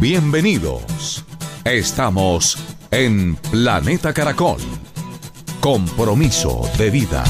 Bienvenidos. 0.00 1.26
Estamos 1.62 2.56
en 2.90 3.36
Planeta 3.36 4.14
Caracol. 4.14 4.56
Compromiso 5.60 6.62
de 6.78 6.88
vida. 6.88 7.22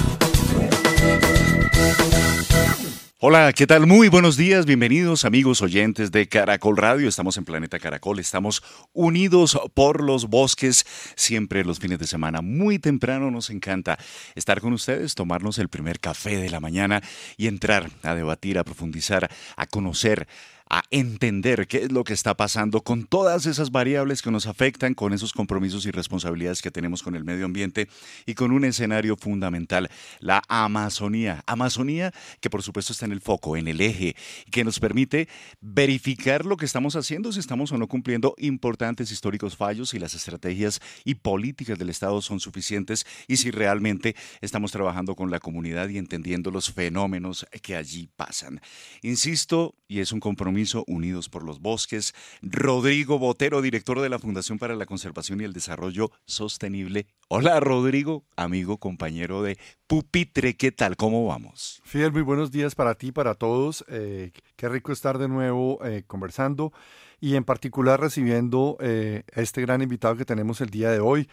Hola, 3.22 3.52
¿qué 3.52 3.66
tal? 3.66 3.88
Muy 3.88 4.08
buenos 4.08 4.36
días, 4.36 4.66
bienvenidos 4.66 5.24
amigos 5.24 5.60
oyentes 5.62 6.12
de 6.12 6.28
Caracol 6.28 6.76
Radio. 6.76 7.08
Estamos 7.08 7.36
en 7.36 7.44
Planeta 7.44 7.80
Caracol, 7.80 8.20
estamos 8.20 8.62
unidos 8.92 9.60
por 9.74 10.02
los 10.02 10.28
bosques, 10.28 10.86
siempre 11.16 11.64
los 11.64 11.80
fines 11.80 11.98
de 11.98 12.06
semana. 12.06 12.40
Muy 12.40 12.78
temprano 12.78 13.32
nos 13.32 13.50
encanta 13.50 13.98
estar 14.36 14.60
con 14.60 14.72
ustedes, 14.72 15.16
tomarnos 15.16 15.58
el 15.58 15.68
primer 15.68 15.98
café 15.98 16.36
de 16.36 16.48
la 16.48 16.60
mañana 16.60 17.02
y 17.36 17.48
entrar 17.48 17.90
a 18.04 18.14
debatir, 18.14 18.58
a 18.58 18.64
profundizar, 18.64 19.28
a 19.56 19.66
conocer 19.66 20.26
a 20.70 20.84
entender 20.90 21.66
qué 21.66 21.78
es 21.78 21.92
lo 21.92 22.04
que 22.04 22.12
está 22.12 22.36
pasando 22.36 22.82
con 22.82 23.04
todas 23.04 23.46
esas 23.46 23.72
variables 23.72 24.22
que 24.22 24.30
nos 24.30 24.46
afectan, 24.46 24.94
con 24.94 25.12
esos 25.12 25.32
compromisos 25.32 25.84
y 25.84 25.90
responsabilidades 25.90 26.62
que 26.62 26.70
tenemos 26.70 27.02
con 27.02 27.16
el 27.16 27.24
medio 27.24 27.44
ambiente 27.44 27.88
y 28.24 28.34
con 28.34 28.52
un 28.52 28.64
escenario 28.64 29.16
fundamental, 29.16 29.90
la 30.20 30.44
Amazonía. 30.48 31.42
Amazonía 31.46 32.12
que 32.40 32.50
por 32.50 32.62
supuesto 32.62 32.92
está 32.92 33.04
en 33.04 33.12
el 33.12 33.20
foco, 33.20 33.56
en 33.56 33.66
el 33.66 33.80
eje, 33.80 34.14
que 34.52 34.62
nos 34.62 34.78
permite 34.78 35.28
verificar 35.60 36.46
lo 36.46 36.56
que 36.56 36.66
estamos 36.66 36.94
haciendo, 36.94 37.32
si 37.32 37.40
estamos 37.40 37.72
o 37.72 37.78
no 37.78 37.88
cumpliendo 37.88 38.36
importantes 38.38 39.10
históricos 39.10 39.56
fallos, 39.56 39.90
si 39.90 39.98
las 39.98 40.14
estrategias 40.14 40.80
y 41.04 41.16
políticas 41.16 41.80
del 41.80 41.90
Estado 41.90 42.22
son 42.22 42.38
suficientes 42.38 43.04
y 43.26 43.38
si 43.38 43.50
realmente 43.50 44.14
estamos 44.40 44.70
trabajando 44.70 45.16
con 45.16 45.32
la 45.32 45.40
comunidad 45.40 45.88
y 45.88 45.98
entendiendo 45.98 46.52
los 46.52 46.70
fenómenos 46.70 47.44
que 47.60 47.74
allí 47.74 48.08
pasan. 48.14 48.60
Insisto, 49.02 49.74
y 49.88 49.98
es 49.98 50.12
un 50.12 50.20
compromiso 50.20 50.59
Unidos 50.86 51.28
por 51.28 51.42
los 51.42 51.60
Bosques, 51.60 52.14
Rodrigo 52.42 53.18
Botero, 53.18 53.62
director 53.62 54.00
de 54.00 54.08
la 54.08 54.18
Fundación 54.18 54.58
para 54.58 54.76
la 54.76 54.86
Conservación 54.86 55.40
y 55.40 55.44
el 55.44 55.52
Desarrollo 55.52 56.10
Sostenible. 56.26 57.06
Hola 57.28 57.60
Rodrigo, 57.60 58.24
amigo, 58.36 58.76
compañero 58.76 59.42
de 59.42 59.58
Pupitre, 59.86 60.54
¿qué 60.56 60.70
tal? 60.70 60.96
¿Cómo 60.96 61.26
vamos? 61.26 61.80
Fidel, 61.84 62.12
muy 62.12 62.22
buenos 62.22 62.50
días 62.50 62.74
para 62.74 62.94
ti, 62.94 63.10
para 63.10 63.34
todos. 63.34 63.84
Eh, 63.88 64.32
qué 64.56 64.68
rico 64.68 64.92
estar 64.92 65.16
de 65.18 65.28
nuevo 65.28 65.84
eh, 65.84 66.04
conversando 66.06 66.72
y 67.20 67.36
en 67.36 67.44
particular 67.44 68.00
recibiendo 68.00 68.76
eh, 68.80 69.22
este 69.34 69.62
gran 69.62 69.82
invitado 69.82 70.16
que 70.16 70.24
tenemos 70.24 70.60
el 70.60 70.70
día 70.70 70.90
de 70.90 71.00
hoy. 71.00 71.28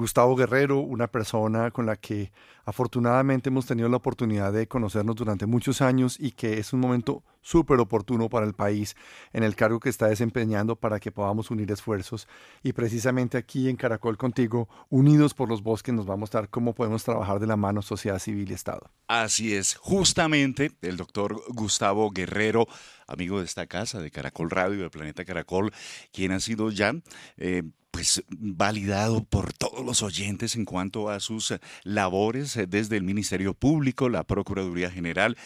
Gustavo 0.00 0.34
Guerrero, 0.34 0.78
una 0.78 1.08
persona 1.08 1.70
con 1.70 1.84
la 1.84 1.94
que 1.94 2.32
afortunadamente 2.64 3.50
hemos 3.50 3.66
tenido 3.66 3.86
la 3.90 3.98
oportunidad 3.98 4.50
de 4.50 4.66
conocernos 4.66 5.14
durante 5.14 5.44
muchos 5.44 5.82
años 5.82 6.16
y 6.18 6.30
que 6.30 6.58
es 6.58 6.72
un 6.72 6.80
momento 6.80 7.22
súper 7.42 7.78
oportuno 7.80 8.30
para 8.30 8.46
el 8.46 8.54
país 8.54 8.96
en 9.34 9.42
el 9.42 9.54
cargo 9.56 9.78
que 9.78 9.90
está 9.90 10.06
desempeñando 10.06 10.74
para 10.74 11.00
que 11.00 11.12
podamos 11.12 11.50
unir 11.50 11.70
esfuerzos. 11.70 12.28
Y 12.62 12.72
precisamente 12.72 13.36
aquí 13.36 13.68
en 13.68 13.76
Caracol 13.76 14.16
contigo, 14.16 14.70
unidos 14.88 15.34
por 15.34 15.50
los 15.50 15.62
bosques, 15.62 15.94
nos 15.94 16.08
va 16.08 16.14
a 16.14 16.16
mostrar 16.16 16.48
cómo 16.48 16.74
podemos 16.74 17.04
trabajar 17.04 17.38
de 17.38 17.46
la 17.46 17.56
mano 17.56 17.82
sociedad 17.82 18.18
civil 18.18 18.50
y 18.50 18.54
Estado. 18.54 18.90
Así 19.06 19.54
es, 19.54 19.76
justamente 19.76 20.72
el 20.80 20.96
doctor 20.96 21.42
Gustavo 21.48 22.10
Guerrero, 22.10 22.66
amigo 23.06 23.40
de 23.40 23.44
esta 23.44 23.66
casa, 23.66 24.00
de 24.00 24.10
Caracol 24.10 24.48
Radio, 24.48 24.82
de 24.82 24.88
Planeta 24.88 25.26
Caracol, 25.26 25.74
quien 26.10 26.32
ha 26.32 26.40
sido 26.40 26.70
ya... 26.70 26.94
Eh, 27.36 27.64
pues 27.90 28.22
validado 28.28 29.24
por 29.24 29.52
todos 29.52 29.84
los 29.84 30.02
oyentes 30.02 30.56
en 30.56 30.64
cuanto 30.64 31.10
a 31.10 31.20
sus 31.20 31.54
labores 31.82 32.56
eh, 32.56 32.66
desde 32.66 32.96
el 32.96 33.02
Ministerio 33.02 33.54
Público, 33.54 34.08
la 34.08 34.24
Procuraduría 34.24 34.90
General 34.90 35.36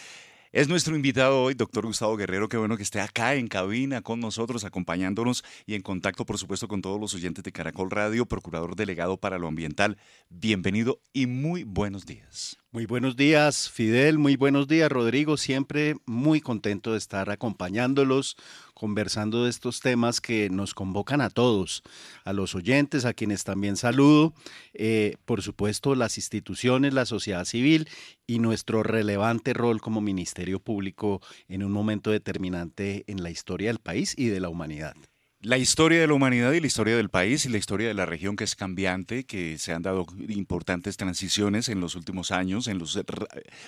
es 0.55 0.69
nuestro 0.69 0.95
invitado 0.95 1.43
hoy, 1.43 1.53
doctor 1.53 1.85
Gustavo 1.85 2.15
Guerrero. 2.15 2.47
Qué 2.47 2.55
bueno 2.55 2.77
que 2.77 2.83
esté 2.83 3.01
acá 3.01 3.35
en 3.35 3.49
cabina 3.49 4.01
con 4.01 4.21
nosotros, 4.21 4.63
acompañándonos 4.63 5.43
y 5.65 5.75
en 5.75 5.81
contacto, 5.81 6.25
por 6.25 6.37
supuesto, 6.37 6.69
con 6.69 6.81
todos 6.81 6.97
los 6.97 7.13
oyentes 7.13 7.43
de 7.43 7.51
Caracol 7.51 7.91
Radio, 7.91 8.25
procurador 8.25 8.77
delegado 8.77 9.17
para 9.17 9.37
lo 9.37 9.49
ambiental. 9.49 9.97
Bienvenido 10.29 11.01
y 11.11 11.27
muy 11.27 11.65
buenos 11.65 12.05
días. 12.05 12.57
Muy 12.75 12.87
buenos 12.87 13.15
días, 13.15 13.69
Fidel. 13.69 14.19
Muy 14.19 14.35
buenos 14.35 14.67
días, 14.67 14.91
Rodrigo. 14.91 15.37
Siempre 15.37 15.95
muy 16.05 16.41
contento 16.41 16.91
de 16.91 16.97
estar 16.97 17.29
acompañándolos, 17.29 18.35
conversando 18.73 19.45
de 19.45 19.49
estos 19.49 19.79
temas 19.79 20.19
que 20.19 20.49
nos 20.49 20.73
convocan 20.73 21.21
a 21.21 21.29
todos, 21.29 21.83
a 22.25 22.33
los 22.33 22.53
oyentes, 22.53 23.05
a 23.05 23.13
quienes 23.13 23.45
también 23.45 23.77
saludo, 23.77 24.33
eh, 24.73 25.15
por 25.23 25.41
supuesto, 25.41 25.95
las 25.95 26.17
instituciones, 26.17 26.93
la 26.93 27.05
sociedad 27.05 27.45
civil 27.45 27.87
y 28.27 28.39
nuestro 28.39 28.83
relevante 28.83 29.53
rol 29.53 29.79
como 29.79 30.01
Ministerio 30.01 30.59
Público 30.59 31.21
en 31.47 31.63
un 31.63 31.71
momento 31.71 32.11
determinante 32.11 33.05
en 33.07 33.23
la 33.23 33.29
historia 33.29 33.69
del 33.69 33.79
país 33.79 34.15
y 34.17 34.27
de 34.27 34.41
la 34.41 34.49
humanidad. 34.49 34.97
La 35.45 35.59
historia 35.59 36.01
de 36.01 36.07
la 36.07 36.15
humanidad 36.15 36.53
y 36.53 36.59
la 36.59 36.65
historia 36.65 36.97
del 36.97 37.09
país 37.09 37.45
y 37.45 37.49
la 37.49 37.59
historia 37.59 37.87
de 37.87 37.93
la 37.93 38.07
región 38.07 38.35
que 38.35 38.43
es 38.43 38.55
cambiante, 38.55 39.25
que 39.25 39.59
se 39.59 39.73
han 39.73 39.83
dado 39.83 40.07
importantes 40.27 40.97
transiciones 40.97 41.69
en 41.69 41.79
los 41.79 41.93
últimos 41.93 42.31
años, 42.31 42.67
en 42.67 42.79
los 42.79 42.99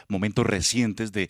momentos 0.07 0.43
recientes 0.43 1.11
de, 1.11 1.27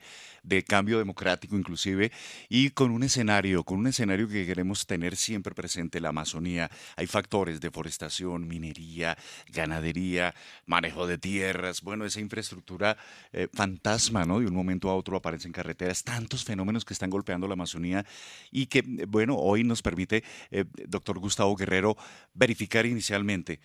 cambio 0.65 0.99
democrático 0.99 1.57
inclusive, 1.57 2.13
y 2.47 2.69
con 2.69 2.91
un 2.91 3.03
escenario, 3.03 3.65
con 3.65 3.79
un 3.79 3.87
escenario 3.87 4.29
que 4.29 4.45
queremos 4.45 4.87
tener 4.87 5.17
siempre 5.17 5.53
presente, 5.53 5.99
la 5.99 6.09
Amazonía. 6.09 6.71
Hay 6.95 7.07
factores, 7.07 7.59
deforestación, 7.59 8.47
minería, 8.47 9.17
ganadería, 9.51 10.33
manejo 10.65 11.07
de 11.07 11.17
tierras, 11.17 11.81
bueno, 11.81 12.05
esa 12.05 12.21
infraestructura 12.21 12.95
eh, 13.33 13.49
fantasma, 13.51 14.23
¿no? 14.23 14.39
De 14.39 14.45
un 14.45 14.55
momento 14.55 14.89
a 14.89 14.95
otro 14.95 15.17
aparecen 15.17 15.51
carreteras, 15.51 16.05
tantos 16.05 16.45
fenómenos 16.45 16.85
que 16.85 16.93
están 16.93 17.09
golpeando 17.09 17.49
la 17.49 17.53
Amazonía 17.55 18.05
y 18.49 18.67
que, 18.67 18.81
bueno, 19.09 19.35
hoy 19.35 19.65
nos 19.65 19.81
permite 19.81 20.23
eh, 20.51 20.65
doctor 20.87 21.19
Gustavo 21.19 21.55
Guerrero, 21.55 21.97
verificar 22.33 22.85
inicialmente 22.85 23.59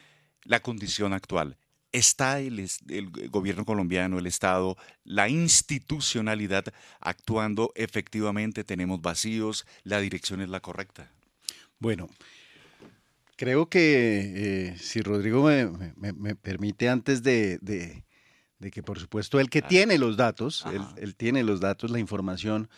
la 0.45 0.61
condición 0.61 1.13
actual. 1.13 1.57
¿Está 1.93 2.41
el, 2.41 2.67
gobierno 3.29 3.67
colombiano, 3.67 4.19
el 4.19 4.27
Estado, 4.27 4.79
la 5.05 5.29
institucionalidad 5.29 6.65
actuando 7.01 7.73
efectivamente? 7.75 8.65
¿Tenemos 8.65 9.03
vacíos? 9.03 9.67
¿La 9.85 10.01
dirección 10.01 10.41
es 10.41 10.49
la 10.49 10.61
correcta? 10.61 11.13
Bueno, 11.79 12.09
creo 13.37 13.69
que 13.69 14.71
eh, 14.71 14.79
si 14.79 15.03
Rodrigo 15.03 15.45
me, 15.97 16.35
permite, 16.37 16.89
antes 16.89 17.23
de, 17.23 17.59
que 18.73 18.83
por 18.83 18.99
supuesto 18.99 19.39
el 19.39 19.51
que 19.51 19.61
tiene 19.61 19.99
los 19.99 20.17
datos, 20.17 20.65
él, 20.97 21.15
tiene 21.15 21.43
los 21.43 21.61
datos, 21.61 21.91
la 21.91 21.99
información, 21.99 22.71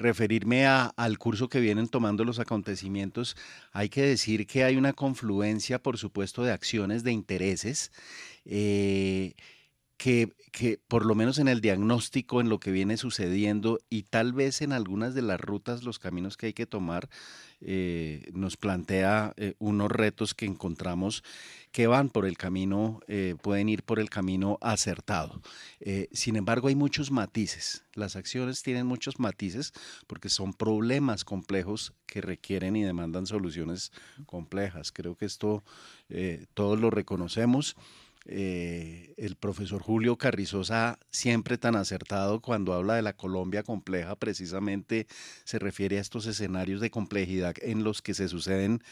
referirme 0.00 0.66
al 0.66 1.18
curso 1.18 1.48
que 1.48 1.60
vienen 1.60 1.88
tomando 1.88 2.24
los 2.24 2.38
acontecimientos, 2.38 3.36
hay 3.72 3.88
que 3.88 4.02
decir 4.02 4.46
que 4.46 4.64
hay 4.64 4.76
una 4.76 4.92
confluencia, 4.92 5.80
por 5.82 5.98
supuesto, 5.98 6.42
de 6.42 6.52
acciones, 6.52 7.04
de 7.04 7.12
intereses. 7.12 7.92
Eh, 8.44 9.34
que, 10.00 10.32
que, 10.50 10.80
por 10.88 11.04
lo 11.04 11.14
menos 11.14 11.36
en 11.36 11.46
el 11.46 11.60
diagnóstico, 11.60 12.40
en 12.40 12.48
lo 12.48 12.58
que 12.58 12.70
viene 12.70 12.96
sucediendo 12.96 13.80
y 13.90 14.04
tal 14.04 14.32
vez 14.32 14.62
en 14.62 14.72
algunas 14.72 15.12
de 15.14 15.20
las 15.20 15.38
rutas, 15.38 15.82
los 15.82 15.98
caminos 15.98 16.38
que 16.38 16.46
hay 16.46 16.52
que 16.54 16.64
tomar, 16.64 17.10
eh, 17.60 18.30
nos 18.32 18.56
plantea 18.56 19.34
eh, 19.36 19.56
unos 19.58 19.90
retos 19.90 20.32
que 20.32 20.46
encontramos 20.46 21.22
que 21.70 21.86
van 21.86 22.08
por 22.08 22.24
el 22.24 22.38
camino, 22.38 23.00
eh, 23.08 23.36
pueden 23.42 23.68
ir 23.68 23.82
por 23.82 24.00
el 24.00 24.08
camino 24.08 24.56
acertado. 24.62 25.42
sin 26.12 26.36
embargo, 26.36 26.68
hay 26.68 26.74
muchos 26.74 27.10
matices. 27.10 27.84
Las 27.92 28.16
acciones 28.16 28.62
tienen 28.62 28.86
muchos 28.86 29.20
matices 29.20 29.74
porque 30.06 30.30
son 30.30 30.54
problemas 30.54 31.26
complejos 31.26 31.92
que 32.06 32.22
requieren 32.22 32.74
y 32.74 32.84
demandan 32.84 33.26
soluciones 33.26 33.92
complejas. 34.24 34.92
Creo 34.92 35.14
que 35.14 35.26
esto 35.26 35.62
todos 36.54 36.80
lo 36.80 36.90
reconocemos. 36.90 37.76
Eh, 38.26 39.14
el 39.16 39.36
profesor 39.36 39.82
Julio 39.82 40.16
Carrizosa, 40.16 40.98
siempre 41.10 41.58
tan 41.58 41.74
acertado 41.74 42.40
cuando 42.40 42.74
habla 42.74 42.94
de 42.94 43.02
la 43.02 43.14
Colombia 43.14 43.62
compleja, 43.62 44.14
precisamente 44.16 45.06
se 45.44 45.58
refiere 45.58 45.98
a 45.98 46.00
estos 46.00 46.26
escenarios 46.26 46.80
de 46.80 46.90
complejidad 46.90 47.54
en 47.62 47.82
los 47.82 48.02
que 48.02 48.14
se 48.14 48.28
suceden 48.28 48.82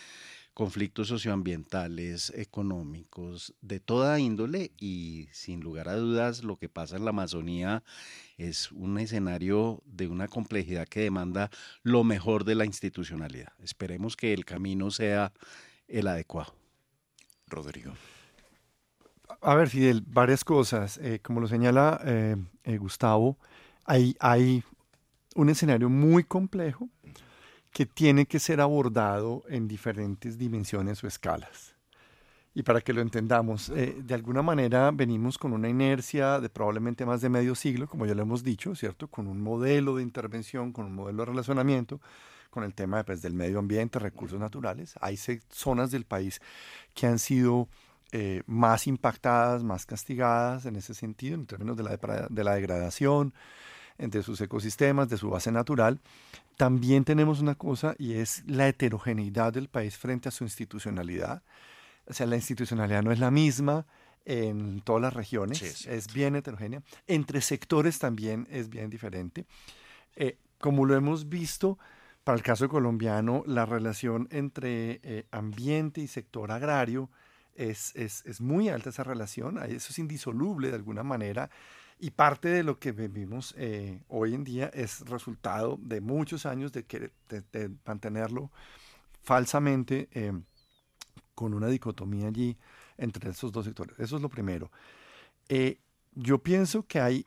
conflictos 0.58 1.06
socioambientales, 1.06 2.32
económicos, 2.34 3.54
de 3.60 3.78
toda 3.78 4.18
índole 4.18 4.72
y 4.76 5.28
sin 5.30 5.60
lugar 5.60 5.88
a 5.88 5.94
dudas 5.94 6.42
lo 6.42 6.56
que 6.56 6.68
pasa 6.68 6.96
en 6.96 7.04
la 7.04 7.10
Amazonía 7.10 7.84
es 8.38 8.72
un 8.72 8.98
escenario 8.98 9.84
de 9.86 10.08
una 10.08 10.26
complejidad 10.26 10.88
que 10.88 11.02
demanda 11.02 11.48
lo 11.84 12.02
mejor 12.02 12.42
de 12.42 12.56
la 12.56 12.64
institucionalidad. 12.64 13.52
Esperemos 13.62 14.16
que 14.16 14.32
el 14.32 14.44
camino 14.44 14.90
sea 14.90 15.32
el 15.86 16.08
adecuado. 16.08 16.56
Rodrigo. 17.46 17.92
A 19.40 19.54
ver, 19.54 19.68
Fidel, 19.68 20.02
varias 20.06 20.44
cosas. 20.44 20.98
Eh, 20.98 21.20
como 21.22 21.40
lo 21.40 21.46
señala 21.46 22.00
eh, 22.04 22.36
eh, 22.64 22.76
Gustavo, 22.76 23.38
hay, 23.84 24.16
hay 24.18 24.64
un 25.36 25.48
escenario 25.48 25.88
muy 25.88 26.24
complejo 26.24 26.88
que 27.72 27.86
tiene 27.86 28.26
que 28.26 28.40
ser 28.40 28.60
abordado 28.60 29.44
en 29.48 29.68
diferentes 29.68 30.38
dimensiones 30.38 31.04
o 31.04 31.06
escalas. 31.06 31.76
Y 32.52 32.64
para 32.64 32.80
que 32.80 32.92
lo 32.92 33.00
entendamos, 33.00 33.70
de 33.70 34.14
alguna 34.14 34.42
manera 34.42 34.90
venimos 34.90 35.38
con 35.38 35.52
una 35.52 35.68
inercia 35.68 36.40
de 36.40 36.48
probablemente 36.48 37.06
más 37.06 37.20
de 37.20 37.28
medio 37.28 37.54
siglo, 37.54 37.86
como 37.86 38.04
ya 38.04 38.14
lo 38.14 38.22
hemos 38.22 38.42
dicho, 38.42 38.74
¿cierto? 38.74 39.06
Con 39.06 39.28
un 39.28 39.40
modelo 39.40 39.94
de 39.94 40.02
intervención, 40.02 40.72
con 40.72 40.86
un 40.86 40.94
modelo 40.94 41.22
de 41.22 41.26
relacionamiento, 41.26 42.00
con 42.50 42.64
el 42.64 42.74
tema 42.74 43.04
pues, 43.04 43.22
del 43.22 43.34
medio 43.34 43.60
ambiente, 43.60 44.00
recursos 44.00 44.40
naturales. 44.40 44.94
Hay 45.00 45.16
zonas 45.50 45.92
del 45.92 46.04
país 46.04 46.40
que 46.94 47.06
han 47.06 47.20
sido 47.20 47.68
eh, 48.12 48.42
más 48.46 48.86
impactadas, 48.86 49.64
más 49.64 49.86
castigadas 49.86 50.66
en 50.66 50.76
ese 50.76 50.94
sentido, 50.94 51.34
en 51.34 51.46
términos 51.46 51.76
de 51.76 51.82
la, 51.82 52.26
de 52.28 52.44
la 52.44 52.54
degradación 52.54 53.34
de 53.98 54.22
sus 54.22 54.40
ecosistemas, 54.40 55.08
de 55.08 55.16
su 55.16 55.28
base 55.28 55.50
natural. 55.50 56.00
También 56.56 57.04
tenemos 57.04 57.40
una 57.40 57.56
cosa 57.56 57.94
y 57.98 58.14
es 58.14 58.44
la 58.46 58.68
heterogeneidad 58.68 59.52
del 59.52 59.68
país 59.68 59.96
frente 59.96 60.28
a 60.28 60.32
su 60.32 60.44
institucionalidad. 60.44 61.42
O 62.06 62.12
sea, 62.12 62.26
la 62.26 62.36
institucionalidad 62.36 63.02
no 63.02 63.12
es 63.12 63.18
la 63.18 63.30
misma 63.30 63.86
en 64.24 64.80
todas 64.82 65.02
las 65.02 65.14
regiones, 65.14 65.86
es 65.86 66.12
bien 66.12 66.36
heterogénea. 66.36 66.82
Entre 67.06 67.40
sectores 67.40 67.98
también 67.98 68.46
es 68.50 68.68
bien 68.68 68.90
diferente. 68.90 69.46
Eh, 70.16 70.36
como 70.58 70.84
lo 70.84 70.94
hemos 70.94 71.28
visto, 71.28 71.78
para 72.24 72.36
el 72.36 72.42
caso 72.42 72.68
colombiano, 72.68 73.42
la 73.46 73.64
relación 73.64 74.28
entre 74.30 75.00
eh, 75.02 75.26
ambiente 75.30 76.00
y 76.00 76.08
sector 76.08 76.50
agrario 76.52 77.08
es, 77.58 77.94
es, 77.96 78.24
es, 78.24 78.40
muy 78.40 78.68
alta 78.68 78.90
esa 78.90 79.04
relación, 79.04 79.58
eso 79.58 79.88
es 79.90 79.98
indisoluble 79.98 80.68
de 80.68 80.76
alguna 80.76 81.02
manera 81.02 81.50
y 82.00 82.10
parte 82.10 82.48
de 82.48 82.62
lo 82.62 82.78
que 82.78 82.92
vivimos 82.92 83.54
eh, 83.58 84.02
hoy 84.08 84.34
en 84.34 84.44
día 84.44 84.70
es 84.72 85.00
resultado 85.00 85.78
de 85.80 86.00
muchos 86.00 86.46
años 86.46 86.70
de, 86.72 86.84
que, 86.84 87.10
de, 87.28 87.70
mantenerlo 87.84 88.52
falsamente 89.22 90.08
eh, 90.12 90.32
con 91.34 91.54
una 91.54 91.66
dicotomía 91.66 92.28
allí 92.28 92.56
entre 92.96 93.30
esos 93.30 93.50
dos 93.50 93.64
sectores. 93.64 93.98
Eso 93.98 94.16
es 94.16 94.22
lo 94.22 94.28
primero. 94.28 94.70
Eh, 95.48 95.78
yo 96.14 96.38
pienso 96.38 96.86
que 96.86 97.00
hay, 97.00 97.26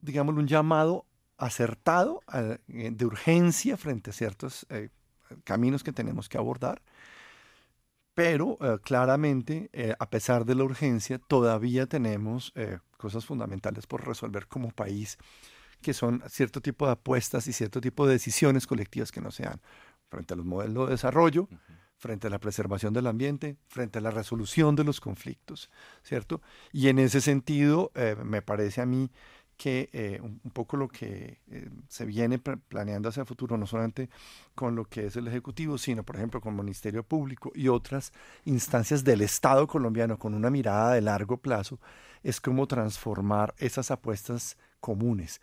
digamos, 0.00 0.34
un 0.34 0.48
llamado 0.48 1.06
acertado 1.38 2.22
de 2.66 3.04
urgencia 3.04 3.76
frente 3.76 4.10
a 4.10 4.14
ciertos 4.14 4.66
caminos 5.44 5.84
que 5.84 5.92
tenemos 5.92 6.28
que 6.28 6.38
abordar 6.38 6.80
pero 8.16 8.58
claramente, 8.82 9.70
a 9.98 10.08
pesar 10.08 10.46
de 10.46 10.54
la 10.54 10.64
urgencia, 10.64 11.18
todavía 11.18 11.86
tenemos 11.86 12.54
cosas 12.96 13.26
fundamentales 13.26 13.86
por 13.86 14.06
resolver 14.06 14.46
como 14.48 14.70
país, 14.70 15.18
que 15.82 15.92
son 15.92 16.22
cierto 16.26 16.62
tipo 16.62 16.86
de 16.86 16.92
apuestas 16.92 17.46
y 17.46 17.52
cierto 17.52 17.78
tipo 17.82 18.06
de 18.06 18.14
decisiones 18.14 18.66
colectivas 18.66 19.12
que 19.12 19.20
no 19.20 19.30
sean 19.30 19.60
frente 20.08 20.32
a 20.32 20.36
los 20.38 20.46
modelos 20.46 20.86
de 20.86 20.92
desarrollo, 20.92 21.46
frente 21.98 22.28
a 22.28 22.30
la 22.30 22.38
preservación 22.38 22.94
del 22.94 23.06
ambiente, 23.06 23.58
frente 23.68 23.98
a 23.98 24.02
la 24.02 24.10
resolución 24.10 24.76
de 24.76 24.84
los 24.84 24.98
conflictos, 24.98 25.70
¿cierto? 26.02 26.40
Y 26.72 26.88
en 26.88 26.98
ese 26.98 27.20
sentido, 27.20 27.92
eh, 27.94 28.16
me 28.24 28.40
parece 28.40 28.80
a 28.80 28.86
mí 28.86 29.10
que 29.56 29.88
eh, 29.92 30.20
un, 30.22 30.38
poco 30.52 30.76
lo 30.76 30.88
que 30.88 31.40
eh, 31.50 31.70
se 31.88 32.04
viene 32.04 32.38
planeando 32.38 33.08
hacia 33.08 33.22
el 33.22 33.26
futuro, 33.26 33.56
no 33.56 33.66
solamente 33.66 34.10
con 34.54 34.76
lo 34.76 34.84
que 34.84 35.06
es 35.06 35.16
el 35.16 35.28
Ejecutivo, 35.28 35.78
sino 35.78 36.04
por 36.04 36.16
ejemplo 36.16 36.40
con 36.40 36.54
el 36.54 36.62
Ministerio 36.62 37.02
Público 37.02 37.50
y 37.54 37.68
otras 37.68 38.12
instancias 38.44 39.02
del 39.02 39.22
Estado 39.22 39.66
colombiano 39.66 40.18
con 40.18 40.34
una 40.34 40.50
mirada 40.50 40.92
de 40.94 41.00
largo 41.00 41.38
plazo, 41.38 41.80
es 42.22 42.40
cómo 42.40 42.66
transformar 42.66 43.54
esas 43.58 43.90
apuestas 43.90 44.58
comunes. 44.80 45.40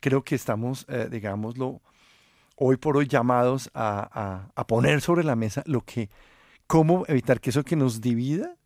Creo 0.00 0.24
que 0.24 0.34
estamos, 0.34 0.86
eh, 0.88 1.08
digámoslo, 1.10 1.82
hoy 2.56 2.76
por 2.76 2.96
hoy 2.96 3.06
llamados 3.06 3.70
a, 3.74 4.48
a, 4.54 4.66
poner 4.66 5.00
sobre 5.00 5.24
la 5.24 5.36
mesa 5.36 5.62
lo 5.66 5.82
que, 5.82 6.10
cómo 6.66 7.04
evitar 7.08 7.40
que 7.40 7.50
eso 7.50 7.64
que 7.64 7.76
nos 7.76 8.00
divida 8.00 8.56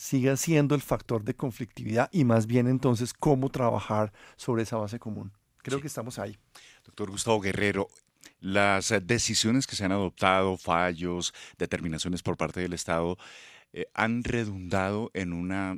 siga 0.00 0.34
siendo 0.38 0.74
el 0.74 0.80
factor 0.80 1.24
de 1.24 1.34
conflictividad 1.34 2.08
y 2.10 2.24
más 2.24 2.46
bien 2.46 2.68
entonces 2.68 3.12
cómo 3.12 3.50
trabajar 3.50 4.14
sobre 4.36 4.62
esa 4.62 4.78
base 4.78 4.98
común. 4.98 5.30
Creo 5.58 5.78
que 5.82 5.88
estamos 5.88 6.18
ahí. 6.18 6.38
Doctor 6.86 7.10
Gustavo 7.10 7.38
Guerrero, 7.38 7.86
las 8.40 8.94
decisiones 9.02 9.66
que 9.66 9.76
se 9.76 9.84
han 9.84 9.92
adoptado, 9.92 10.56
fallos, 10.56 11.34
determinaciones 11.58 12.22
por 12.22 12.38
parte 12.38 12.60
del 12.60 12.72
Estado, 12.72 13.18
eh, 13.74 13.90
han 13.92 14.24
redundado 14.24 15.10
en 15.12 15.34
una 15.34 15.76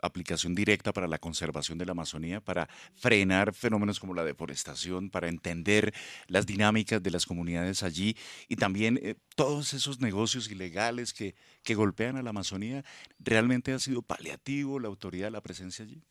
aplicación 0.00 0.54
directa 0.54 0.92
para 0.92 1.08
la 1.08 1.18
conservación 1.18 1.78
de 1.78 1.86
la 1.86 1.92
Amazonía, 1.92 2.40
para 2.40 2.68
frenar 2.94 3.54
fenómenos 3.54 4.00
como 4.00 4.14
la 4.14 4.24
deforestación, 4.24 5.10
para 5.10 5.28
entender 5.28 5.92
las 6.26 6.46
dinámicas 6.46 7.02
de 7.02 7.10
las 7.10 7.26
comunidades 7.26 7.82
allí 7.82 8.16
y 8.48 8.56
también 8.56 8.98
eh, 9.02 9.16
todos 9.34 9.74
esos 9.74 10.00
negocios 10.00 10.50
ilegales 10.50 11.12
que, 11.12 11.34
que 11.62 11.74
golpean 11.74 12.16
a 12.16 12.22
la 12.22 12.30
Amazonía. 12.30 12.84
¿Realmente 13.18 13.72
ha 13.72 13.78
sido 13.78 14.02
paliativo 14.02 14.78
la 14.80 14.88
autoridad, 14.88 15.30
la 15.30 15.42
presencia 15.42 15.84
allí? 15.84 16.02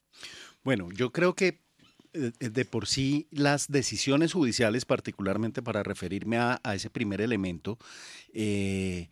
Bueno, 0.63 0.90
yo 0.92 1.12
creo 1.12 1.36
que 1.36 1.62
eh, 2.13 2.31
de 2.40 2.66
por 2.66 2.88
sí 2.88 3.28
las 3.31 3.68
decisiones 3.68 4.33
judiciales, 4.33 4.86
particularmente 4.86 5.62
para 5.62 5.83
referirme 5.83 6.38
a, 6.38 6.60
ese 6.74 6.90
primer 6.90 7.22
elemento, 7.22 7.78
eh, 8.33 9.10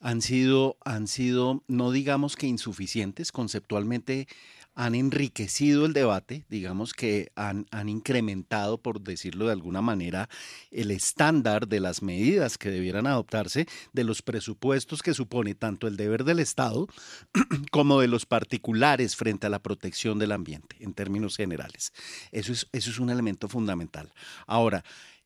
han 0.00 0.22
sido, 0.22 0.78
han 0.84 1.06
sido, 1.06 1.62
no 1.68 1.92
digamos 1.92 2.34
que 2.36 2.46
insuficientes, 2.46 3.32
conceptualmente 3.32 4.26
han 4.74 4.94
enriquecido 4.94 5.84
el 5.84 5.92
debate, 5.92 6.46
digamos 6.48 6.94
que 6.94 7.32
han, 7.34 7.66
han, 7.70 7.88
incrementado, 7.88 8.78
por 8.78 9.00
decirlo 9.02 9.46
de 9.46 9.52
alguna 9.52 9.82
manera, 9.82 10.28
el 10.70 10.90
estándar 10.90 11.68
de 11.68 11.80
las 11.80 12.02
medidas 12.02 12.56
que 12.56 12.70
debieran 12.70 13.06
adoptarse, 13.06 13.66
de 13.92 14.04
los 14.04 14.22
presupuestos 14.22 15.02
que 15.02 15.12
supone 15.12 15.54
tanto 15.54 15.86
el 15.86 15.96
deber 15.96 16.24
del 16.24 16.38
Estado 16.38 16.86
como 17.70 18.00
de 18.00 18.08
los 18.08 18.24
particulares 18.24 19.16
frente 19.16 19.48
a 19.48 19.50
la 19.50 19.58
protección 19.58 20.18
del 20.18 20.32
ambiente, 20.32 20.76
en 20.80 20.94
términos 20.94 21.36
generales. 21.36 21.92
Eso 22.32 22.52
es, 22.52 22.66
eso 22.72 22.90
es 22.90 22.98
un 22.98 23.10
elemento 23.10 23.48
fundamental. 23.48 24.12
Ahora, 24.46 24.84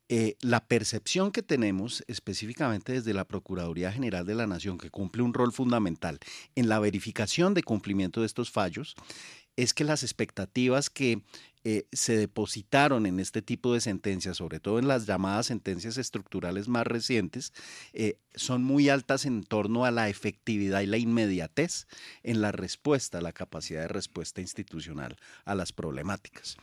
eh, 0.09 0.37
la 0.41 0.67
percepción 0.67 1.33
que 1.33 1.43
tenemos 1.43 2.05
específicamente 2.09 2.93
desde 2.93 3.15
la 3.15 3.25
Procuraduría 3.25 3.91
General 3.91 4.27
de 4.27 4.35
la 4.35 4.47
Nación, 4.47 4.77
que 4.77 4.91
cumple 4.91 5.23
un 5.23 5.33
rol 5.33 5.53
fundamental 5.53 6.19
en 6.55 6.69
la 6.69 6.79
verificación 6.79 7.55
de 7.55 7.63
cumplimiento 7.63 8.21
de 8.21 8.27
estos 8.27 8.51
fallos, 8.51 8.97
es 9.57 9.73
que 9.73 9.85
las 9.85 10.03
expectativas 10.03 10.91
que 10.91 11.23
eh, 11.67 11.87
se 11.93 12.19
depositaron 12.19 13.07
en 13.07 13.19
este 13.19 13.41
tipo 13.41 13.73
de 13.73 13.81
sentencias, 13.81 14.37
sobre 14.37 14.61
todo 14.61 14.79
en 14.79 14.87
las 14.87 15.07
llamadas 15.07 15.47
sentencias 15.47 15.97
estructurales 15.97 16.69
más 16.69 16.87
recientes, 16.87 17.55
eh, 17.95 18.19
son 18.35 18.63
muy 18.63 18.91
altas 18.91 19.25
en 19.25 19.43
torno 19.43 19.87
a 19.87 19.91
la 19.91 20.11
efectividad 20.11 20.83
y 20.83 20.87
la 20.87 20.99
inmediatez 20.99 21.87
en 22.23 22.43
la 22.43 22.53
respuesta, 22.53 23.23
la 23.23 23.33
capacidad 23.33 23.81
de 23.81 23.89
respuesta 23.89 24.43
institucional 24.43 25.17
a 25.47 25.55
las 25.55 25.73
problemáticas. 25.73 26.59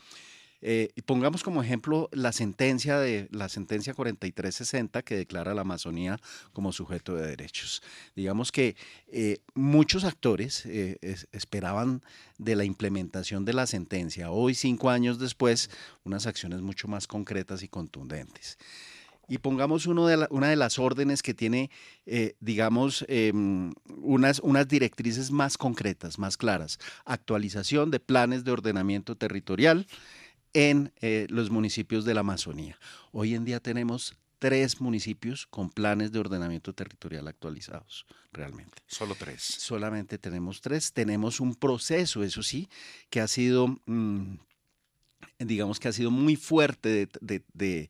Eh, 0.62 0.90
pongamos 1.06 1.42
como 1.44 1.63
ejemplo 1.63 2.08
la 2.12 2.31
sentencia 2.31 3.00
de 3.00 3.28
la 3.31 3.50
sentencia 3.50 3.94
4360 3.94 5.02
que 5.02 5.16
declara 5.16 5.56
la 5.56 5.62
Amazonía 5.62 6.19
como 6.54 6.72
sujeto 6.72 7.15
de 7.15 7.27
derechos. 7.27 7.82
Digamos 8.15 8.51
que 8.51 8.75
eh, 9.08 9.39
muchos 9.56 10.03
actores 10.03 10.65
eh, 10.68 11.00
esperaban 11.32 12.03
de 12.38 12.56
la 12.56 12.63
implementación 12.63 13.44
de 13.44 13.53
la 13.53 13.65
sentencia, 13.65 14.32
hoy 14.32 14.53
cinco 14.53 14.89
años 14.89 15.20
después, 15.20 15.70
unas 16.03 16.27
acciones 16.27 16.62
mucho 16.62 16.88
más 16.88 17.08
concretas 17.08 17.63
y 17.63 17.68
contundentes 17.68 18.58
y 19.27 19.38
pongamos 19.38 19.86
uno 19.86 20.08
de 20.08 20.27
una 20.30 20.50
de 20.50 20.58
las 20.58 20.77
órdenes 20.77 21.24
que 21.24 21.34
tiene, 21.34 21.70
digamos, 22.41 23.06
em, 23.08 23.72
unas, 24.01 24.39
unas 24.39 24.68
directrices 24.68 25.32
más 25.32 25.58
concretas, 25.58 26.20
más 26.20 26.36
claras. 26.36 26.80
Actualización 27.06 27.91
de 27.91 28.01
planes 28.01 28.44
de 28.44 28.51
ordenamiento 28.51 29.15
territorial, 29.15 29.88
en 30.53 30.91
eh, 31.01 31.27
los 31.29 31.50
municipios 31.50 32.05
de 32.05 32.13
la 32.13 32.22
Amazonía. 32.22 32.77
Hoy 33.12 33.36
en 33.36 33.46
día 33.46 33.60
tenemos 33.60 34.15
tres 34.39 34.81
municipios 34.81 35.46
con 35.48 35.70
planes 35.70 36.12
de 36.12 36.20
ordenamiento 36.20 36.74
territorial 36.74 37.27
actualizados, 37.27 38.08
realmente. 38.31 38.81
Solo 38.88 39.13
tres. 39.13 39.41
Solamente 39.43 40.17
tenemos 40.17 40.62
tres. 40.62 40.93
Tenemos 40.93 41.39
un 41.39 41.53
proceso, 41.53 42.24
eso 42.24 42.41
sí, 42.41 42.67
que 43.12 43.22
ha 43.22 43.27
sido 43.27 43.79
mm, 43.86 44.38
digamos 45.45 45.79
que 45.79 45.88
ha 45.88 45.93
sido 45.93 46.12
muy 46.12 46.36
fuerte 46.36 47.10
de, 47.21 47.89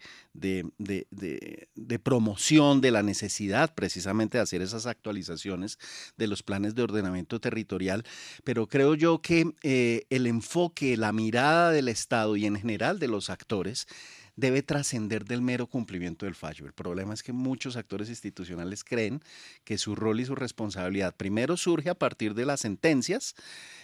promoción 2.03 2.81
de 2.81 2.91
la 2.91 3.03
necesidad 3.03 3.73
precisamente 3.73 4.37
de 4.37 4.43
hacer 4.43 4.61
esas 4.61 4.85
actualizaciones 4.85 5.79
de 6.17 6.27
los 6.27 6.43
planes 6.43 6.75
de 6.75 6.83
ordenamiento 6.83 7.39
territorial, 7.39 8.03
pero 8.43 8.67
creo 8.67 8.95
yo 8.95 9.21
que 9.21 9.53
eh, 9.63 10.05
el 10.09 10.27
enfoque, 10.27 10.97
la 10.97 11.11
mirada 11.11 11.71
del 11.71 11.87
Estado 11.87 12.35
y 12.35 12.45
en 12.45 12.55
general 12.55 12.99
de 12.99 13.07
los 13.07 13.29
actores 13.29 13.87
debe 14.35 14.63
trascender 14.63 15.25
del 15.25 15.41
mero 15.41 15.67
cumplimiento 15.67 16.25
del 16.25 16.35
fallo. 16.35 16.65
El 16.65 16.73
problema 16.73 17.13
es 17.13 17.23
que 17.23 17.33
muchos 17.33 17.75
actores 17.75 18.09
institucionales 18.09 18.83
creen 18.83 19.21
que 19.63 19.77
su 19.77 19.95
rol 19.95 20.19
y 20.19 20.25
su 20.25 20.35
responsabilidad 20.35 21.15
primero 21.15 21.57
surge 21.57 21.89
a 21.89 21.95
partir 21.95 22.33
de 22.33 22.45
las 22.45 22.61
sentencias 22.61 23.35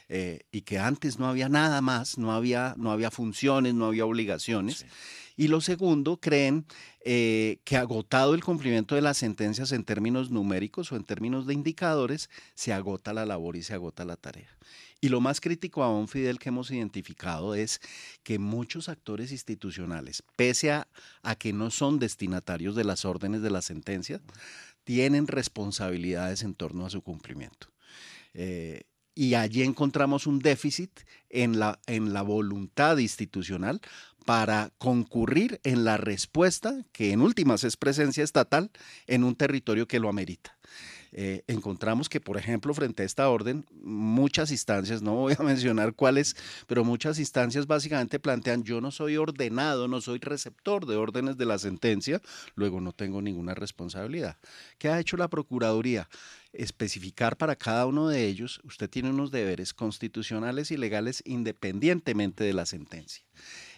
eh, 0.09 0.41
y 0.51 0.61
que 0.61 0.79
antes 0.79 1.19
no 1.19 1.27
había 1.27 1.49
nada 1.49 1.81
más, 1.81 2.17
no 2.17 2.31
había, 2.31 2.75
no 2.77 2.91
había 2.91 3.11
funciones, 3.11 3.73
no 3.73 3.85
había 3.85 4.05
obligaciones. 4.05 4.85
Y 5.39 5.49
lo 5.49 5.61
segundo, 5.61 6.19
creen 6.19 6.65
eh, 7.05 7.59
que 7.63 7.77
agotado 7.77 8.33
el 8.33 8.43
cumplimiento 8.43 8.95
de 8.95 9.01
las 9.01 9.17
sentencias 9.17 9.71
en 9.71 9.83
términos 9.83 10.31
numéricos 10.31 10.91
o 10.91 10.95
en 10.95 11.03
términos 11.03 11.45
de 11.45 11.53
indicadores, 11.53 12.31
se 12.55 12.73
agota 12.73 13.13
la 13.13 13.23
labor 13.25 13.55
y 13.55 13.61
se 13.61 13.75
agota 13.75 14.03
la 14.03 14.17
tarea. 14.17 14.49
Y 14.99 15.09
lo 15.09 15.21
más 15.21 15.39
crítico 15.39 15.83
aún, 15.83 16.07
Fidel, 16.07 16.39
que 16.39 16.49
hemos 16.49 16.71
identificado 16.71 17.53
es 17.53 17.81
que 18.23 18.39
muchos 18.39 18.89
actores 18.89 19.31
institucionales, 19.31 20.23
pese 20.35 20.71
a, 20.71 20.87
que 21.37 21.53
no 21.53 21.69
son 21.69 21.99
destinatarios 21.99 22.75
de 22.75 22.83
las 22.83 23.05
órdenes 23.05 23.43
de 23.43 23.51
la 23.51 23.61
sentencia, 23.61 24.19
tienen 24.83 25.27
responsabilidades 25.27 26.41
en 26.41 26.55
torno 26.55 26.87
a 26.87 26.89
su 26.89 27.03
cumplimiento. 27.03 27.67
Eh, 28.33 28.85
y 29.13 29.35
allí 29.35 29.63
encontramos 29.63 30.25
un 30.25 30.39
déficit 30.39 30.91
en 31.29 31.59
la, 31.59 31.79
en 31.85 32.13
la 32.13 32.21
voluntad 32.23 32.97
institucional 32.97 33.81
para 34.27 34.73
concurrir 34.77 35.61
en 35.63 35.85
la 35.85 35.95
respuesta, 35.95 36.83
que 36.91 37.13
en 37.13 37.21
últimas 37.21 37.63
es 37.63 37.77
presencia 37.77 38.25
estatal, 38.25 38.71
en 39.07 39.23
un 39.23 39.37
territorio 39.37 39.87
que 39.87 40.01
lo 40.01 40.09
amerita. 40.09 40.57
Eh, 41.13 41.45
encontramos 41.47 42.09
que, 42.09 42.19
por 42.19 42.35
ejemplo, 42.35 42.73
frente 42.73 43.03
a 43.03 43.05
esta 43.05 43.29
orden, 43.29 43.65
muchas 43.71 44.51
instancias, 44.51 45.01
no 45.01 45.15
voy 45.15 45.33
a 45.39 45.43
mencionar 45.43 45.93
cuáles, 45.93 46.35
pero 46.67 46.83
muchas 46.83 47.19
instancias 47.19 47.67
básicamente 47.67 48.19
plantean, 48.19 48.63
yo 48.63 48.81
no 48.81 48.91
soy 48.91 49.15
ordenado, 49.15 49.87
no 49.87 50.01
soy 50.01 50.19
receptor 50.19 50.85
de 50.85 50.97
órdenes 50.97 51.37
de 51.37 51.45
la 51.45 51.57
sentencia, 51.57 52.21
luego 52.55 52.81
no 52.81 52.91
tengo 52.91 53.21
ninguna 53.21 53.53
responsabilidad. 53.53 54.37
¿Qué 54.77 54.89
ha 54.89 54.99
hecho 54.99 55.15
la 55.15 55.29
Procuraduría? 55.29 56.09
especificar 56.53 57.37
para 57.37 57.55
cada 57.55 57.85
uno 57.85 58.07
de 58.07 58.25
ellos, 58.25 58.59
usted 58.63 58.89
tiene 58.89 59.09
unos 59.09 59.31
deberes 59.31 59.73
constitucionales 59.73 60.71
y 60.71 60.77
legales 60.77 61.21
independientemente 61.25 62.43
de 62.43 62.53
la 62.53 62.65
sentencia. 62.65 63.23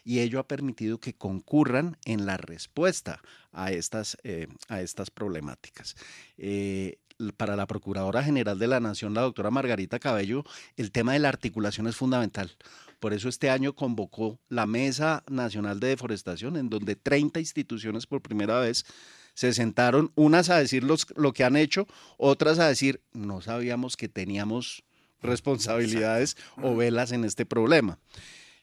Y 0.09 0.21
ello 0.21 0.39
ha 0.39 0.47
permitido 0.47 0.99
que 0.99 1.13
concurran 1.13 1.95
en 2.03 2.25
la 2.25 2.35
respuesta 2.35 3.21
a 3.51 3.71
estas, 3.71 4.17
eh, 4.23 4.47
a 4.67 4.81
estas 4.81 5.11
problemáticas. 5.11 5.95
Eh, 6.39 6.97
para 7.37 7.55
la 7.55 7.67
Procuradora 7.67 8.23
General 8.23 8.57
de 8.57 8.65
la 8.65 8.79
Nación, 8.79 9.13
la 9.13 9.21
doctora 9.21 9.51
Margarita 9.51 9.99
Cabello, 9.99 10.45
el 10.77 10.91
tema 10.91 11.13
de 11.13 11.19
la 11.19 11.29
articulación 11.29 11.85
es 11.85 11.95
fundamental. 11.95 12.57
Por 12.99 13.13
eso 13.13 13.29
este 13.29 13.51
año 13.51 13.75
convocó 13.75 14.39
la 14.49 14.65
Mesa 14.65 15.23
Nacional 15.29 15.79
de 15.79 15.89
Deforestación, 15.89 16.57
en 16.57 16.71
donde 16.71 16.95
30 16.95 17.39
instituciones 17.39 18.07
por 18.07 18.23
primera 18.23 18.59
vez 18.59 18.87
se 19.35 19.53
sentaron, 19.53 20.11
unas 20.15 20.49
a 20.49 20.57
decir 20.57 20.83
lo 20.83 21.33
que 21.33 21.43
han 21.43 21.55
hecho, 21.55 21.85
otras 22.17 22.57
a 22.57 22.67
decir, 22.67 23.03
no 23.13 23.41
sabíamos 23.41 23.95
que 23.95 24.09
teníamos 24.09 24.83
responsabilidades 25.21 26.35
o 26.57 26.75
velas 26.75 27.11
en 27.11 27.25
este 27.25 27.45
problema. 27.45 27.99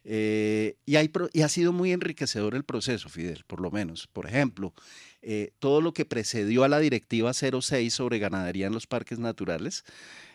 Eh, 0.08 0.76
y, 0.86 0.94
ha 1.42 1.48
sido 1.48 1.72
muy 1.72 1.90
enriquecedor 1.90 2.54
el 2.54 2.62
proceso, 2.62 3.08
Fidel, 3.08 3.42
por 3.44 3.60
lo 3.60 3.72
menos. 3.72 4.06
Por 4.06 4.26
ejemplo, 4.26 4.72
eh, 5.20 5.50
todo 5.58 5.80
lo 5.80 5.92
que 5.92 6.04
precedió 6.04 6.62
a 6.62 6.68
la 6.68 6.78
directiva 6.78 7.32
06 7.34 7.92
sobre 7.92 8.20
ganadería 8.20 8.68
en 8.68 8.72
los 8.72 8.86
parques 8.86 9.18
naturales 9.18 9.84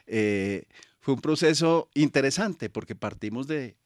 eh, 0.08 0.66
fue 1.00 1.14
un 1.14 1.22
proceso 1.22 1.90
interesante 1.94 2.70
porque 2.70 2.96
partimos 2.96 3.48
de, 3.48 3.78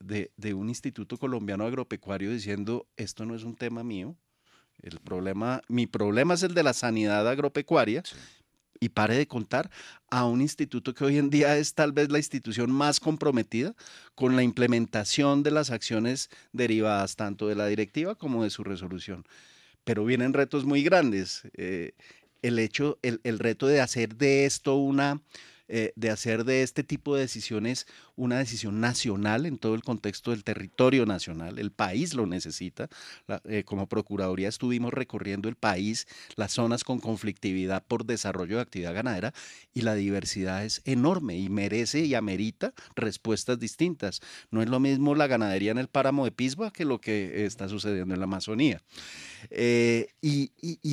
un 0.55 0.69
instituto 0.69 1.17
colombiano 1.17 1.65
agropecuario 1.65 2.31
diciendo 2.31 2.87
esto 2.97 3.27
no 3.27 3.35
es 3.35 3.43
un 3.43 3.55
tema 3.55 3.83
mío, 3.83 4.17
el 4.81 4.99
problema, 4.99 5.61
mi 5.67 5.85
problema 5.85 6.33
es 6.33 6.41
el 6.41 6.55
de 6.55 6.63
la 6.63 6.73
sanidad 6.73 7.27
agropecuaria. 7.29 8.01
Y 8.79 8.89
pare 8.89 9.15
de 9.15 9.27
contar 9.27 9.69
a 10.09 10.25
un 10.25 10.41
instituto 10.41 10.93
que 10.93 11.05
hoy 11.05 11.17
en 11.17 11.29
día 11.29 11.57
es 11.57 11.73
tal 11.73 11.91
vez 11.91 12.11
la 12.11 12.17
institución 12.17 12.71
más 12.71 12.99
comprometida 12.99 13.73
con 14.15 14.35
la 14.35 14.43
implementación 14.43 15.43
de 15.43 15.51
las 15.51 15.71
acciones 15.71 16.29
derivadas 16.51 17.15
tanto 17.15 17.47
de 17.47 17.55
la 17.55 17.67
directiva 17.67 18.15
como 18.15 18.43
de 18.43 18.49
su 18.49 18.63
resolución 18.63 19.25
pero 19.85 20.03
vienen 20.03 20.33
retos 20.33 20.65
muy 20.65 20.83
grandes. 20.83 21.43
Eh, 21.55 21.93
el 22.41 22.59
hecho, 22.59 22.99
el, 23.01 23.21
el, 23.23 23.39
reto 23.39 23.67
de 23.67 23.79
hacer 23.79 24.15
de 24.15 24.45
esto 24.45 24.75
una, 24.75 25.21
eh, 25.67 25.93
de 25.95 26.11
hacer 26.11 26.43
de 26.43 26.61
este 26.61 26.83
tipo 26.83 27.15
de 27.15 27.21
decisiones 27.21 27.87
una 28.15 28.37
decisión 28.37 28.79
nacional 28.79 29.47
en 29.47 29.57
todo 29.57 29.73
el 29.73 29.81
contexto 29.81 30.31
del 30.31 30.43
territorio 30.43 31.07
nacional. 31.07 31.57
El 31.57 31.71
país 31.71 32.13
lo 32.13 32.27
necesita. 32.27 32.87
Eh, 33.45 33.63
como 33.65 33.87
Procuraduría 33.87 34.47
estuvimos 34.47 34.93
recorriendo 34.93 35.49
el 35.49 35.55
país, 35.55 36.07
las 36.35 36.51
zonas 36.51 36.83
con 36.83 36.99
conflictividad 36.99 37.83
por 37.83 38.05
desarrollo 38.05 38.57
de 38.57 38.61
actividad 38.61 38.93
ganadera 38.93 39.33
y 39.73 39.81
la 39.81 39.95
diversidad 39.95 40.63
es 40.63 40.81
enorme 40.85 41.37
y 41.37 41.49
merece 41.49 42.01
y 42.01 42.13
amerita 42.13 42.73
respuestas 42.95 43.59
distintas. 43.59 44.21
No 44.51 44.61
es 44.61 44.69
lo 44.69 44.79
mismo 44.79 45.15
la 45.15 45.27
ganadería 45.27 45.71
en 45.71 45.79
el 45.79 45.87
páramo 45.87 46.25
de 46.25 46.31
Pisba 46.31 46.71
que 46.71 46.85
lo 46.85 47.01
que 47.01 47.45
está 47.45 47.67
sucediendo 47.69 48.13
en 48.13 48.19
la 48.19 48.25
Amazonía. 48.25 48.83
Eh, 49.49 50.07
y, 50.21 50.51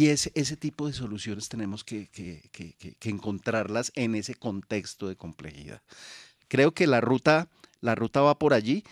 ese, 0.08 0.56
tipo 0.56 0.86
de 0.86 0.92
soluciones 0.92 1.48
tenemos 1.48 1.84
que, 1.84 2.10
encontrarlas 3.02 3.92
en 3.94 4.14
ese 4.14 4.34
contexto 4.34 4.61
de 4.68 5.16
complejidad. 5.16 5.82
Creo 6.48 6.72
que 6.72 6.86
la 6.86 7.00
ruta, 7.00 7.48
la 7.80 7.94
ruta 7.94 8.20
va 8.20 8.38
por 8.38 8.54
allí. 8.54 8.84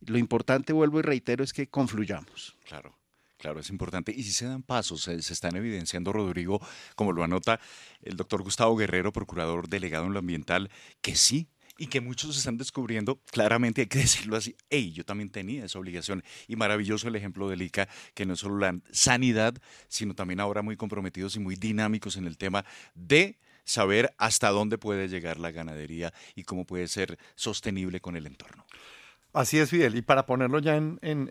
Lo 0.00 0.18
importante, 0.18 0.72
vuelvo 0.72 0.98
y 0.98 1.02
reitero, 1.02 1.44
es 1.44 1.52
que 1.52 1.68
confluyamos. 1.68 2.56
Claro. 2.64 2.96
Claro, 3.38 3.58
es 3.58 3.70
importante. 3.70 4.12
Y 4.16 4.22
si 4.22 4.30
se 4.30 4.46
dan 4.46 4.62
pasos, 4.62 5.02
se, 5.02 5.16
están 5.16 5.56
evidenciando, 5.56 6.12
Rodrigo, 6.12 6.60
como 6.94 7.12
lo 7.12 7.24
anota 7.24 7.58
el 8.02 8.16
doctor 8.16 8.42
Gustavo 8.44 8.76
Guerrero, 8.76 9.12
procurador 9.12 9.68
delegado 9.68 10.06
en 10.06 10.12
lo 10.12 10.20
ambiental, 10.20 10.70
que 11.00 11.16
sí, 11.16 11.48
y 11.76 11.88
que 11.88 12.00
muchos 12.00 12.36
están 12.36 12.56
descubriendo, 12.56 13.20
claramente 13.32 13.80
hay 13.80 13.88
que 13.88 13.98
decirlo 14.06 14.36
así, 14.36 14.54
hey, 14.70 14.92
yo 14.92 15.04
también 15.04 15.28
tenía 15.28 15.64
esa 15.64 15.80
obligación. 15.80 16.22
Y 16.46 16.54
maravilloso 16.54 17.08
el 17.08 17.16
ejemplo 17.16 17.48
del 17.48 17.62
ICA, 17.62 17.88
que 18.14 18.26
no 18.26 18.34
es 18.34 18.38
solo 18.38 18.58
la 18.58 18.78
sanidad, 18.92 19.54
sino 19.88 20.14
también 20.14 20.38
ahora 20.38 20.62
muy 20.62 20.76
comprometidos 20.76 21.34
y 21.34 21.40
muy 21.40 21.56
dinámicos 21.56 22.16
en 22.16 22.26
el 22.26 22.38
tema 22.38 22.64
de 22.94 23.40
saber 23.64 24.14
hasta 24.18 24.50
dónde 24.50 24.78
puede 24.78 25.08
llegar 25.08 25.38
la 25.38 25.50
ganadería 25.50 26.12
y 26.34 26.44
cómo 26.44 26.64
puede 26.64 26.88
ser 26.88 27.18
sostenible 27.34 28.00
con 28.00 28.16
el 28.16 28.26
entorno. 28.26 28.64
Así 29.32 29.58
es, 29.58 29.70
Fidel. 29.70 29.96
Y 29.96 30.02
para 30.02 30.26
ponerlo 30.26 30.58
ya 30.58 30.76
en, 30.76 30.98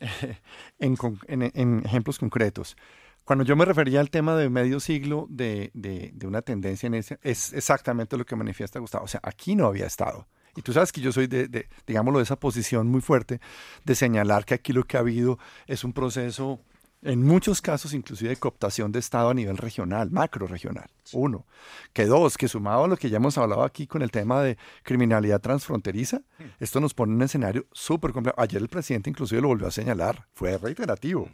en, 0.80 0.98
en, 1.30 1.86
ejemplos 1.86 2.18
concretos, 2.20 2.76
cuando 3.24 3.46
yo 3.46 3.56
me 3.56 3.66
refería 3.66 4.00
al 4.00 4.10
tema 4.10 4.36
de 4.36 4.50
medio 4.50 4.80
siglo 4.80 5.28
de, 5.30 5.70
de, 5.74 6.12
de, 6.14 6.28
una 6.28 6.42
tendencia 6.42 6.88
en 6.88 6.96
ese, 6.96 7.20
es 7.22 7.54
exactamente 7.54 8.18
lo 8.18 8.26
que 8.26 8.36
manifiesta 8.36 8.80
Gustavo. 8.80 9.06
O 9.06 9.08
sea, 9.08 9.20
aquí 9.24 9.56
no 9.56 9.68
había 9.68 9.86
estado. 9.86 10.28
Y 10.56 10.64
tú 10.64 10.74
sabes 10.74 10.92
que 10.92 11.00
yo 11.00 11.12
soy 11.12 11.28
de, 11.28 11.48
de, 11.48 11.70
digámoslo, 11.88 12.20
de 12.20 12.24
esa 12.24 12.38
posición 12.38 12.88
muy 12.88 13.02
fuerte 13.02 13.40
de 13.86 13.96
señalar 13.96 14.46
que 14.46 14.56
aquí 14.56 14.74
lo 14.74 14.84
que 14.84 14.98
ha 14.98 15.02
habido 15.02 15.40
es 15.68 15.84
un 15.84 15.94
proceso, 15.94 16.60
en 17.04 17.24
muchos 17.26 17.62
casos 17.62 17.94
inclusive 17.94 18.30
de 18.30 18.38
cooptación 18.38 18.92
de 18.92 19.00
Estado 19.00 19.30
a 19.30 19.34
nivel 19.34 19.58
regional, 19.58 20.12
macro 20.12 20.48
regional. 20.48 20.90
Uno. 21.14 21.46
Que 21.94 22.06
dos, 22.06 22.38
que 22.38 22.48
sumado 22.48 22.86
a 22.86 22.88
lo 22.88 22.98
que 22.98 23.10
ya 23.10 23.18
hemos 23.18 23.38
hablado 23.38 23.64
aquí 23.64 23.88
con 23.88 24.02
el 24.02 24.12
tema 24.12 24.42
de 24.42 24.58
criminalidad 24.84 25.42
transfronteriza, 25.42 26.18
hmm. 26.18 26.44
esto 26.60 26.80
nos 26.80 26.94
pone 26.94 27.12
en 27.12 27.18
un 27.18 27.24
escenario 27.24 27.66
súper 27.72 28.12
complejo. 28.12 28.40
Ayer 28.40 28.62
el 28.62 28.70
presidente 28.70 29.10
inclusive 29.10 29.42
lo 29.42 29.48
volvió 29.48 29.68
a 29.68 29.72
señalar, 29.72 30.28
fue 30.34 30.58
reiterativo. 30.58 31.30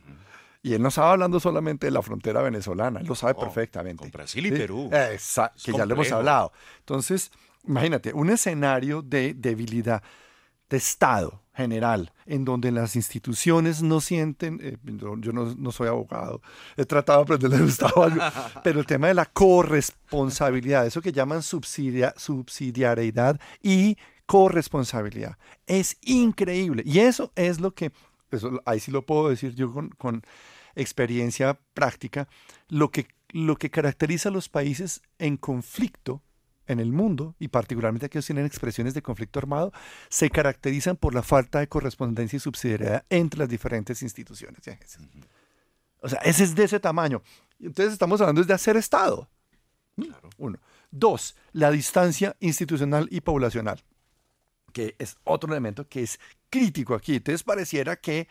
Y 0.63 0.73
él 0.73 0.81
no 0.81 0.89
estaba 0.89 1.11
hablando 1.11 1.39
solamente 1.39 1.87
de 1.87 1.91
la 1.91 2.01
frontera 2.01 2.41
venezolana, 2.41 2.99
él 2.99 3.07
lo 3.07 3.15
sabe 3.15 3.35
perfectamente. 3.35 4.01
Con 4.01 4.11
Brasil 4.11 4.45
y 4.45 4.51
Perú. 4.51 4.89
Exacto, 4.91 5.61
que 5.63 5.73
ya 5.73 5.85
lo 5.85 5.93
hemos 5.93 6.11
hablado. 6.11 6.51
Entonces, 6.79 7.31
imagínate, 7.65 8.13
un 8.13 8.29
escenario 8.29 9.01
de 9.01 9.33
debilidad 9.33 10.01
de 10.69 10.77
Estado 10.77 11.41
general, 11.57 12.13
en 12.27 12.45
donde 12.45 12.71
las 12.71 12.95
instituciones 12.95 13.81
no 13.81 13.99
sienten, 13.99 14.59
eh, 14.61 14.77
yo 15.19 15.33
no, 15.33 15.71
soy 15.71 15.87
abogado, 15.87 16.39
he 16.77 16.85
tratado 16.85 17.19
de 17.19 17.23
aprenderle 17.23 17.57
Gustavo 17.65 18.03
algo, 18.03 18.21
pero 18.63 18.79
el 18.79 18.85
tema 18.85 19.07
de 19.07 19.15
la 19.15 19.25
corresponsabilidad, 19.25 20.85
eso 20.85 21.01
que 21.01 21.11
llaman 21.11 21.41
subsidia, 21.41 22.13
subsidiariedad 22.15 23.39
y 23.61 23.97
corresponsabilidad, 24.27 25.37
es 25.65 25.97
increíble. 26.01 26.83
Y 26.85 26.99
eso 26.99 27.31
es 27.35 27.59
lo 27.59 27.73
que, 27.73 27.91
eso, 28.29 28.61
ahí 28.65 28.79
sí 28.79 28.91
lo 28.91 29.01
puedo 29.01 29.29
decir 29.29 29.55
yo 29.55 29.73
con, 29.73 29.89
con 29.89 30.21
experiencia 30.75 31.59
práctica, 31.73 32.27
lo 32.69 32.91
que, 32.91 33.07
lo 33.29 33.55
que 33.55 33.71
caracteriza 33.71 34.29
a 34.29 34.31
los 34.31 34.47
países 34.47 35.01
en 35.17 35.37
conflicto 35.37 36.21
en 36.67 36.79
el 36.79 36.91
mundo, 36.91 37.35
y 37.39 37.47
particularmente 37.47 38.05
aquellos 38.05 38.25
que 38.25 38.33
tienen 38.33 38.45
expresiones 38.45 38.93
de 38.93 39.01
conflicto 39.01 39.39
armado, 39.39 39.71
se 40.09 40.29
caracterizan 40.29 40.97
por 40.97 41.13
la 41.15 41.23
falta 41.23 41.59
de 41.59 41.67
correspondencia 41.67 42.37
y 42.37 42.39
subsidiariedad 42.39 43.05
entre 43.09 43.39
las 43.39 43.49
diferentes 43.49 44.01
instituciones. 44.01 44.61
O 46.01 46.09
sea, 46.09 46.19
ese 46.19 46.43
es 46.43 46.55
de 46.55 46.63
ese 46.63 46.79
tamaño. 46.79 47.21
Entonces 47.59 47.93
estamos 47.93 48.21
hablando 48.21 48.43
de 48.43 48.53
hacer 48.53 48.77
Estado. 48.77 49.29
Uno. 50.37 50.59
Dos, 50.91 51.35
la 51.51 51.71
distancia 51.71 52.35
institucional 52.39 53.07
y 53.11 53.21
poblacional, 53.21 53.83
que 54.71 54.95
es 54.99 55.17
otro 55.23 55.51
elemento 55.51 55.87
que 55.87 56.03
es 56.03 56.19
crítico 56.49 56.93
aquí. 56.93 57.15
Entonces 57.15 57.43
pareciera 57.43 57.95
que 57.95 58.27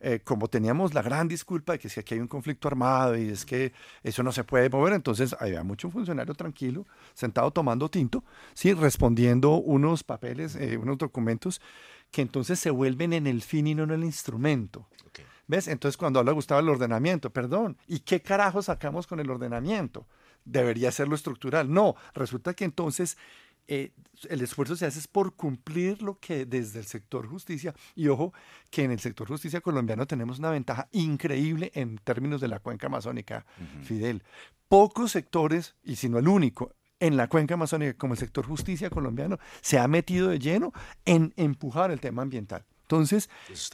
eh, 0.00 0.20
como 0.22 0.48
teníamos 0.48 0.94
la 0.94 1.02
gran 1.02 1.28
disculpa 1.28 1.72
de 1.72 1.78
que 1.78 1.88
si 1.88 2.00
aquí 2.00 2.14
hay 2.14 2.20
un 2.20 2.28
conflicto 2.28 2.68
armado 2.68 3.16
y 3.16 3.28
es 3.28 3.44
que 3.44 3.72
eso 4.02 4.22
no 4.22 4.32
se 4.32 4.44
puede 4.44 4.68
mover, 4.68 4.92
entonces 4.92 5.34
había 5.38 5.62
mucho 5.62 5.90
funcionario 5.90 6.34
tranquilo, 6.34 6.86
sentado 7.14 7.50
tomando 7.50 7.88
tinto, 7.88 8.24
¿sí? 8.54 8.72
respondiendo 8.72 9.52
unos 9.56 10.04
papeles, 10.04 10.56
eh, 10.56 10.76
unos 10.76 10.98
documentos 10.98 11.60
que 12.10 12.22
entonces 12.22 12.58
se 12.58 12.70
vuelven 12.70 13.12
en 13.12 13.26
el 13.26 13.42
fin 13.42 13.66
y 13.66 13.74
no 13.74 13.84
en 13.84 13.90
el 13.90 14.04
instrumento. 14.04 14.86
¿Ves? 15.48 15.68
Entonces 15.68 15.96
cuando 15.96 16.18
habla 16.18 16.32
Gustavo 16.32 16.60
del 16.60 16.70
ordenamiento, 16.70 17.30
perdón, 17.30 17.76
¿y 17.86 18.00
qué 18.00 18.20
carajo 18.20 18.62
sacamos 18.62 19.06
con 19.06 19.20
el 19.20 19.30
ordenamiento? 19.30 20.04
Debería 20.44 20.90
ser 20.90 21.08
lo 21.08 21.14
estructural. 21.14 21.72
No, 21.72 21.94
resulta 22.14 22.54
que 22.54 22.64
entonces 22.64 23.16
eh, 23.68 23.92
el 24.28 24.40
esfuerzo 24.40 24.76
se 24.76 24.86
hace 24.86 24.98
es 24.98 25.08
por 25.08 25.34
cumplir 25.34 26.02
lo 26.02 26.18
que 26.18 26.46
desde 26.46 26.78
el 26.78 26.86
sector 26.86 27.26
justicia, 27.26 27.74
y 27.94 28.08
ojo 28.08 28.32
que 28.70 28.84
en 28.84 28.90
el 28.90 29.00
sector 29.00 29.28
justicia 29.28 29.60
colombiano 29.60 30.06
tenemos 30.06 30.38
una 30.38 30.50
ventaja 30.50 30.88
increíble 30.92 31.70
en 31.74 31.98
términos 31.98 32.40
de 32.40 32.48
la 32.48 32.60
cuenca 32.60 32.86
amazónica, 32.86 33.44
Fidel. 33.82 34.22
Pocos 34.68 35.12
sectores, 35.12 35.74
y 35.84 35.96
si 35.96 36.08
no 36.08 36.18
el 36.18 36.28
único, 36.28 36.74
en 36.98 37.16
la 37.16 37.28
cuenca 37.28 37.54
amazónica 37.54 37.94
como 37.94 38.14
el 38.14 38.18
sector 38.18 38.46
justicia 38.46 38.88
colombiano 38.90 39.38
se 39.60 39.78
ha 39.78 39.86
metido 39.86 40.28
de 40.28 40.38
lleno 40.38 40.72
en 41.04 41.34
empujar 41.36 41.90
el 41.90 42.00
tema 42.00 42.22
ambiental. 42.22 42.64
Entonces, 42.82 43.28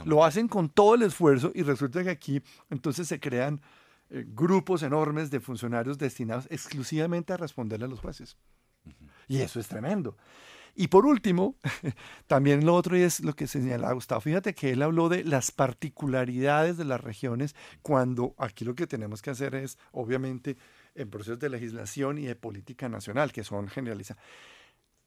lo 0.04 0.24
hacen 0.24 0.48
con 0.48 0.70
todo 0.70 0.94
el 0.94 1.02
esfuerzo 1.02 1.52
y 1.54 1.62
resulta 1.62 2.02
que 2.02 2.10
aquí 2.10 2.42
entonces 2.70 3.06
se 3.08 3.20
crean 3.20 3.60
eh, 4.08 4.24
grupos 4.26 4.82
enormes 4.82 5.30
de 5.30 5.40
funcionarios 5.40 5.98
destinados 5.98 6.46
exclusivamente 6.50 7.32
a 7.32 7.36
responderle 7.36 7.84
a 7.84 7.88
los 7.88 8.00
jueces. 8.00 8.36
Y 9.28 9.38
eso 9.38 9.60
es 9.60 9.68
tremendo. 9.68 10.16
Y 10.74 10.88
por 10.88 11.04
último, 11.04 11.56
también 12.26 12.64
lo 12.64 12.74
otro 12.74 12.96
es 12.96 13.20
lo 13.20 13.34
que 13.34 13.46
señala 13.46 13.92
Gustavo. 13.92 14.20
Fíjate 14.22 14.54
que 14.54 14.70
él 14.70 14.82
habló 14.82 15.08
de 15.08 15.24
las 15.24 15.50
particularidades 15.50 16.78
de 16.78 16.84
las 16.84 17.00
regiones 17.00 17.54
cuando 17.82 18.34
aquí 18.38 18.64
lo 18.64 18.74
que 18.74 18.86
tenemos 18.86 19.20
que 19.20 19.30
hacer 19.30 19.54
es, 19.54 19.78
obviamente, 19.92 20.56
en 20.94 21.10
procesos 21.10 21.38
de 21.38 21.50
legislación 21.50 22.18
y 22.18 22.24
de 22.24 22.36
política 22.36 22.88
nacional, 22.88 23.32
que 23.32 23.44
son 23.44 23.68
generalizadas. 23.68 24.22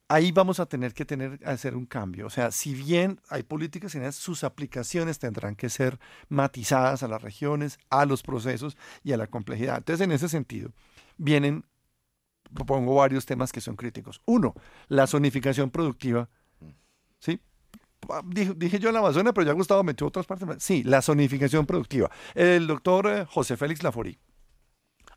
Ahí 0.07 0.31
vamos 0.31 0.59
a 0.59 0.67
tener 0.67 0.93
que 0.93 1.03
tener, 1.03 1.39
hacer 1.45 1.75
un 1.75 1.87
cambio. 1.87 2.27
O 2.27 2.29
sea, 2.29 2.51
si 2.51 2.75
bien 2.75 3.19
hay 3.27 3.41
políticas 3.41 3.97
sus 4.15 4.43
aplicaciones 4.43 5.17
tendrán 5.17 5.55
que 5.55 5.69
ser 5.69 5.99
matizadas 6.29 7.01
a 7.01 7.07
las 7.07 7.23
regiones, 7.23 7.79
a 7.89 8.05
los 8.05 8.21
procesos 8.21 8.77
y 9.03 9.13
a 9.13 9.17
la 9.17 9.25
complejidad. 9.25 9.77
Entonces, 9.77 10.03
en 10.05 10.11
ese 10.11 10.29
sentido, 10.29 10.69
vienen 11.17 11.65
propongo 12.53 12.95
varios 12.95 13.25
temas 13.25 13.51
que 13.51 13.61
son 13.61 13.75
críticos. 13.75 14.21
Uno, 14.25 14.53
la 14.87 15.07
zonificación 15.07 15.69
productiva. 15.69 16.29
¿Sí? 17.19 17.41
Dije, 18.25 18.53
dije, 18.55 18.79
yo 18.79 18.89
en 18.89 18.93
la 18.93 18.99
Amazonia, 18.99 19.33
pero 19.33 19.47
ya 19.47 19.53
Gustavo 19.53 19.83
metió 19.83 20.07
otras 20.07 20.25
partes. 20.25 20.63
Sí, 20.63 20.83
la 20.83 21.01
zonificación 21.01 21.65
productiva. 21.65 22.09
El 22.35 22.67
doctor 22.67 23.07
eh, 23.07 23.25
José 23.25 23.57
Félix 23.57 23.81
Laforí 23.83 24.17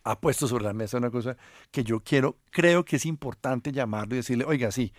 ha 0.04 0.20
puesto 0.20 0.48
sobre 0.48 0.64
la 0.64 0.72
mesa 0.72 0.96
una 0.96 1.10
cosa 1.10 1.36
que 1.70 1.84
yo 1.84 2.00
quiero, 2.00 2.38
creo 2.50 2.84
que 2.84 2.96
es 2.96 3.04
importante 3.04 3.72
llamarlo 3.72 4.14
y 4.14 4.18
decirle, 4.18 4.44
oiga, 4.44 4.70
sí. 4.72 4.92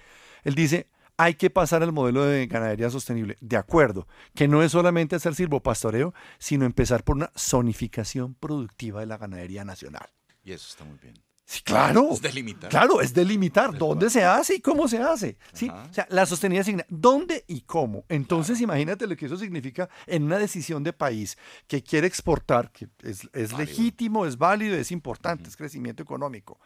Él 0.43 0.55
dice, 0.55 0.87
hay 1.17 1.33
que 1.33 1.49
pasar 1.49 1.83
al 1.83 1.91
modelo 1.91 2.23
de 2.25 2.47
ganadería 2.47 2.89
sostenible. 2.89 3.35
De 3.41 3.57
acuerdo, 3.57 4.07
que 4.35 4.47
no 4.47 4.61
es 4.61 4.71
solamente 4.71 5.15
hacer 5.15 5.35
silvopastoreo, 5.35 6.13
sino 6.37 6.65
empezar 6.65 7.03
por 7.03 7.15
una 7.15 7.31
zonificación 7.35 8.35
productiva 8.35 8.99
de 8.99 9.07
la 9.07 9.17
ganadería 9.17 9.65
nacional. 9.65 10.09
Y 10.43 10.51
eso 10.51 10.67
está 10.69 10.85
muy 10.85 10.97
bien. 10.99 11.15
Sí, 11.49 11.63
claro. 11.63 12.09
Es 12.11 12.21
delimitar. 12.21 12.69
Claro, 12.69 13.01
es 13.01 13.11
delimitar 13.11 13.75
dónde 13.75 14.11
se 14.11 14.23
hace 14.23 14.57
y 14.57 14.61
cómo 14.61 14.87
se 14.87 14.99
hace. 14.99 15.35
¿sí? 15.51 15.67
O 15.67 15.91
sea, 15.91 16.05
la 16.11 16.27
sostenibilidad 16.27 16.63
significa 16.63 16.87
dónde 16.91 17.43
y 17.47 17.61
cómo. 17.61 18.05
Entonces, 18.07 18.61
imagínate 18.61 19.07
lo 19.07 19.15
que 19.15 19.25
eso 19.25 19.35
significa 19.35 19.89
en 20.05 20.25
una 20.25 20.37
decisión 20.37 20.83
de 20.83 20.93
país 20.93 21.39
que 21.65 21.81
quiere 21.81 22.05
exportar, 22.05 22.71
que 22.71 22.87
es, 23.01 23.27
es 23.33 23.57
legítimo, 23.57 24.27
es 24.27 24.37
válido, 24.37 24.75
es 24.75 24.91
importante, 24.91 25.49
es 25.49 25.57
crecimiento 25.57 26.03
económico. 26.03 26.59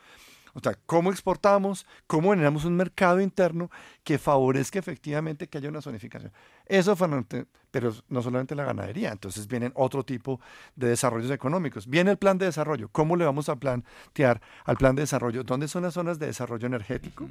O 0.54 0.60
sea, 0.60 0.78
cómo 0.86 1.12
exportamos, 1.12 1.86
cómo 2.06 2.32
generamos 2.32 2.66
un 2.66 2.76
mercado 2.76 3.22
interno 3.22 3.72
que 4.04 4.18
favorezca 4.18 4.80
efectivamente 4.80 5.48
que 5.48 5.60
haya 5.60 5.70
una 5.70 5.82
zonificación. 5.82 6.34
Eso 6.66 6.96
fue, 6.96 7.08
pero 7.74 7.92
no 8.08 8.22
solamente 8.22 8.54
la 8.54 8.66
ganadería, 8.66 9.12
entonces 9.12 9.48
vienen 9.48 9.72
otro 9.76 10.04
tipo 10.04 10.40
de 10.76 10.90
desarrollos 10.90 11.32
económicos. 11.32 11.88
Viene 11.88 12.12
el 12.12 12.18
plan 12.18 12.38
de 12.38 12.46
desarrollo. 12.46 12.88
¿Cómo 12.92 13.16
le 13.16 13.26
vamos 13.26 13.50
a 13.50 13.56
plantear 13.56 14.42
al 14.66 14.78
plan 14.78 14.96
de 14.96 15.02
desarrollo? 15.02 15.44
¿Dónde 15.44 15.68
son 15.68 15.82
las 15.82 15.96
zonas 15.96 16.20
de 16.20 16.28
desarrollo 16.28 16.68
energético? 16.68 17.28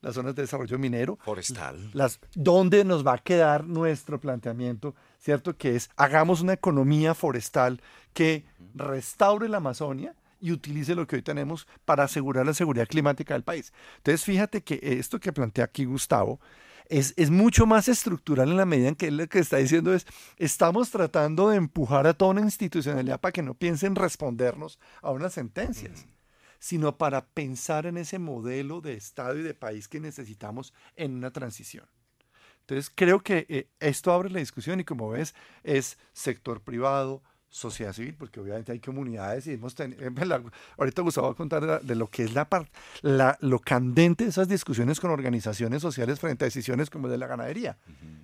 Las 0.00 0.14
zonas 0.14 0.34
de 0.34 0.42
desarrollo 0.42 0.78
minero. 0.78 1.18
Forestal. 1.22 1.90
Las, 1.92 2.20
¿Dónde 2.34 2.84
nos 2.84 3.06
va 3.06 3.12
a 3.12 3.18
quedar 3.18 3.66
nuestro 3.66 4.18
planteamiento? 4.18 4.94
¿Cierto? 5.18 5.58
Que 5.58 5.76
es, 5.76 5.90
hagamos 5.96 6.40
una 6.40 6.54
economía 6.54 7.14
forestal 7.14 7.82
que 8.14 8.46
restaure 8.74 9.46
la 9.48 9.58
Amazonia 9.58 10.14
y 10.40 10.52
utilice 10.52 10.94
lo 10.94 11.06
que 11.06 11.16
hoy 11.16 11.22
tenemos 11.22 11.68
para 11.84 12.04
asegurar 12.04 12.46
la 12.46 12.54
seguridad 12.54 12.88
climática 12.88 13.34
del 13.34 13.44
país. 13.44 13.74
Entonces, 13.98 14.24
fíjate 14.24 14.62
que 14.62 14.80
esto 14.82 15.20
que 15.20 15.34
plantea 15.34 15.66
aquí 15.66 15.84
Gustavo 15.84 16.40
es, 16.88 17.14
es 17.16 17.30
mucho 17.30 17.66
más 17.66 17.88
estructural 17.88 18.50
en 18.50 18.56
la 18.56 18.66
medida 18.66 18.88
en 18.88 18.94
que 18.94 19.08
él 19.08 19.16
lo 19.16 19.26
que 19.28 19.38
está 19.38 19.58
diciendo 19.58 19.94
es, 19.94 20.06
estamos 20.36 20.90
tratando 20.90 21.50
de 21.50 21.56
empujar 21.56 22.06
a 22.06 22.14
toda 22.14 22.32
una 22.32 22.40
institucionalidad 22.42 23.20
para 23.20 23.32
que 23.32 23.42
no 23.42 23.54
piensen 23.54 23.94
respondernos 23.94 24.78
a 25.00 25.10
unas 25.10 25.34
sentencias 25.34 26.06
sino 26.62 26.96
para 26.96 27.26
pensar 27.26 27.86
en 27.86 27.96
ese 27.96 28.20
modelo 28.20 28.80
de 28.80 28.94
Estado 28.94 29.36
y 29.36 29.42
de 29.42 29.52
país 29.52 29.88
que 29.88 29.98
necesitamos 29.98 30.72
en 30.94 31.16
una 31.16 31.32
transición. 31.32 31.88
Entonces, 32.60 32.92
creo 32.94 33.18
que 33.18 33.46
eh, 33.48 33.68
esto 33.80 34.12
abre 34.12 34.30
la 34.30 34.38
discusión 34.38 34.78
y 34.78 34.84
como 34.84 35.08
ves, 35.08 35.34
es 35.64 35.98
sector 36.12 36.62
privado, 36.62 37.24
sociedad 37.52 37.92
civil, 37.92 38.14
porque 38.18 38.40
obviamente 38.40 38.72
hay 38.72 38.80
comunidades 38.80 39.46
y 39.46 39.52
hemos 39.52 39.74
tenido, 39.74 40.00
ahorita 40.78 41.02
Gustavo 41.02 41.26
va 41.26 41.32
a 41.34 41.36
contar 41.36 41.82
de, 41.82 41.94
lo 41.94 42.08
que 42.08 42.24
es 42.24 42.32
la, 42.32 42.48
la, 43.02 43.36
lo 43.40 43.58
candente 43.58 44.24
de 44.24 44.30
esas 44.30 44.48
discusiones 44.48 44.98
con 44.98 45.10
organizaciones 45.10 45.82
sociales 45.82 46.18
frente 46.18 46.44
a 46.44 46.46
decisiones 46.46 46.88
como 46.88 47.08
de 47.08 47.18
la 47.18 47.26
ganadería, 47.26 47.76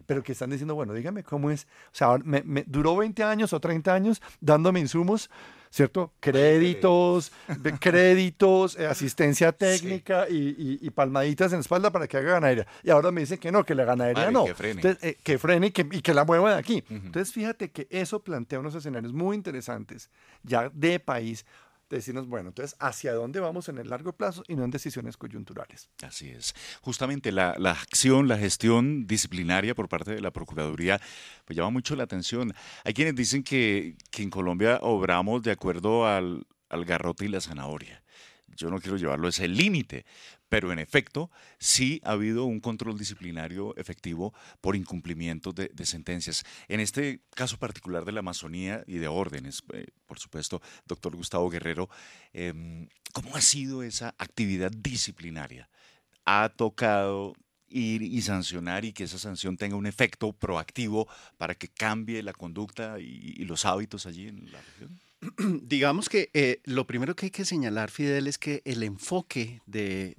pero 0.07 0.23
que 0.23 0.33
están 0.33 0.49
diciendo, 0.49 0.75
bueno, 0.75 0.95
dígame 0.95 1.25
cómo 1.25 1.51
es, 1.51 1.67
o 1.93 1.95
sea, 1.95 2.17
me, 2.25 2.43
me, 2.43 2.64
duró 2.67 2.97
20 2.97 3.23
años 3.23 3.53
o 3.53 3.61
30 3.61 3.93
años 3.93 4.23
dándome 4.41 4.81
insumos 4.81 5.29
¿cierto? 5.71 6.13
Créditos, 6.21 7.33
créditos, 7.81 8.79
eh, 8.79 8.87
asistencia 8.87 9.53
técnica 9.53 10.27
y, 10.29 10.89
palmaditas 10.91 11.53
en 11.53 11.59
la 11.59 11.61
espalda 11.61 11.91
para 11.91 12.09
que 12.09 12.17
haga 12.17 12.33
ganadería. 12.33 12.67
Y 12.83 12.91
ahora 12.91 13.11
me 13.11 13.21
dice 13.21 13.39
que 13.39 13.53
no, 13.53 13.65
que 13.65 13.75
la 13.75 13.85
ganadería 13.85 14.31
no. 14.31 14.45
Que 14.45 14.55
frene. 14.55 14.97
Eh, 15.03 15.17
que 15.23 15.39
frene 15.39 15.69
y 15.69 15.71
que, 15.71 15.87
y 15.93 16.03
que, 16.03 16.15
la 16.15 16.25
mueva 16.25 16.53
de 16.53 16.59
aquí. 16.59 16.83
Entonces, 16.89 17.33
fíjate 17.33 17.71
que 17.71 17.87
eso 17.91 18.21
plantea 18.21 18.61
unos 18.61 18.75
escenarios 18.75 19.13
muy 19.13 19.37
interesantes 19.37 20.11
ya 20.43 20.71
de 20.73 20.99
país 20.99 21.45
decirnos, 21.96 22.27
bueno, 22.27 22.48
entonces, 22.48 22.77
¿hacia 22.81 23.14
dónde 23.14 23.40
vamos 23.40 23.68
en 23.68 23.79
el 23.79 23.88
largo 23.88 24.12
plazo 24.12 24.42
y 24.48 24.57
no 24.57 24.64
en 24.64 24.70
decisiones 24.70 25.16
coyunturales? 25.16 25.88
Así 26.03 26.31
es. 26.31 26.55
Justamente 26.83 27.33
la, 27.33 27.51
acción, 27.70 28.29
la 28.29 28.38
gestión 28.38 29.07
disciplinaria 29.07 29.74
por 29.74 29.88
parte 29.88 30.14
de 30.14 30.20
la 30.20 30.31
Procuraduría, 30.31 31.01
pues 31.44 31.57
llama 31.57 31.70
mucho 31.70 31.96
la 31.96 32.05
atención. 32.05 32.53
Hay 32.85 32.94
quienes 32.94 33.14
dicen 33.14 33.42
que, 33.42 33.96
que 34.11 34.22
en 34.22 34.31
Colombia 34.31 34.79
obramos 34.83 35.42
de 35.42 35.53
acuerdo 35.53 36.07
al, 36.07 36.46
al 36.68 36.85
garrote 36.85 37.24
y 37.24 37.29
la 37.29 37.40
zanahoria 37.40 38.03
yo 38.59 38.70
no 38.70 38.81
quiero 38.81 38.96
llevarlo 38.96 39.27
a 39.27 39.31
ese 39.31 39.46
límite, 39.46 40.05
pero 40.49 40.73
en 40.73 40.79
efecto 40.79 41.31
sí 41.59 42.01
ha 42.05 42.13
habido 42.13 42.45
un 42.45 42.61
control 42.61 42.99
disciplinario 42.99 43.77
efectivo 43.77 44.33
por 44.61 44.77
incumplimiento 44.77 45.53
de, 45.53 45.71
sentencias. 45.85 46.45
En 46.69 46.81
este 46.81 47.21
caso 47.35 47.59
particular 47.59 48.05
de 48.05 48.13
la 48.13 48.21
Amazonía 48.21 48.85
y 48.87 48.99
de 48.99 49.09
órdenes, 49.09 49.63
eh, 49.73 49.87
por 50.07 50.19
supuesto, 50.19 50.61
doctor 50.87 51.17
Gustavo 51.17 51.49
Guerrero, 51.51 51.89
em, 52.33 52.89
¿cómo 53.13 53.37
ha 53.37 53.41
sido 53.41 53.83
esa 53.83 54.15
actividad 54.19 54.71
disciplinaria? 54.71 55.69
¿Ha 56.25 56.51
tocado 56.51 57.35
ir 57.71 58.03
y 58.03 58.23
sancionar 58.23 58.85
y 58.85 58.93
que 58.93 59.05
esa 59.05 59.19
sanción 59.19 59.57
tenga 59.57 59.77
un 59.77 59.87
efecto 59.87 60.33
proactivo 60.33 61.07
para 61.37 61.55
que 61.55 61.69
cambie 61.69 62.23
la 62.23 62.33
conducta 62.33 62.99
y 62.99 63.45
los 63.45 63.65
hábitos 63.67 64.07
allí 64.07 64.29
en 64.29 64.51
la 64.51 64.61
región? 64.61 65.08
Digamos 65.63 66.09
que 66.09 66.31
eh, 66.33 66.61
lo 66.65 66.87
primero 66.87 67.17
que 67.17 67.27
hay 67.27 67.31
que 67.31 67.45
señalar, 67.45 67.91
Fidel, 67.91 68.27
es 68.27 68.39
que 68.39 68.63
el 68.65 68.83
enfoque 68.83 69.61
de, 69.67 70.15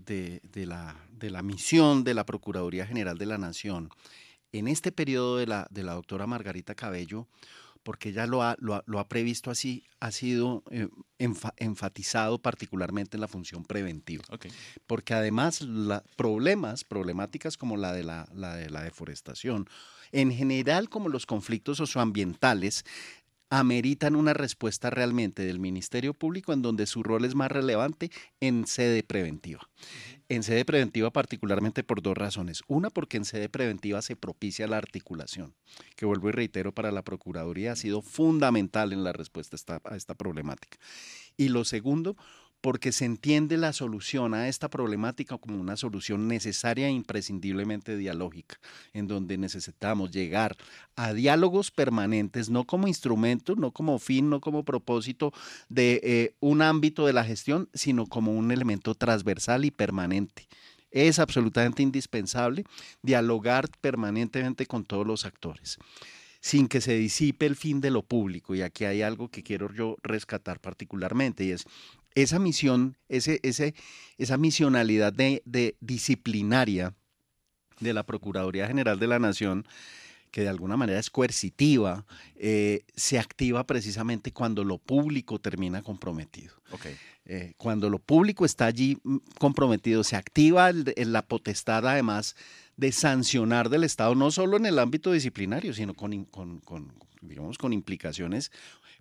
la, 0.53 1.41
misión 1.41 2.03
de 2.03 2.13
la 2.13 2.25
Procuraduría 2.25 2.85
General 2.85 3.17
de 3.17 3.25
la 3.25 3.37
Nación 3.37 3.89
en 4.51 4.67
este 4.67 4.91
periodo 4.91 5.37
de 5.37 5.47
la, 5.47 5.67
doctora 5.71 6.27
Margarita 6.27 6.75
Cabello, 6.75 7.27
porque 7.83 8.09
ella 8.09 8.27
lo 8.27 8.43
ha, 8.43 9.07
previsto 9.07 9.51
así, 9.51 9.85
ha 10.01 10.11
sido 10.11 10.63
eh, 10.69 10.89
enfatizado 11.17 12.39
particularmente 12.39 13.15
en 13.15 13.21
la 13.21 13.29
función 13.29 13.63
preventiva. 13.63 14.25
Porque 14.85 15.13
además 15.13 15.65
problemas, 16.17 16.83
problemáticas 16.83 17.55
como 17.55 17.77
la 17.77 17.93
de 17.93 18.03
la, 18.03 18.27
la 18.33 18.55
de 18.55 18.69
la 18.69 18.83
deforestación, 18.83 19.69
en 20.11 20.31
general 20.31 20.89
como 20.89 21.09
los 21.09 21.25
conflictos 21.25 21.77
socioambientales, 21.77 22.85
ameritan 23.49 24.15
una 24.15 24.33
respuesta 24.33 24.89
realmente 24.89 25.43
del 25.43 25.59
Ministerio 25.59 26.13
Público 26.13 26.53
en 26.53 26.61
donde 26.61 26.85
su 26.85 27.03
rol 27.03 27.25
es 27.25 27.35
más 27.35 27.51
relevante 27.51 28.11
en 28.39 28.67
sede 28.67 29.03
preventiva. 29.03 29.67
En 30.29 30.43
sede 30.43 30.63
preventiva 30.63 31.11
particularmente 31.11 31.83
por 31.83 32.03
dos 32.03 32.15
razones. 32.15 32.61
Una, 32.67 32.91
porque 32.91 33.17
en 33.17 33.25
sede 33.25 33.49
preventiva 33.49 34.03
se 34.03 34.15
propicia 34.15 34.67
la 34.67 34.77
articulación, 34.77 35.55
que 35.95 36.05
vuelvo 36.05 36.29
y 36.29 36.33
reitero 36.33 36.71
para 36.71 36.91
la 36.91 37.03
Procuraduría 37.03 37.71
ha 37.71 37.75
sido 37.75 38.03
fundamental 38.03 38.93
en 38.93 39.03
la 39.03 39.11
respuesta 39.11 39.57
a 39.83 39.95
esta, 39.95 40.13
problemática. 40.13 40.77
Y 41.35 41.49
lo 41.49 41.65
segundo, 41.65 42.15
porque 42.61 42.91
se 42.91 43.05
entiende 43.05 43.57
la 43.57 43.73
solución 43.73 44.33
a 44.33 44.47
esta 44.47 44.69
problemática 44.69 45.37
como 45.37 45.59
una 45.59 45.77
solución 45.77 46.27
necesaria 46.27 46.87
e 46.87 46.91
imprescindiblemente 46.91 47.95
dialógica, 47.95 48.59
en 48.93 49.07
donde 49.07 49.37
necesitamos 49.37 50.11
llegar 50.11 50.57
a 50.95 51.13
diálogos 51.13 51.71
permanentes, 51.71 52.49
no 52.49 52.65
como 52.65 52.87
instrumento, 52.87 53.55
no 53.55 53.71
como 53.71 53.99
fin, 53.99 54.29
no 54.29 54.41
como 54.41 54.63
propósito 54.63 55.33
de 55.69 56.01
eh, 56.03 56.35
un 56.39 56.61
ámbito 56.61 57.05
de 57.05 57.13
la 57.13 57.23
gestión, 57.23 57.69
sino 57.73 58.07
como 58.07 58.33
un 58.33 58.51
elemento 58.51 58.95
transversal 58.95 59.65
y 59.65 59.71
permanente. 59.71 60.47
Es 60.91 61.19
absolutamente 61.19 61.83
indispensable 61.83 62.65
dialogar 63.01 63.69
permanentemente 63.79 64.65
con 64.65 64.83
todos 64.83 65.05
los 65.05 65.25
actores 65.25 65.77
sin 66.41 66.67
que 66.67 66.81
se 66.81 66.93
disipe 66.93 67.45
el 67.45 67.55
fin 67.55 67.81
de 67.81 67.91
lo 67.91 68.03
público. 68.03 68.55
Y 68.55 68.61
aquí 68.61 68.85
hay 68.85 69.01
algo 69.01 69.29
que 69.29 69.43
quiero 69.43 69.73
yo 69.73 69.97
rescatar 70.01 70.59
particularmente, 70.59 71.43
y 71.43 71.51
es 71.51 71.65
esa 72.15 72.39
misión, 72.39 72.97
ese, 73.07 73.39
ese, 73.43 73.75
esa 74.17 74.37
misionalidad 74.37 75.13
de, 75.13 75.41
de 75.45 75.75
disciplinaria 75.79 76.93
de 77.79 77.93
la 77.93 78.03
Procuraduría 78.03 78.67
General 78.67 78.99
de 78.99 79.07
la 79.07 79.19
Nación, 79.19 79.65
que 80.31 80.41
de 80.41 80.49
alguna 80.49 80.77
manera 80.77 80.99
es 80.99 81.09
coercitiva, 81.09 82.05
eh, 82.35 82.83
se 82.95 83.17
activa 83.19 83.65
precisamente 83.65 84.31
cuando 84.31 84.63
lo 84.63 84.77
público 84.77 85.39
termina 85.39 85.81
comprometido. 85.81 86.53
Eh, 87.25 87.53
cuando 87.57 87.89
lo 87.89 87.99
público 87.99 88.45
está 88.45 88.65
allí 88.65 88.97
mm, 89.03 89.17
comprometido, 89.37 90.03
se 90.03 90.15
activa 90.15 90.71
la 90.71 91.21
potestad 91.23 91.87
además 91.87 92.35
de 92.77 92.91
sancionar 92.91 93.69
del 93.69 93.83
Estado, 93.83 94.15
no 94.15 94.31
solo 94.31 94.57
en 94.57 94.65
el 94.65 94.79
ámbito 94.79 95.11
disciplinario, 95.11 95.73
sino 95.73 95.93
con, 95.93 96.25
con, 96.25 96.59
con 96.59 96.93
digamos, 97.21 97.57
con 97.57 97.73
implicaciones 97.73 98.51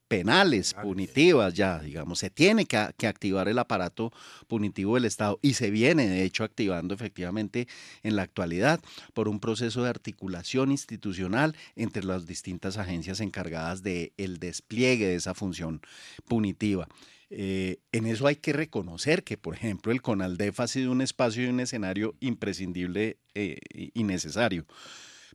penales, 0.09 0.75
punitivas 0.75 1.55
ya, 1.55 1.79
digamos, 1.81 2.19
se 2.19 2.31
tiene 2.31 2.65
que, 2.65 2.79
activar 2.79 3.49
el 3.49 3.59
aparato 3.59 4.13
punitivo 4.47 4.95
del 4.95 5.05
Estado 5.05 5.39
y 5.43 5.55
se 5.55 5.71
viene 5.71 6.09
de 6.09 6.25
hecho 6.25 6.45
activando 6.45 6.95
efectivamente 6.95 7.69
en 8.03 8.17
la 8.17 8.23
actualidad 8.23 8.81
por 9.13 9.29
un 9.29 9.39
proceso 9.39 9.83
de 9.83 9.91
articulación 9.91 10.73
institucional 10.73 11.55
entre 11.77 12.05
las 12.05 12.27
distintas 12.27 12.79
agencias 12.79 13.21
encargadas 13.21 13.83
del 13.83 14.13
el 14.17 14.39
despliegue 14.39 15.07
de 15.07 15.15
esa 15.15 15.35
función 15.35 15.83
punitiva. 16.27 16.89
Eh, 17.31 17.77
en 17.93 18.07
eso 18.07 18.27
hay 18.27 18.37
que 18.37 18.55
reconocer 18.55 19.23
que, 19.23 19.37
por 19.37 19.55
ejemplo, 19.55 19.93
el 19.93 20.01
CONALDEF 20.01 20.61
ha 20.61 20.67
sido 20.67 20.91
un 20.91 21.03
espacio 21.03 21.45
y 21.45 21.49
un 21.49 21.61
escenario 21.61 22.15
imprescindible 22.21 23.19
eh, 23.35 23.59
y 23.73 24.05
necesario 24.05 24.65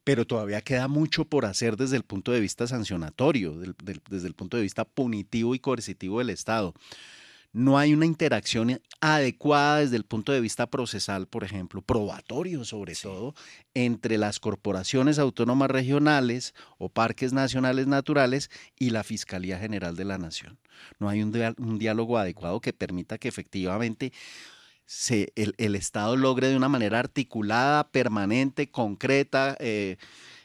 pero 0.03 0.25
todavía 0.25 0.61
queda 0.61 0.87
mucho 0.87 1.25
por 1.25 1.45
hacer 1.45 1.77
desde 1.77 1.97
el 1.97 2.03
punto 2.03 2.31
de 2.31 2.39
vista 2.39 2.67
sancionatorio, 2.67 3.57
desde 3.57 4.27
el 4.27 4.33
punto 4.33 4.57
de 4.57 4.63
vista 4.63 4.85
punitivo 4.85 5.55
y 5.55 5.59
coercitivo 5.59 6.19
del 6.19 6.29
Estado. 6.29 6.73
No 7.55 7.77
hay 7.77 7.93
una 7.93 8.07
interacción 8.07 8.81
adecuada 8.99 9.77
desde 9.77 9.95
el 9.95 10.05
punto 10.05 10.31
de 10.31 10.41
vista 10.41 10.65
procesal, 10.65 11.27
por 11.27 11.43
ejemplo, 11.43 11.83
probatorio 11.83 12.65
sobre 12.65 12.95
todo, 12.95 13.35
entre 13.75 14.17
las 14.17 14.39
corporaciones 14.39 15.19
autónomas 15.19 15.69
regionales 15.69 16.55
o 16.79 16.89
parques 16.89 17.31
nacionales 17.31 17.85
naturales 17.85 18.49
y 18.79 18.89
la 18.89 19.03
Fiscalía 19.03 19.59
General 19.59 19.95
de 19.95 20.05
la 20.05 20.17
Nación. 20.17 20.57
No 20.97 21.09
hay 21.09 21.21
un 21.21 21.77
diálogo 21.77 22.17
adecuado 22.17 22.59
que 22.59 22.73
permita 22.73 23.19
que 23.19 23.27
efectivamente 23.27 24.11
el, 25.35 25.75
Estado 25.75 26.15
logre 26.15 26.47
de 26.47 26.57
una 26.57 26.69
manera 26.69 26.99
articulada, 26.99 27.89
permanente, 27.89 28.69
concreta, 28.69 29.55
eh, 29.59 29.97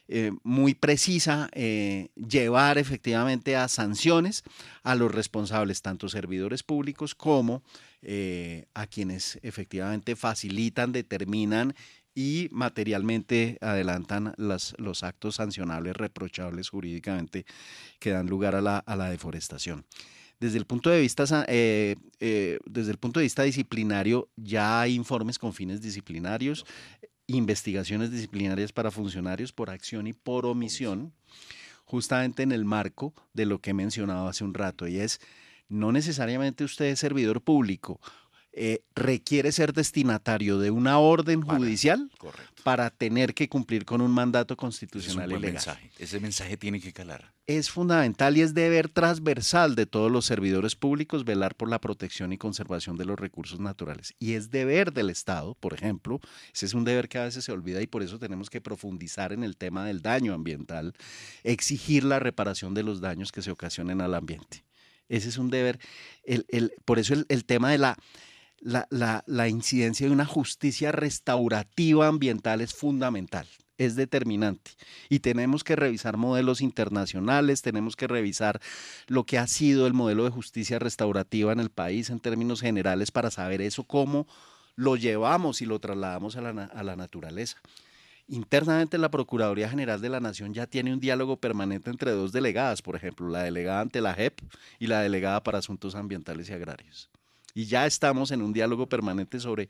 eh, 0.09 0.33
muy 0.43 0.75
precisa, 0.75 1.51
eh, 1.53 2.09
llevar 2.15 2.79
efectivamente 2.79 3.57
a 3.57 3.69
sanciones 3.69 4.43
a 4.83 4.95
los 4.95 5.13
responsables, 5.13 5.83
tanto 5.83 6.09
servidores 6.09 6.63
públicos 6.63 7.15
como 7.15 7.63
a 8.75 8.87
quienes 8.87 9.41
efectivamente 9.43 10.15
facilitan, 10.15 10.93
determinan 10.93 11.75
y 12.15 12.49
materialmente 12.53 13.59
adelantan 13.61 14.35
los 14.37 15.03
actos 15.03 15.35
sancionables, 15.35 15.97
reprochables 15.97 16.69
jurídicamente 16.69 17.45
que 17.99 18.11
dan 18.11 18.29
lugar 18.29 18.55
a 18.55 18.61
la 18.97 19.11
deforestación. 19.11 19.85
Desde 20.41 20.59
el 20.59 20.67
punto 20.67 20.91
de 20.91 21.01
vista, 21.01 21.25
eh, 21.49 21.97
eh, 22.21 22.59
desde 22.65 22.93
el 22.93 22.99
punto 22.99 23.21
de 23.21 23.25
vista 23.25 23.43
disciplinario, 23.43 24.29
ya 24.37 24.81
hay 24.81 24.95
informes 24.95 25.39
con 25.39 25.53
fines 25.53 25.83
disciplinarios, 25.83 26.65
investigaciones 27.27 28.11
disciplinarias 28.11 28.73
para 28.73 28.91
funcionarios 28.91 29.53
por 29.53 29.71
acción 29.71 30.07
y 30.07 30.13
por 30.13 30.47
omisión, 30.47 31.13
justamente 31.85 32.43
en 32.43 32.53
el 32.53 32.65
marco 32.65 33.15
de 33.35 33.47
lo 33.47 33.61
que 33.61 33.71
he 33.71 33.75
mencionado 33.75 34.29
hace 34.29 34.45
un 34.45 34.55
rato, 34.55 34.87
y 34.87 34.99
es 34.99 35.21
no 35.69 35.93
necesariamente 35.93 36.65
usted 36.65 36.87
es 36.87 36.99
servidor 36.99 37.43
público 37.43 38.01
eh, 38.61 38.83
requiere 38.97 39.53
ser 39.53 39.73
destinatario 39.73 40.59
de 40.59 40.73
una 40.73 40.99
orden 40.99 41.43
judicial 41.43 42.11
para 42.65 42.91
tener 42.91 43.33
que 43.33 43.49
cumplir 43.49 43.85
con 43.85 44.01
un 44.01 44.11
mandato 44.11 44.57
constitucional 44.57 45.31
y 45.31 45.39
legal. 45.39 45.79
Ese 45.97 46.19
mensaje 46.19 46.57
tiene 46.57 46.81
que 46.81 46.93
calar. 46.93 47.33
Es 47.47 47.71
fundamental 47.71 48.37
y 48.37 48.41
es 48.41 48.55
deber 48.55 48.89
transversal 48.89 49.77
de 49.77 49.87
todos 49.87 50.11
los 50.11 50.25
servidores 50.27 50.75
públicos 50.75 51.25
velar 51.25 51.55
por 51.55 51.69
la 51.71 51.81
protección 51.81 52.33
y 52.33 52.37
conservación 52.37 52.97
de 52.97 53.05
los 53.05 53.17
recursos 53.17 53.61
naturales. 53.61 54.13
Y 54.19 54.33
es 54.33 54.51
deber 54.51 54.93
del 54.93 55.11
Estado, 55.11 55.55
por 55.55 55.73
ejemplo, 55.73 56.19
ese 56.53 56.67
es 56.67 56.75
un 56.75 56.83
deber 56.83 57.09
que 57.09 57.19
a 57.19 57.25
veces 57.25 57.45
se 57.45 57.53
olvida 57.53 57.81
y 57.81 57.87
por 57.87 58.03
eso 58.03 58.19
tenemos 58.19 58.51
que 58.51 58.61
profundizar 58.61 59.33
en 59.33 59.45
el 59.45 59.57
tema 59.57 59.87
del 59.87 60.03
daño 60.03 60.35
ambiental, 60.35 60.95
exigir 61.45 62.03
la 62.03 62.19
reparación 62.19 62.75
de 62.75 62.83
los 62.83 63.01
daños 63.01 63.31
que 63.31 63.41
se 63.41 63.53
ocasionen 63.53 64.01
al 64.01 64.15
ambiente. 64.15 64.65
Ese 65.09 65.29
es 65.29 65.39
un 65.39 65.49
deber. 65.49 65.79
El, 66.25 66.75
por 66.85 66.99
eso 66.99 67.15
el 67.29 67.45
tema 67.45 67.71
de 67.71 67.79
la 67.79 67.97
la, 68.61 69.49
incidencia 69.49 70.07
de 70.07 70.13
una 70.13 70.27
justicia 70.27 70.93
restaurativa 70.93 72.07
ambiental 72.07 72.61
es 72.61 72.75
fundamental 72.75 73.47
es 73.79 73.95
determinante. 73.95 74.73
Y 75.09 75.21
tenemos 75.21 75.63
que 75.63 75.77
revisar 75.77 76.17
modelos 76.17 76.61
internacionales, 76.63 77.63
tenemos 77.63 77.95
que 77.95 78.09
revisar 78.09 78.61
lo 79.07 79.23
que 79.23 79.39
ha 79.39 79.47
sido 79.47 79.87
el 79.87 79.95
modelo 79.95 80.25
de 80.25 80.31
justicia 80.31 80.81
restaurativa 80.81 81.53
en 81.53 81.61
el 81.61 81.71
país 81.71 82.11
en 82.11 82.19
términos 82.19 82.61
generales 82.61 83.13
para 83.13 83.31
saber 83.31 83.63
eso, 83.63 83.85
cómo 83.85 84.27
lo 84.75 84.97
llevamos 84.97 85.63
y 85.63 85.67
lo 85.67 85.79
trasladamos 85.79 86.35
a 86.35 86.41
la, 86.41 86.65
a 86.65 86.83
la 86.83 86.97
naturaleza. 86.97 87.59
Internamente 88.27 88.99
la 88.99 89.13
Procuraduría 89.13 89.71
General 89.71 90.01
de 90.01 90.09
la 90.09 90.19
Nación 90.19 90.55
ya 90.55 90.67
tiene 90.67 90.93
un 90.93 90.99
diálogo 90.99 91.37
permanente 91.37 91.89
entre 91.89 92.11
dos 92.11 92.33
delegadas, 92.33 92.83
por 92.83 92.97
ejemplo, 92.97 93.29
la 93.29 93.45
delegada 93.45 93.81
ante 93.81 94.01
la 94.01 94.13
JEP 94.13 94.41
y 94.81 94.89
la 94.89 95.03
delegada 95.03 95.45
para 95.45 95.59
Asuntos 95.59 95.95
Ambientales 95.95 96.51
y 96.51 96.53
Agrarios 96.53 97.09
y 97.59 97.67
ya 97.67 97.87
estamos 97.87 98.31
en 98.31 98.41
un 98.41 98.53
diálogo 98.53 98.89
permanente 98.89 99.41
sobre 99.41 99.69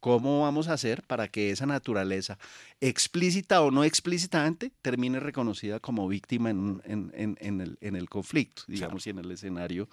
cómo 0.00 0.42
vamos 0.42 0.68
a 0.68 0.74
hacer 0.74 1.02
para 1.02 1.28
que 1.28 1.50
esa 1.50 1.66
naturaleza, 1.66 2.38
explícita 2.80 3.62
o 3.62 3.70
no 3.70 3.84
explícitamente, 3.84 4.72
termine 4.82 5.20
reconocida 5.20 5.80
como 5.80 6.06
víctima 6.08 6.50
en, 6.50 6.80
el, 6.84 8.08
conflicto, 8.08 8.62
digamos, 8.66 9.06
y 9.06 9.10
en 9.10 9.18
el 9.18 9.30
escenario 9.30 9.88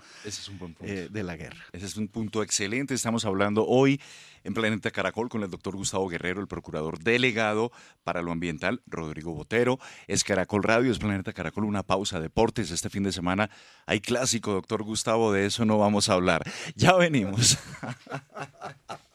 eh, 0.81 1.07
de 1.09 1.23
la 1.23 1.35
guerra. 1.35 1.63
Ese 1.71 1.85
es 1.85 1.97
un 1.97 2.07
punto 2.07 2.43
excelente. 2.43 2.93
Estamos 2.93 3.25
hablando 3.25 3.65
hoy 3.65 3.99
en 4.43 4.53
Planeta 4.53 4.91
Caracol 4.91 5.29
con 5.29 5.43
el 5.43 5.49
doctor 5.49 5.75
Gustavo 5.75 6.07
Guerrero, 6.09 6.41
el 6.41 6.47
procurador 6.47 6.99
delegado 6.99 7.71
para 8.03 8.21
lo 8.21 8.31
ambiental, 8.31 8.81
Rodrigo 8.85 9.33
Botero. 9.33 9.79
Es 10.07 10.23
Caracol 10.23 10.63
Radio, 10.63 10.91
es 10.91 10.99
Planeta 10.99 11.33
Caracol, 11.33 11.63
una 11.63 11.83
pausa 11.83 12.19
deportes. 12.19 12.71
Este 12.71 12.89
fin 12.89 13.03
de 13.03 13.11
semana 13.11 13.49
hay 13.85 14.01
clásico, 14.01 14.51
doctor 14.51 14.83
Gustavo, 14.83 15.31
de 15.31 15.45
eso 15.45 15.65
no 15.65 15.77
vamos 15.77 16.09
a 16.09 16.13
hablar. 16.13 16.43
Ya 16.75 16.93
venimos. 16.93 17.57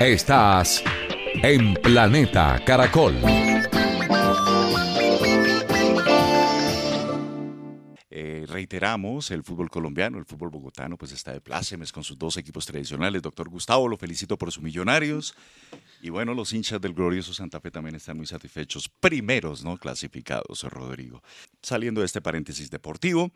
Estás 0.00 0.82
en 1.42 1.74
Planeta 1.74 2.60
Caracol. 2.66 3.14
Eh, 8.10 8.44
reiteramos, 8.48 9.30
el 9.30 9.42
fútbol 9.42 9.70
colombiano, 9.70 10.18
el 10.18 10.24
fútbol 10.24 10.50
bogotano, 10.50 10.96
pues 10.96 11.12
está 11.12 11.32
de 11.32 11.40
plácemes 11.40 11.90
con 11.90 12.04
sus 12.04 12.18
dos 12.18 12.36
equipos 12.36 12.66
tradicionales. 12.66 13.22
Doctor 13.22 13.48
Gustavo, 13.48 13.88
lo 13.88 13.96
felicito 13.96 14.36
por 14.36 14.52
sus 14.52 14.62
millonarios. 14.62 15.34
Y 16.02 16.10
bueno, 16.10 16.34
los 16.34 16.52
hinchas 16.52 16.80
del 16.80 16.92
glorioso 16.92 17.32
Santa 17.32 17.60
Fe 17.60 17.70
también 17.70 17.96
están 17.96 18.16
muy 18.16 18.26
satisfechos. 18.26 18.88
Primeros, 18.88 19.64
¿no? 19.64 19.78
Clasificados, 19.78 20.64
Rodrigo. 20.64 21.22
Saliendo 21.62 22.02
de 22.02 22.06
este 22.06 22.20
paréntesis 22.20 22.70
deportivo, 22.70 23.32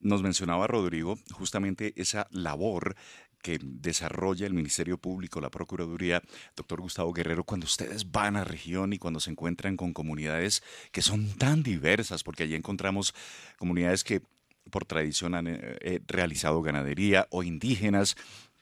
nos 0.00 0.22
mencionaba 0.22 0.66
Rodrigo 0.66 1.18
justamente 1.32 1.92
esa 1.96 2.26
labor 2.30 2.96
que 3.42 3.60
desarrolla 3.62 4.46
el 4.46 4.54
Ministerio 4.54 4.98
Público, 4.98 5.40
la 5.40 5.50
Procuraduría, 5.50 6.20
doctor 6.56 6.80
Gustavo 6.80 7.12
Guerrero, 7.12 7.44
cuando 7.44 7.66
ustedes 7.66 8.10
van 8.10 8.36
a 8.36 8.42
región 8.42 8.92
y 8.92 8.98
cuando 8.98 9.20
se 9.20 9.30
encuentran 9.30 9.76
con 9.76 9.92
comunidades 9.92 10.64
que 10.90 11.00
son 11.00 11.28
tan 11.38 11.62
diversas, 11.62 12.24
porque 12.24 12.42
allí 12.42 12.56
encontramos 12.56 13.14
comunidades 13.56 14.02
que 14.02 14.22
por 14.70 14.84
tradición 14.84 15.34
han 15.34 15.46
eh, 15.46 15.60
eh, 15.80 16.00
realizado 16.08 16.60
ganadería 16.60 17.28
o 17.30 17.42
indígenas, 17.42 18.16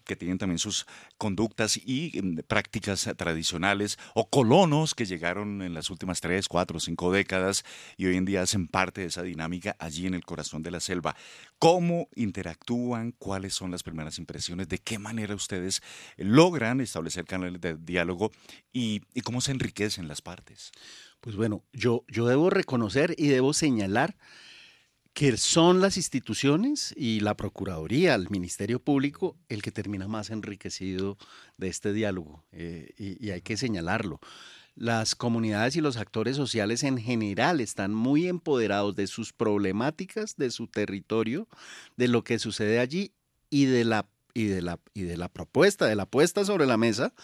que 0.04 0.16
tienen 0.16 0.38
también 0.38 0.58
sus 0.58 0.86
conductas 1.18 1.76
y 1.76 2.16
em, 2.18 2.36
prácticas 2.46 3.08
tradicionales, 3.16 3.98
o 4.14 4.28
colonos 4.28 4.94
que 4.94 5.06
llegaron 5.06 5.62
en 5.62 5.74
las 5.74 5.90
últimas 5.90 6.20
tres, 6.20 6.48
cuatro, 6.48 6.80
cinco 6.80 7.12
décadas 7.12 7.64
y 7.96 8.06
hoy 8.06 8.16
en 8.16 8.24
día 8.24 8.42
hacen 8.42 8.68
parte 8.68 9.00
de 9.00 9.08
esa 9.08 9.22
dinámica 9.22 9.76
allí 9.78 10.06
en 10.06 10.14
el 10.14 10.24
corazón 10.24 10.62
de 10.62 10.70
la 10.70 10.80
selva. 10.80 11.16
¿Cómo 11.58 12.08
interactúan? 12.14 13.12
¿Cuáles 13.12 13.54
son 13.54 13.70
las 13.70 13.82
primeras 13.82 14.18
impresiones? 14.18 14.68
¿De 14.68 14.78
qué 14.78 14.98
manera 14.98 15.34
ustedes 15.34 15.82
logran 16.16 16.80
establecer 16.80 17.24
canales 17.24 17.60
de 17.60 17.76
diálogo 17.76 18.30
y, 18.72 19.00
cómo 19.22 19.40
se 19.40 19.52
enriquecen 19.52 20.08
las 20.08 20.20
partes? 20.20 20.72
Pues 21.20 21.36
bueno, 21.36 21.64
yo, 21.72 22.04
yo 22.08 22.26
debo 22.26 22.50
reconocer 22.50 23.14
y 23.16 23.28
debo 23.28 23.54
señalar 23.54 24.16
que 25.14 25.36
son 25.36 25.80
las 25.80 25.96
instituciones 25.96 26.92
y 26.96 27.20
la 27.20 27.36
Procuraduría, 27.36 28.16
el 28.16 28.28
Ministerio 28.30 28.80
Público, 28.80 29.36
el 29.48 29.62
que 29.62 29.70
termina 29.70 30.08
más 30.08 30.30
enriquecido 30.30 31.16
de 31.56 31.68
este 31.68 31.92
diálogo, 31.92 32.44
eh, 32.50 32.92
y, 32.98 33.30
hay 33.30 33.40
que 33.40 33.56
señalarlo. 33.56 34.18
Las 34.74 35.14
comunidades 35.14 35.76
y 35.76 35.80
los 35.80 35.98
actores 35.98 36.36
sociales 36.36 36.82
en 36.82 36.98
general 36.98 37.60
están 37.60 37.94
muy 37.94 38.26
empoderados 38.26 38.96
de 38.96 39.06
sus 39.06 39.32
problemáticas, 39.32 40.36
de 40.36 40.50
su 40.50 40.66
territorio, 40.66 41.46
de 41.96 42.08
lo 42.08 42.24
que 42.24 42.40
sucede 42.40 42.80
allí 42.80 43.12
y 43.50 43.66
de 43.66 43.84
la 43.84 44.08
y 44.36 44.46
de 44.46 44.62
la, 44.62 44.80
y 44.94 45.02
de 45.02 45.16
la 45.16 45.28
propuesta, 45.28 45.86
de 45.86 45.94
la 45.94 46.06
puesta 46.06 46.44
sobre 46.44 46.66
la 46.66 46.76
mesa 46.76 47.14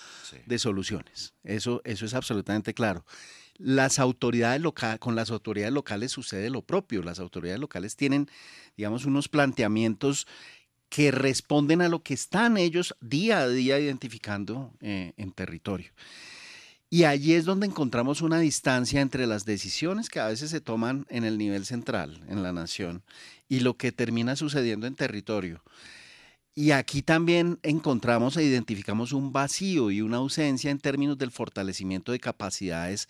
de 0.46 0.59
soluciones. 0.61 1.35
Eso, 1.42 1.83
eso 1.85 2.07
es 2.07 2.14
absolutamente 2.14 2.72
claro. 2.72 3.05
Las 3.57 3.99
autoridades 3.99 4.63
con 4.99 5.17
las 5.17 5.31
autoridades 5.31 5.73
locales 5.73 6.13
sucede 6.13 6.51
lo 6.51 6.63
propio. 6.63 7.03
Las 7.03 7.21
autoridades 7.21 7.61
locales 7.61 7.97
tienen, 7.97 8.29
digamos, 8.77 9.05
unos 9.05 9.29
planteamientos 9.29 10.27
que 10.89 11.11
responden 11.13 11.83
a 11.83 11.89
lo 11.89 12.03
que 12.03 12.15
están 12.15 12.57
ellos 12.57 12.97
día 13.01 13.39
a 13.39 13.49
día 13.49 13.79
identificando 13.79 14.73
eh, 14.81 15.13
en 15.17 15.33
territorio. 15.33 15.93
Y 16.93 17.05
allí 17.05 17.35
es 17.35 17.45
donde 17.45 17.67
encontramos 17.67 18.21
una 18.21 18.41
distancia 18.41 19.01
entre 19.01 19.29
las 19.29 19.45
decisiones 19.45 20.09
que 20.09 20.19
a 20.19 20.27
veces 20.27 20.51
se 20.51 20.61
toman 20.61 21.07
en 21.09 21.25
el 21.25 21.39
nivel 21.39 21.65
central, 21.65 22.21
en 22.29 22.43
la 22.43 22.53
nación, 22.53 23.05
y 23.49 23.61
lo 23.61 23.77
que 23.77 23.93
termina 23.93 24.35
sucediendo 24.35 24.89
en 24.89 24.97
territorio. 24.97 25.63
Y 26.57 26.73
aquí 26.73 27.03
también 27.03 27.61
encontramos 27.63 28.37
e 28.37 28.43
identificamos 28.43 29.13
un 29.13 29.33
vacío 29.33 29.93
y 29.93 30.01
una 30.01 30.17
ausencia 30.17 30.73
en 30.73 30.81
términos 30.81 31.17
del 31.17 31.31
fortalecimiento 31.31 32.11
de 32.11 32.19
capacidades 32.19 33.09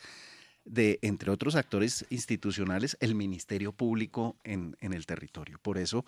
de, 0.70 0.98
entre 1.02 1.30
otros 1.30 1.56
actores 1.56 2.06
institucionales, 2.10 2.96
el 3.00 3.14
Ministerio 3.14 3.72
Público 3.72 4.36
en, 4.44 4.76
el 4.80 5.04
territorio. 5.04 5.58
Por 5.60 5.78
eso, 5.78 6.04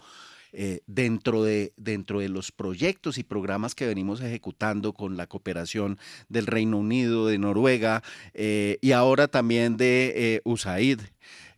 eh, 0.52 0.80
dentro, 0.86 1.42
de, 1.42 1.72
dentro 1.76 2.20
de 2.20 2.28
los 2.28 2.52
proyectos 2.52 3.18
y 3.18 3.24
programas 3.24 3.74
que 3.74 3.86
venimos 3.86 4.20
ejecutando 4.20 4.92
con 4.92 5.16
la 5.16 5.26
cooperación 5.26 5.98
del 6.28 6.46
Reino 6.46 6.78
Unido, 6.78 7.26
de 7.26 7.38
Noruega 7.38 8.02
eh, 8.34 8.78
y 8.80 8.92
ahora 8.92 9.28
también 9.28 9.76
de 9.76 10.12
eh, 10.14 10.40
USAID, 10.44 11.00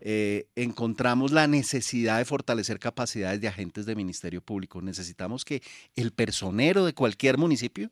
eh, 0.07 0.49
encontramos 0.55 1.33
la 1.33 1.47
necesidad 1.47 2.19
de 2.19 2.27
fortalecer 2.27 2.79
capacidades 2.79 3.41
de 3.41 3.49
agentes 3.49 3.87
de 3.87 3.97
Ministerio 3.97 4.43
Público. 4.43 4.83
Necesitamos 4.83 5.47
que 5.47 5.63
el 5.97 6.13
personero 6.13 6.85
de 6.85 6.93
cualquier 6.93 7.39
municipio 7.39 7.91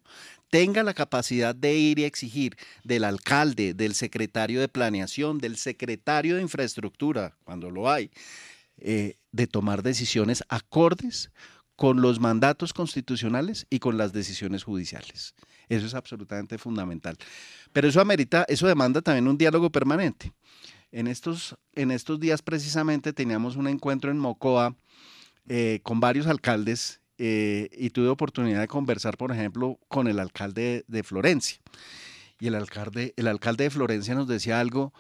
tenga 0.51 0.83
la 0.83 0.92
capacidad 0.92 1.55
de 1.55 1.75
ir 1.75 1.98
y 1.98 2.05
exigir 2.05 2.59
del 2.85 3.05
alcalde, 3.05 3.72
del 3.72 3.94
secretario 3.94 4.61
de 4.61 4.68
planeación, 4.68 5.38
del 5.38 5.57
secretario 5.57 6.37
de 6.37 6.42
infraestructura, 6.42 7.35
cuando 7.44 7.70
lo 7.70 7.90
hay, 7.90 8.11
eh, 8.77 9.16
de 9.31 9.46
tomar 9.46 9.83
decisiones 9.83 10.44
acordes 10.51 11.31
con 11.77 12.03
los 12.03 12.20
mandatos 12.20 12.75
constitucionales 12.75 13.66
y 13.70 13.79
con 13.79 13.96
las 13.96 14.12
decisiones 14.12 14.64
judiciales. 14.64 15.35
Eso 15.70 15.87
es 15.87 15.94
absolutamente 15.94 16.59
fundamental. 16.59 17.16
Pero 17.72 17.88
eso 17.88 18.03
amerita, 18.03 18.44
eso 18.48 18.66
demanda 18.66 19.01
también 19.01 19.29
un 19.29 19.38
diálogo 19.38 19.70
permanente. 19.70 20.31
En 20.92 21.07
estos, 21.07 21.57
en 21.74 21.90
estos 21.90 22.20
días 22.20 22.42
precisamente 22.42 23.14
teníamos 23.14 23.57
un 23.57 23.66
encuentro 23.66 24.11
en 24.11 24.18
Mocoa 24.18 24.76
eh, 25.48 25.81
con 25.83 26.00
varios 26.00 26.26
alcaldes 26.26 27.00
eh, 27.16 27.70
y 27.72 27.90
tuve 27.90 28.09
oportunidad 28.09 28.61
de 28.61 28.68
conversar, 28.68 29.16
por 29.16 29.33
ejemplo, 29.33 29.78
con 29.88 30.07
el 30.07 30.18
alcalde 30.18 30.85
de 30.87 31.02
Florencia. 31.02 31.59
Y 32.38 32.48
el 32.48 32.55
alcalde, 32.55 33.14
el 33.16 33.26
alcalde 33.26 33.64
de 33.64 33.70
Florencia 33.70 34.14
nos 34.14 34.28
decía 34.28 34.61
algo 34.61 34.92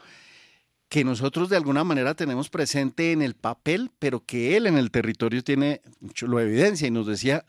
que 0.88 1.04
nosotros 1.04 1.48
de 1.48 1.56
alguna 1.56 1.84
manera 1.84 2.14
tenemos 2.14 2.48
presente 2.48 3.12
en 3.12 3.22
el 3.22 3.34
papel, 3.34 3.90
pero 3.98 4.24
que 4.24 4.56
él 4.56 4.66
en 4.66 4.78
el 4.78 4.90
territorio 4.90 5.42
tiene, 5.42 5.82
lo 6.20 6.38
evidencia 6.38 6.86
y 6.86 6.90
nos 6.90 7.06
decía, 7.06 7.44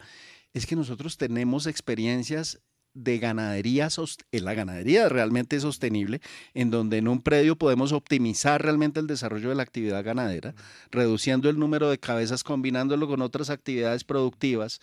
es 0.54 0.66
que 0.66 0.76
nosotros 0.76 1.18
tenemos 1.18 1.68
experiencias 1.68 2.60
de 2.94 3.18
ganadería, 3.20 3.88
eh, 4.32 4.40
la 4.40 4.54
ganadería 4.54 5.10
realmente 5.10 5.60
sostenible, 5.60 6.22
en 6.54 6.72
donde 6.72 6.98
en 6.98 7.08
un 7.08 7.22
predio 7.22 7.58
podemos 7.58 7.92
optimizar 7.92 8.62
realmente 8.62 9.00
el 9.00 9.08
desarrollo 9.08 9.50
de 9.50 9.56
la 9.56 9.64
actividad 9.64 10.04
ganadera, 10.04 10.54
reduciendo 10.92 11.50
el 11.50 11.60
número 11.60 11.90
de 11.90 12.00
cabezas, 12.00 12.44
combinándolo 12.44 13.08
con 13.08 13.22
otras 13.22 13.50
actividades 13.50 14.04
productivas 14.04 14.80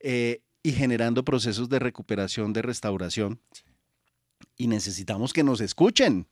eh, 0.00 0.40
y 0.62 0.72
generando 0.72 1.24
procesos 1.24 1.68
de 1.68 1.78
recuperación, 1.78 2.52
de 2.52 2.62
restauración. 2.62 3.40
Y 4.56 4.68
necesitamos 4.68 5.32
que 5.32 5.42
nos 5.42 5.60
escuchen. 5.60 6.26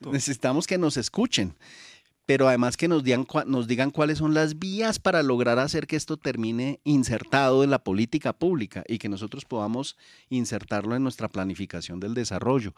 Necesitamos 0.00 0.66
que 0.66 0.78
nos 0.78 0.96
escuchen 0.96 1.54
pero 2.26 2.48
además 2.48 2.76
que 2.76 2.88
nos 2.88 3.04
digan, 3.04 3.26
nos 3.46 3.66
digan 3.66 3.90
cuáles 3.90 4.18
son 4.18 4.32
las 4.32 4.58
vías 4.58 4.98
para 4.98 5.22
lograr 5.22 5.58
hacer 5.58 5.86
que 5.86 5.96
esto 5.96 6.16
termine 6.16 6.80
insertado 6.84 7.64
en 7.64 7.70
la 7.70 7.84
política 7.84 8.32
pública 8.32 8.82
y 8.88 8.98
que 8.98 9.08
nosotros 9.08 9.44
podamos 9.44 9.96
insertarlo 10.30 10.96
en 10.96 11.02
nuestra 11.02 11.28
planificación 11.28 12.00
del 12.00 12.14
desarrollo. 12.14 12.74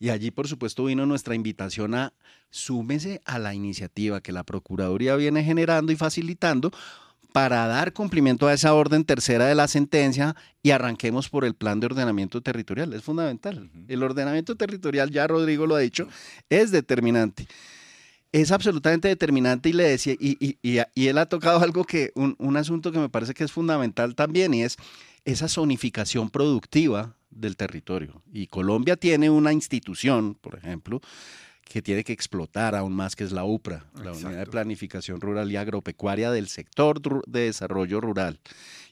Y 0.00 0.10
allí, 0.10 0.32
por 0.32 0.48
supuesto, 0.48 0.86
vino 0.86 1.06
nuestra 1.06 1.36
invitación 1.36 1.94
a 1.94 2.12
súmese 2.50 3.20
a 3.24 3.38
la 3.38 3.54
iniciativa 3.54 4.20
que 4.20 4.32
la 4.32 4.42
Procuraduría 4.42 5.14
viene 5.14 5.44
generando 5.44 5.92
y 5.92 5.96
facilitando 5.96 6.72
para 7.32 7.66
dar 7.68 7.92
cumplimiento 7.92 8.48
a 8.48 8.52
esa 8.52 8.74
orden 8.74 9.04
tercera 9.04 9.46
de 9.46 9.54
la 9.54 9.68
sentencia 9.68 10.34
y 10.60 10.72
arranquemos 10.72 11.28
por 11.28 11.44
el 11.44 11.54
plan 11.54 11.78
de 11.78 11.86
ordenamiento 11.86 12.40
territorial. 12.42 12.92
Es 12.92 13.04
fundamental. 13.04 13.70
El 13.86 14.02
ordenamiento 14.02 14.56
territorial, 14.56 15.10
ya 15.12 15.28
Rodrigo 15.28 15.68
lo 15.68 15.76
ha 15.76 15.80
dicho, 15.80 16.08
es 16.50 16.72
determinante 16.72 17.46
es 18.32 18.50
absolutamente 18.50 19.08
determinante 19.08 19.68
y 19.68 19.72
le 19.74 19.84
decía, 19.84 20.14
y, 20.18 20.56
él 20.94 21.18
ha 21.18 21.26
tocado 21.26 21.60
algo 21.60 21.84
que, 21.84 22.12
un, 22.14 22.56
asunto 22.56 22.90
que 22.90 22.98
me 22.98 23.10
parece 23.10 23.34
que 23.34 23.44
es 23.44 23.52
fundamental 23.52 24.14
también, 24.14 24.54
y 24.54 24.62
es 24.62 24.76
esa 25.24 25.48
zonificación 25.48 26.30
productiva 26.30 27.14
del 27.30 27.56
territorio. 27.56 28.22
Y 28.32 28.46
Colombia 28.46 28.96
tiene 28.96 29.28
una 29.28 29.52
institución, 29.52 30.34
por 30.34 30.56
ejemplo, 30.56 31.00
que 31.64 31.82
tiene 31.82 32.04
que 32.04 32.12
explotar 32.12 32.74
aún 32.74 32.94
más, 32.94 33.14
que 33.16 33.24
es 33.24 33.32
la 33.32 33.44
UPRA, 33.44 33.86
la 34.02 34.12
Unidad 34.12 34.38
de 34.38 34.46
Planificación 34.46 35.20
Rural 35.20 35.50
y 35.52 35.56
Agropecuaria 35.56 36.30
del 36.30 36.48
sector 36.48 37.00
de 37.26 37.40
desarrollo 37.40 38.00
rural 38.00 38.40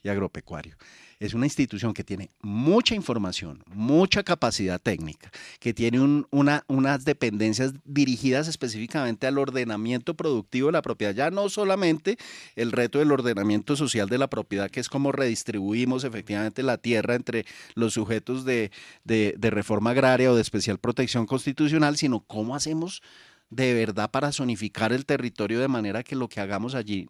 y 0.03 0.09
agropecuario 0.09 0.77
es 1.21 1.35
una 1.35 1.45
institución 1.45 1.93
que 1.93 2.03
tiene 2.03 2.31
mucha 2.41 2.95
información, 2.95 3.63
mucha 3.67 4.23
capacidad 4.23 4.81
técnica, 4.81 5.31
que 5.59 5.71
tiene 5.71 6.25
una, 6.31 6.63
unas 6.67 7.05
dependencias 7.05 7.73
dirigidas 7.85 8.47
específicamente 8.47 9.27
al 9.27 9.37
ordenamiento 9.37 10.15
productivo 10.15 10.69
de 10.69 10.71
la 10.71 10.81
propiedad, 10.81 11.13
ya 11.13 11.29
no 11.29 11.47
solamente 11.47 12.17
el 12.55 12.71
reto 12.71 12.97
del 12.97 13.11
ordenamiento 13.11 13.75
social 13.75 14.09
de 14.09 14.17
la 14.17 14.31
propiedad, 14.31 14.71
que 14.71 14.79
es 14.79 14.89
cómo 14.89 15.11
redistribuimos 15.11 16.05
efectivamente 16.05 16.63
la 16.63 16.79
tierra 16.79 17.13
entre 17.13 17.45
los 17.75 17.93
sujetos 17.93 18.43
de, 18.43 18.71
de 19.03 19.49
reforma 19.51 19.91
agraria 19.91 20.31
o 20.31 20.35
de 20.35 20.41
especial 20.41 20.79
protección 20.79 21.27
constitucional, 21.27 21.97
sino 21.97 22.21
cómo 22.21 22.55
hacemos 22.55 23.03
de 23.51 23.75
verdad 23.75 24.09
para 24.09 24.31
zonificar 24.31 24.91
el 24.91 25.05
territorio 25.05 25.59
de 25.59 25.67
manera 25.67 26.01
que 26.01 26.15
lo 26.15 26.29
que 26.29 26.39
hagamos 26.39 26.73
allí 26.73 27.09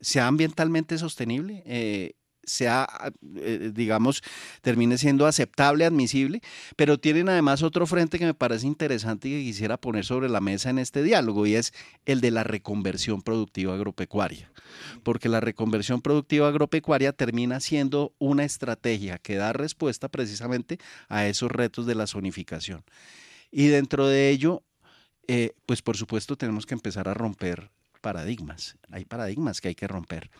sea 0.00 0.26
ambientalmente 0.26 0.98
sostenible 0.98 1.62
eh, 1.66 2.14
sea, 2.44 2.88
eh, 3.36 3.70
digamos, 3.74 4.22
termine 4.62 4.98
siendo 4.98 5.26
aceptable, 5.26 5.84
admisible, 5.84 6.40
pero 6.76 6.98
tienen 6.98 7.28
además 7.28 7.62
otro 7.62 7.86
frente 7.86 8.18
que 8.18 8.26
me 8.26 8.34
parece 8.34 8.66
interesante 8.66 9.28
y 9.28 9.32
que 9.32 9.44
quisiera 9.44 9.76
poner 9.76 10.04
sobre 10.04 10.28
la 10.28 10.40
mesa 10.40 10.70
en 10.70 10.78
este 10.78 11.02
diálogo 11.02 11.46
y 11.46 11.54
es 11.54 11.72
el 12.06 12.20
de 12.20 12.30
la 12.30 12.44
reconversión 12.44 13.22
productiva 13.22 13.74
agropecuaria, 13.74 14.50
porque 15.02 15.28
la 15.28 15.40
reconversión 15.40 16.00
productiva 16.02 16.48
agropecuaria 16.48 17.12
termina 17.12 17.60
siendo 17.60 18.14
una 18.18 18.44
estrategia 18.44 19.18
que 19.18 19.36
da 19.36 19.52
respuesta 19.52 20.08
precisamente 20.08 20.78
a 21.08 21.26
esos 21.26 21.50
retos 21.50 21.86
de 21.86 21.94
la 21.94 22.06
zonificación. 22.06 22.84
Y 23.50 23.66
dentro 23.66 24.06
de 24.06 24.30
ello, 24.30 24.62
eh, 25.26 25.52
pues 25.66 25.82
por 25.82 25.96
supuesto 25.96 26.36
tenemos 26.36 26.66
que 26.66 26.74
empezar 26.74 27.08
a 27.08 27.14
romper 27.14 27.70
paradigmas. 28.00 28.76
Hay 28.90 29.04
paradigmas 29.04 29.60
que 29.60 29.68
hay 29.68 29.74
que 29.74 29.88
romper. 29.88 30.30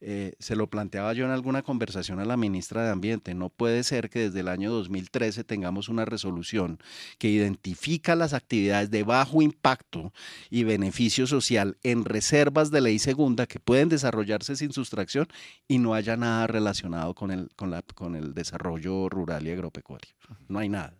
Eh, 0.00 0.34
se 0.38 0.54
lo 0.54 0.68
planteaba 0.68 1.12
yo 1.12 1.24
en 1.24 1.32
alguna 1.32 1.62
conversación 1.62 2.20
a 2.20 2.24
la 2.24 2.36
ministra 2.36 2.84
de 2.84 2.90
Ambiente, 2.90 3.34
no 3.34 3.48
puede 3.48 3.82
ser 3.82 4.10
que 4.10 4.20
desde 4.20 4.40
el 4.40 4.48
año 4.48 4.70
2013 4.70 5.42
tengamos 5.44 5.88
una 5.88 6.04
resolución 6.04 6.78
que 7.18 7.28
identifica 7.28 8.14
las 8.14 8.32
actividades 8.32 8.90
de 8.90 9.02
bajo 9.02 9.42
impacto 9.42 10.12
y 10.50 10.64
beneficio 10.64 11.26
social 11.26 11.78
en 11.82 12.04
reservas 12.04 12.70
de 12.70 12.80
ley 12.80 12.98
segunda 12.98 13.46
que 13.46 13.58
pueden 13.58 13.88
desarrollarse 13.88 14.54
sin 14.54 14.72
sustracción 14.72 15.26
y 15.66 15.78
no 15.78 15.94
haya 15.94 16.16
nada 16.16 16.46
relacionado 16.46 17.14
con 17.14 17.30
el, 17.30 17.50
con 17.56 17.70
la, 17.70 17.82
con 17.82 18.14
el 18.14 18.34
desarrollo 18.34 19.08
rural 19.08 19.46
y 19.46 19.50
agropecuario. 19.50 20.14
No 20.48 20.60
hay 20.60 20.68
nada. 20.68 20.94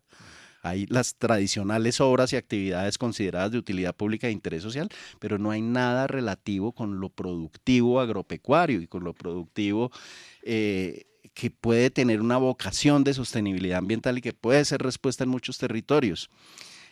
Hay 0.63 0.87
las 0.87 1.17
tradicionales 1.17 2.01
obras 2.01 2.33
y 2.33 2.37
actividades 2.37 2.99
consideradas 2.99 3.53
de 3.53 3.59
utilidad 3.59 3.95
pública 3.95 4.29
e 4.29 4.33
interés 4.33 4.63
social, 4.63 4.89
pero 5.19 5.39
no 5.39 5.51
hay 5.51 5.63
nada 5.63 6.07
relativo 6.07 6.73
con 6.73 7.01
lo 7.01 7.11
productivo 7.11 8.01
agropecuario 8.01 8.81
y 8.81 8.87
con 8.87 9.05
lo 9.05 9.15
productivo 9.15 9.91
eh, 10.43 11.05
que 11.35 11.51
puede 11.51 11.91
tener 11.91 12.21
una 12.21 12.37
vocación 12.37 13.05
de 13.05 13.15
sostenibilidad 13.15 13.79
ambiental 13.79 14.19
y 14.19 14.23
que 14.23 14.33
puede 14.33 14.65
ser 14.65 14.83
respuesta 14.83 15.25
en 15.25 15.31
muchos 15.31 15.59
territorios. 15.59 16.31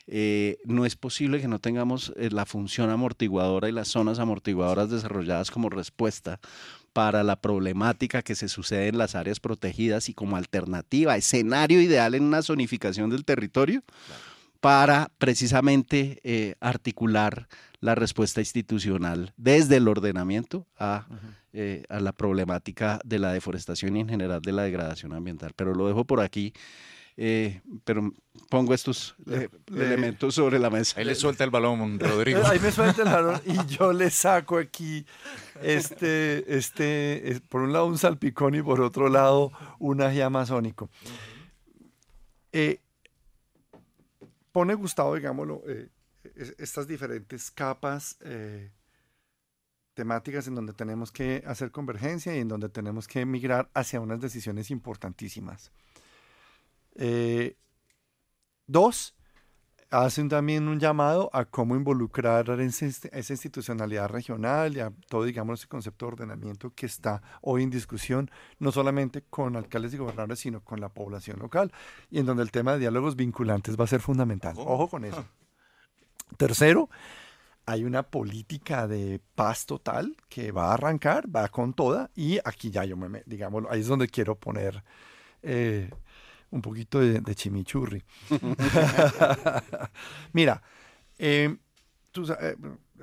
Eh, 0.09 0.59
no 0.65 0.87
es 0.87 0.95
posible 0.95 1.41
que 1.41 1.49
no 1.49 1.59
tengamos 1.59 2.13
eh, 2.17 2.29
la 2.31 2.47
función 2.47 2.91
amortiguadora 2.91 3.69
y 3.69 3.73
las 3.73 3.89
zonas 3.89 4.21
amortiguadoras 4.21 4.89
desarrolladas 4.89 5.51
como 5.51 5.69
respuesta 5.69 6.39
para 6.97 7.23
la 7.23 7.37
problemática 7.37 8.23
que 8.23 8.35
se 8.35 8.49
sucede 8.49 8.89
en 8.89 8.97
las 8.97 9.15
áreas 9.15 9.39
protegidas 9.39 10.09
y 10.09 10.15
como 10.15 10.39
alternativa, 10.39 11.15
escenario 11.15 11.83
ideal 11.83 12.15
en 12.15 12.23
una 12.23 12.41
zonificación 12.41 13.11
del 13.11 13.27
territorio 13.27 13.83
para 14.61 15.11
precisamente 15.19 16.21
eh, 16.25 16.55
articular 16.59 17.49
la 17.81 17.95
respuesta 17.97 18.41
institucional 18.41 19.35
desde 19.37 19.77
el 19.77 19.89
ordenamiento 19.89 20.67
a, 20.79 21.07
eh, 21.53 21.83
a, 21.91 22.01
la 22.01 22.13
problemática 22.13 22.99
de 23.05 23.19
la 23.19 23.31
deforestación 23.31 23.99
y 23.99 24.01
en 24.01 24.09
general 24.09 24.41
de 24.41 24.53
la 24.53 24.63
degradación 24.63 25.13
ambiental. 25.13 25.53
Pero 25.55 25.75
lo 25.75 25.89
dejo 25.89 26.07
por 26.07 26.23
aquí 26.23 26.55
eh, 27.19 27.63
pero 27.85 28.13
pongo 28.51 28.75
estos 28.75 29.17
eh, 29.31 29.49
elementos 29.75 30.35
sobre 30.35 30.59
la 30.59 30.69
mesa. 30.69 31.01
Ahí 31.01 31.07
le 31.07 31.15
suelta 31.15 31.45
el 31.45 31.51
balón, 31.51 31.99
Rodrigo. 31.99 32.43
Ahí 32.45 32.59
me 32.59 32.71
suelta 32.71 33.03
el 33.03 33.09
balón 33.09 33.41
y 33.47 33.67
yo 33.67 33.93
le 33.93 34.11
saco 34.11 34.59
aquí, 34.59 35.07
este, 35.63 36.57
este, 36.57 37.41
por 37.49 37.63
un 37.63 37.73
lado 37.73 37.87
un 37.87 37.97
salpicón 37.97 38.55
y 38.55 38.63
por 38.63 38.81
otro 38.83 39.09
lado 39.09 39.51
un 39.79 40.03
ají 40.03 40.21
amazónico. 40.21 40.91
Eh, 42.53 42.81
pone 44.53 44.75
Gustavo, 44.75 45.15
digámoslo, 45.15 45.63
estas 46.59 46.87
diferentes 46.87 47.51
capas 47.51 48.19
temáticas 49.95 50.47
en 50.47 50.55
donde 50.55 50.75
tenemos 50.75 51.11
que 51.11 51.43
hacer 51.47 51.71
convergencia 51.71 52.37
y 52.37 52.41
en 52.41 52.49
donde 52.49 52.69
tenemos 52.69 53.09
que 53.09 53.25
migrar 53.25 53.71
hacia 53.73 54.01
unas 54.01 54.21
decisiones 54.21 54.71
importantísimas. 54.71 55.73
Eh, 56.99 57.57
dos, 58.67 59.15
hacen 59.91 60.29
también 60.29 60.69
un 60.69 60.81
llamado 60.81 61.31
a 61.33 61.45
cómo 61.45 61.77
involucrar 61.77 62.49
esa, 62.61 62.87
institucionalidad 63.33 64.09
regional 64.09 64.77
y 64.77 64.81
a 64.81 64.93
todo, 65.09 65.25
digamos, 65.25 65.61
ese 65.61 65.69
concepto 65.69 66.07
de 66.07 66.13
ordenamiento 66.13 66.73
que 66.75 66.87
está 66.87 67.23
hoy 67.41 67.63
en 67.63 67.71
discusión, 67.71 68.31
no 68.59 68.73
solamente 68.73 69.23
con 69.23 69.57
alcaldes 69.57 69.95
y 69.95 69.99
gobernadores, 69.99 70.41
sino 70.41 70.63
con 70.63 70.81
la 70.81 70.89
población 70.89 71.39
local, 71.39 71.73
y 72.11 72.19
en 72.19 72.27
donde 72.27 72.43
el 72.43 72.51
tema 72.51 72.73
de 72.73 72.81
diálogos 72.81 73.17
vinculantes 73.17 73.79
va 73.79 73.85
a 73.85 73.89
ser 73.89 74.01
fundamental. 74.01 74.55
Ojo 74.59 74.89
con 74.89 75.05
eso. 75.05 75.25
Tercero, 76.37 76.91
hay 77.65 77.85
una 77.85 78.03
política 78.03 78.89
de 78.89 79.21
paz 79.35 79.67
total 79.67 80.17
que 80.29 80.51
va 80.51 80.71
a 80.71 80.75
arrancar, 80.75 81.25
va 81.35 81.49
con 81.49 81.73
toda, 81.73 82.11
y 82.15 82.39
aquí 82.45 82.71
ya 82.71 82.85
yo 82.85 82.97
me, 82.97 83.23
digamos, 83.27 83.65
ahí 83.71 83.81
es 83.81 83.87
donde 83.87 84.09
quiero 84.09 84.35
poner 84.35 84.83
eh, 85.43 85.91
un 86.51 86.63
poquito 86.63 87.01
de, 87.01 87.35
chimichurri. 87.35 88.03
Mira, 90.33 90.63
eh, 91.19 91.57
eh, 92.15 92.57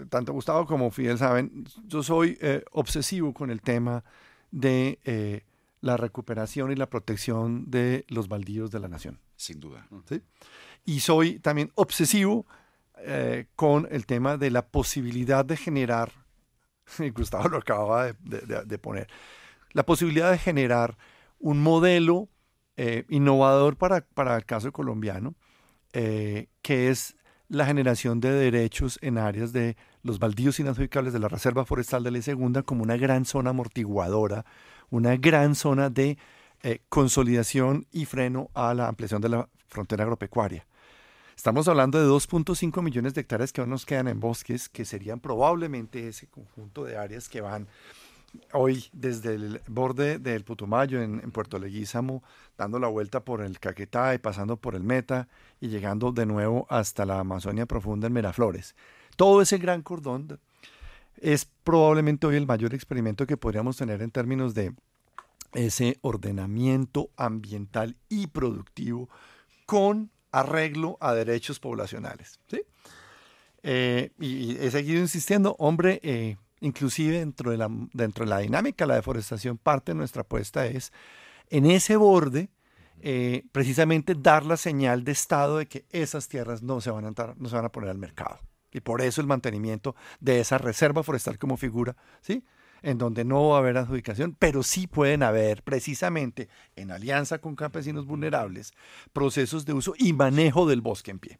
tanto 0.10 0.34
Gustavo 0.34 0.66
como 0.66 0.92
Fidel 0.92 1.18
saben, 1.18 1.66
yo 1.86 2.04
soy 2.04 2.38
eh, 2.42 2.64
obsesivo 2.72 3.34
con 3.34 3.50
el 3.50 3.62
tema 3.62 4.04
de 4.52 5.44
la 5.82 5.98
recuperación 5.98 6.72
y 6.72 6.76
la 6.76 6.90
protección 6.90 7.70
de 7.70 8.06
los 8.08 8.28
baldíos 8.28 8.72
de 8.72 8.80
la 8.80 8.88
nación. 8.88 9.20
Sin 9.36 9.60
duda. 9.60 9.88
Y 10.86 11.02
soy 11.02 11.40
también 11.40 11.72
obsesivo 11.76 12.46
con 13.56 13.88
el 13.92 14.06
tema 14.06 14.38
de 14.38 14.50
la 14.50 14.66
posibilidad 14.66 15.44
de 15.44 15.58
generar, 15.58 16.12
y 17.00 17.10
Gustavo 17.10 17.50
lo 17.50 17.58
acababa 17.58 18.14
de 18.14 18.78
poner, 18.78 19.08
la 19.72 19.84
posibilidad 19.86 20.32
de 20.32 20.38
generar 20.38 20.98
un 21.40 21.62
modelo 21.62 22.30
eh, 22.78 23.06
innovador 23.10 23.78
para, 23.78 24.02
para, 24.02 24.36
el 24.36 24.46
caso 24.46 24.72
colombiano, 24.72 25.36
eh, 25.94 26.48
que 26.62 26.90
es 26.90 27.16
la 27.48 27.66
generación 27.66 28.20
de 28.20 28.32
derechos 28.32 28.98
en 29.02 29.18
áreas 29.18 29.54
de 29.54 29.78
los 30.02 30.20
baldíos 30.20 30.60
inadjudicables 30.60 31.14
de 31.14 31.20
la 31.20 31.28
Reserva 31.28 31.66
Forestal 31.66 32.04
de 32.04 32.12
la 32.12 32.22
Segunda 32.22 32.64
como 32.64 32.84
una 32.84 32.98
gran 32.98 33.26
zona 33.26 33.52
amortiguadora, 33.52 34.46
una 34.90 35.16
gran 35.18 35.56
zona 35.56 35.90
de 35.90 36.18
eh, 36.64 36.80
consolidación 36.90 37.86
y 37.92 38.06
freno 38.06 38.50
a 38.54 38.74
la 38.74 38.88
ampliación 38.88 39.22
de 39.22 39.30
la 39.30 39.50
frontera 39.68 40.04
agropecuaria. 40.04 40.66
Estamos 41.36 41.68
hablando 41.68 42.00
de 42.00 42.08
2.5 42.08 42.82
millones 42.82 43.14
de 43.14 43.22
hectáreas 43.22 43.52
que 43.52 43.62
aún 43.62 43.72
nos 43.72 43.86
quedan 43.86 44.08
en 44.08 44.20
bosques, 44.20 44.70
que 44.70 44.86
serían 44.86 45.20
probablemente 45.20 46.08
ese 46.08 46.28
conjunto 46.28 46.86
de 46.86 46.98
áreas 46.98 47.28
que 47.28 47.42
van 47.42 47.68
hoy 48.54 48.86
desde 48.93 49.36
el 49.36 49.62
borde 49.67 50.19
del 50.19 50.43
Putumayo 50.43 51.02
en, 51.02 51.19
Puerto 51.32 51.60
Leguízamo, 51.60 52.24
dando 52.58 52.80
la 52.80 52.88
vuelta 52.88 53.24
por 53.24 53.41
el 53.41 53.60
Caquetá 53.60 54.13
y 54.13 54.17
pasando 54.17 54.58
por 54.58 54.76
el 54.76 54.84
Meta 54.84 55.28
y 55.60 55.67
llegando 55.67 56.12
de 56.12 56.26
nuevo 56.26 56.65
hasta 56.69 57.06
la 57.06 57.19
Amazonia 57.19 57.65
profunda 57.65 58.08
en 58.08 58.13
Miraflores. 58.13 58.76
Todo 59.15 59.41
ese 59.41 59.58
gran 59.58 59.82
cordón 59.82 60.39
es 61.17 61.46
probablemente 61.63 62.28
hoy 62.28 62.36
el 62.36 62.48
mayor 62.48 62.74
experimento 62.74 63.26
que 63.26 63.38
podríamos 63.38 63.78
tener 63.78 64.02
en 64.02 64.12
términos 64.12 64.54
de 64.54 64.74
ese 65.54 65.98
ordenamiento 66.02 67.10
ambiental 67.15 67.96
y 68.10 68.28
productivo 68.28 69.10
con 69.65 70.10
arreglo 70.32 70.98
a 71.00 71.13
derechos 71.13 71.60
poblacionales. 71.60 72.39
Eh, 73.62 74.12
y, 74.19 74.58
he 74.58 74.72
seguido 74.72 75.00
insistiendo, 75.00 75.56
hombre, 75.60 76.00
eh, 76.04 76.38
inclusive 76.63 77.19
dentro 77.19 77.52
de 77.52 77.58
la, 77.58 77.69
dentro 77.93 78.26
de 78.26 78.30
la 78.30 78.39
dinámica 78.39 78.86
de 78.86 78.89
la 78.89 78.95
deforestación, 78.95 79.58
parte 79.58 79.91
de 79.91 79.97
nuestra 79.97 80.21
apuesta 80.21 80.65
es 80.65 80.91
en 81.49 81.65
ese 81.65 81.97
borde, 81.97 82.49
eh, 83.02 83.43
precisamente 83.52 84.15
dar 84.15 84.45
la 84.45 84.58
señal 84.58 85.04
de 85.04 85.12
Estado 85.12 85.58
de 85.58 85.67
que 85.67 85.86
esas 85.91 86.30
tierras 86.30 86.63
no 86.63 86.80
se, 86.80 86.89
van 86.89 87.06
a 87.06 87.34
no 87.38 87.49
se 87.49 87.56
van 87.56 87.65
a 87.65 87.69
poner 87.69 87.89
al 87.89 87.97
mercado. 87.97 88.39
Y 88.71 88.80
por 88.80 89.02
eso 89.02 89.21
el 89.21 89.28
mantenimiento 89.28 89.95
de 90.19 90.39
esa 90.39 90.58
reserva 90.58 91.04
forestal 91.04 91.38
como 91.38 91.58
figura, 91.58 91.95
¿sí? 92.21 92.43
en 92.82 92.97
donde 92.97 93.23
no 93.23 93.49
va 93.49 93.58
a 93.58 93.60
haber 93.60 93.78
adjudicación, 93.78 94.36
pero 94.38 94.63
sí 94.63 94.88
pueden 94.88 95.23
haber, 95.23 95.63
precisamente 95.63 96.49
en 96.76 96.91
alianza 96.91 97.39
con 97.39 97.56
campesinos 97.56 98.06
vulnerables, 98.06 98.73
procesos 99.13 99.65
de 99.65 99.73
uso 99.73 99.93
y 99.97 100.13
manejo 100.13 100.67
del 100.67 100.82
bosque 100.82 101.12
en 101.12 101.19
pie 101.19 101.39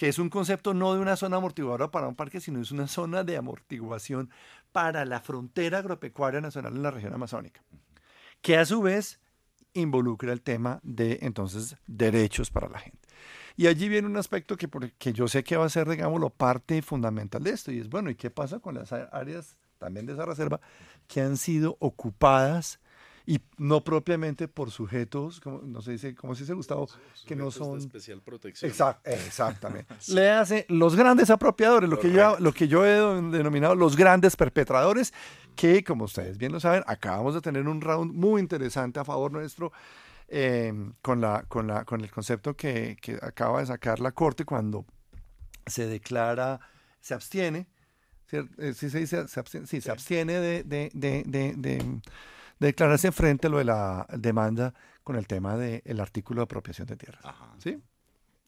que 0.00 0.08
es 0.08 0.18
un 0.18 0.30
concepto 0.30 0.72
no 0.72 0.94
de 0.94 0.98
una 0.98 1.14
zona 1.14 1.36
amortiguadora 1.36 1.90
para 1.90 2.08
un 2.08 2.14
parque, 2.14 2.40
sino 2.40 2.58
es 2.62 2.72
una 2.72 2.88
zona 2.88 3.22
de 3.22 3.36
amortiguación 3.36 4.30
para 4.72 5.04
la 5.04 5.20
frontera 5.20 5.76
agropecuaria 5.76 6.40
nacional 6.40 6.74
en 6.74 6.82
la 6.82 6.90
región 6.90 7.12
amazónica, 7.12 7.62
que 8.40 8.56
a 8.56 8.64
su 8.64 8.80
vez 8.80 9.20
involucra 9.74 10.32
el 10.32 10.40
tema 10.40 10.80
de 10.82 11.18
entonces 11.20 11.76
derechos 11.86 12.50
para 12.50 12.70
la 12.70 12.78
gente. 12.78 13.06
Y 13.58 13.66
allí 13.66 13.90
viene 13.90 14.08
un 14.08 14.16
aspecto 14.16 14.56
que, 14.56 14.70
que 14.96 15.12
yo 15.12 15.28
sé 15.28 15.44
que 15.44 15.58
va 15.58 15.66
a 15.66 15.68
ser, 15.68 15.86
digámoslo, 15.86 16.30
parte 16.30 16.80
fundamental 16.80 17.42
de 17.42 17.50
esto, 17.50 17.70
y 17.70 17.80
es, 17.80 17.90
bueno, 17.90 18.08
¿y 18.08 18.14
qué 18.14 18.30
pasa 18.30 18.58
con 18.58 18.76
las 18.76 18.94
áreas 18.94 19.58
también 19.76 20.06
de 20.06 20.14
esa 20.14 20.24
reserva 20.24 20.62
que 21.08 21.20
han 21.20 21.36
sido 21.36 21.76
ocupadas 21.78 22.80
y 23.30 23.40
no 23.58 23.84
propiamente 23.84 24.48
por 24.48 24.72
sujetos, 24.72 25.38
como 25.38 25.60
no 25.62 25.80
se 25.82 25.92
dice, 25.92 26.16
¿cómo 26.16 26.34
se 26.34 26.42
dice 26.42 26.52
Gustavo? 26.52 26.88
que 27.24 27.36
no 27.36 27.52
son 27.52 27.78
de 27.78 27.84
especial 27.84 28.20
protección. 28.22 28.68
exactamente. 29.04 29.94
Le 30.08 30.30
hace 30.30 30.66
los 30.68 30.96
grandes 30.96 31.30
apropiadores, 31.30 31.88
lo 31.88 32.00
que, 32.00 32.10
yo, 32.10 32.40
lo 32.40 32.52
que 32.52 32.66
yo 32.66 32.84
he 32.84 32.96
denominado 33.30 33.76
los 33.76 33.94
grandes 33.94 34.34
perpetradores, 34.34 35.14
que 35.54 35.84
como 35.84 36.06
ustedes 36.06 36.38
bien 36.38 36.50
lo 36.50 36.58
saben, 36.58 36.82
acabamos 36.88 37.34
de 37.34 37.40
tener 37.40 37.68
un 37.68 37.80
round 37.80 38.12
muy 38.12 38.40
interesante 38.40 38.98
a 38.98 39.04
favor 39.04 39.30
nuestro. 39.30 39.70
Em, 40.26 40.94
con, 41.00 41.20
la, 41.20 41.44
con, 41.46 41.68
la, 41.68 41.84
con 41.84 42.00
el 42.00 42.10
concepto 42.10 42.56
que, 42.56 42.96
que 43.00 43.16
acaba 43.22 43.60
de 43.60 43.66
sacar 43.66 44.00
la 44.00 44.10
Corte 44.10 44.44
cuando 44.44 44.84
se 45.66 45.86
declara, 45.86 46.58
se 47.00 47.14
abstiene, 47.14 47.68
eh, 48.32 48.74
¿sí, 48.74 48.90
se 48.90 48.98
dice, 48.98 49.28
se 49.28 49.40
abstiene, 49.40 49.66
sí, 49.68 49.80
se 49.80 49.90
abstiene 49.90 50.34
de, 50.34 50.64
de, 50.64 50.90
de 50.94 52.00
declararse 52.60 53.10
frente 53.10 53.48
a 53.48 53.50
lo 53.50 53.58
de 53.58 53.64
la 53.64 54.06
demanda 54.16 54.72
con 55.02 55.16
el 55.16 55.26
tema 55.26 55.56
del 55.56 55.98
artículo 55.98 56.40
de 56.40 56.44
apropiación 56.44 56.86
de 56.86 56.96
tierras. 56.96 57.24
¿sí? 57.58 57.82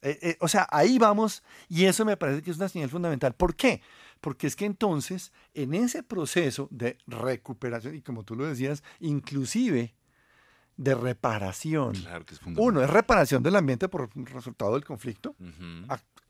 Eh, 0.02 0.18
eh, 0.22 0.36
o 0.40 0.48
sea, 0.48 0.66
ahí 0.70 0.98
vamos 0.98 1.42
y 1.68 1.86
eso 1.86 2.04
me 2.04 2.16
parece 2.16 2.42
que 2.42 2.52
es 2.52 2.56
una 2.56 2.68
señal 2.68 2.88
fundamental. 2.88 3.34
¿Por 3.34 3.56
qué? 3.56 3.82
porque 4.22 4.46
es 4.46 4.56
que 4.56 4.64
entonces 4.64 5.32
en 5.52 5.74
ese 5.74 6.02
proceso 6.02 6.68
de 6.70 6.96
recuperación, 7.06 7.96
y 7.96 8.00
como 8.00 8.22
tú 8.22 8.36
lo 8.36 8.46
decías, 8.46 8.82
inclusive 9.00 9.94
de 10.76 10.94
reparación. 10.94 11.94
Claro 11.96 12.24
que 12.24 12.34
es 12.34 12.40
Uno 12.56 12.82
es 12.82 12.88
reparación 12.88 13.42
del 13.42 13.56
ambiente 13.56 13.88
por 13.88 14.08
resultado 14.32 14.74
del 14.74 14.84
conflicto 14.84 15.34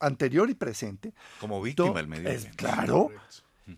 anterior 0.01 0.51
y 0.51 0.55
presente. 0.55 1.13
Como 1.39 1.63
víctima 1.63 1.93
del 1.93 2.09
medio 2.09 2.31
ambiente. 2.31 2.57
claro. 2.57 3.11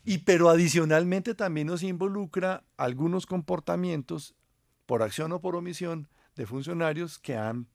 Y 0.05 0.18
pero 0.18 0.49
adicionalmente 0.49 1.35
también 1.35 1.66
nos 1.66 1.82
involucra 1.82 2.64
algunos 2.76 3.26
comportamientos 3.26 4.35
por 4.87 5.03
acción 5.03 5.32
o 5.32 5.41
por 5.41 5.57
omisión 5.57 6.09
de 6.37 6.47
funcionarios 6.47 7.18
que 7.18 7.37
han 7.37 7.66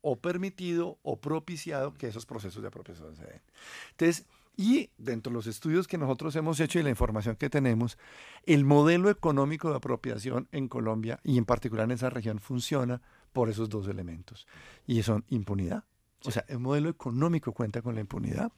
o 0.00 0.16
permitido 0.16 0.98
o 1.02 1.20
propiciado 1.20 1.94
que 1.94 2.06
esos 2.06 2.26
procesos 2.26 2.62
de 2.62 2.68
apropiación 2.68 3.16
se 3.16 3.24
den. 3.24 3.42
Entonces, 3.90 4.26
y 4.56 4.90
dentro 4.96 5.30
de 5.30 5.34
los 5.34 5.46
estudios 5.46 5.86
que 5.86 5.98
nosotros 5.98 6.34
hemos 6.36 6.60
hecho 6.60 6.78
y 6.78 6.82
la 6.82 6.90
información 6.90 7.36
que 7.36 7.50
tenemos, 7.50 7.98
el 8.46 8.64
modelo 8.64 9.10
económico 9.10 9.68
de 9.68 9.76
apropiación 9.76 10.48
en 10.52 10.68
Colombia 10.68 11.20
y 11.24 11.36
en 11.36 11.44
particular 11.44 11.84
en 11.84 11.90
esa 11.92 12.08
región 12.08 12.38
funciona 12.38 13.02
por 13.32 13.50
esos 13.50 13.68
dos 13.68 13.86
elementos. 13.88 14.46
Y 14.86 15.02
son 15.02 15.24
impunidad. 15.28 15.84
O 16.24 16.30
sea, 16.30 16.44
el 16.48 16.58
modelo 16.58 16.88
económico 16.88 17.52
cuenta 17.52 17.82
con 17.82 17.94
la 17.94 18.00
impunidad. 18.00 18.50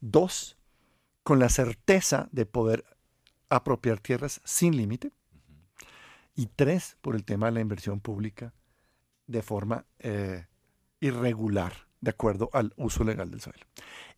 Dos, 0.00 0.58
con 1.22 1.38
la 1.38 1.48
certeza 1.48 2.28
de 2.32 2.46
poder 2.46 2.84
apropiar 3.48 4.00
tierras 4.00 4.40
sin 4.44 4.76
límite. 4.76 5.12
Y 6.34 6.46
tres, 6.46 6.96
por 7.00 7.16
el 7.16 7.24
tema 7.24 7.46
de 7.46 7.52
la 7.52 7.60
inversión 7.60 8.00
pública 8.00 8.54
de 9.26 9.42
forma 9.42 9.84
eh, 9.98 10.46
irregular, 11.00 11.72
de 12.00 12.10
acuerdo 12.10 12.50
al 12.52 12.72
uso 12.76 13.04
legal 13.04 13.30
del 13.30 13.40
suelo. 13.40 13.64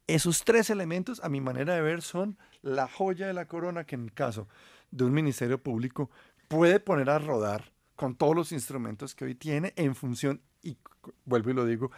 Esos 0.07 0.45
tres 0.45 0.71
elementos, 0.71 1.21
a 1.25 1.29
mi 1.29 1.41
manera 1.41 1.75
de 1.75 1.83
ver, 1.83 2.03
son 2.03 2.39
la 2.61 2.89
joya 2.89 3.27
de 3.27 3.33
la 3.33 3.47
corona 3.47 3.85
que 3.85 3.95
en 3.95 4.05
el 4.05 4.13
caso 4.13 4.49
de 4.91 5.05
un 5.05 5.13
ministerio 5.13 5.63
público 5.63 6.11
puede 6.49 6.81
poner 6.81 7.11
a 7.11 7.19
rodar 7.19 7.73
con 7.97 8.15
todos 8.15 8.35
los 8.35 8.53
instrumentos 8.53 9.15
que 9.15 9.25
hoy 9.25 9.35
tiene 9.35 9.73
en 9.77 9.95
función, 9.95 10.41
y 10.63 10.77
vuelvo 11.25 11.51
y 11.51 11.55
lo 11.55 11.65
digo, 11.65 11.91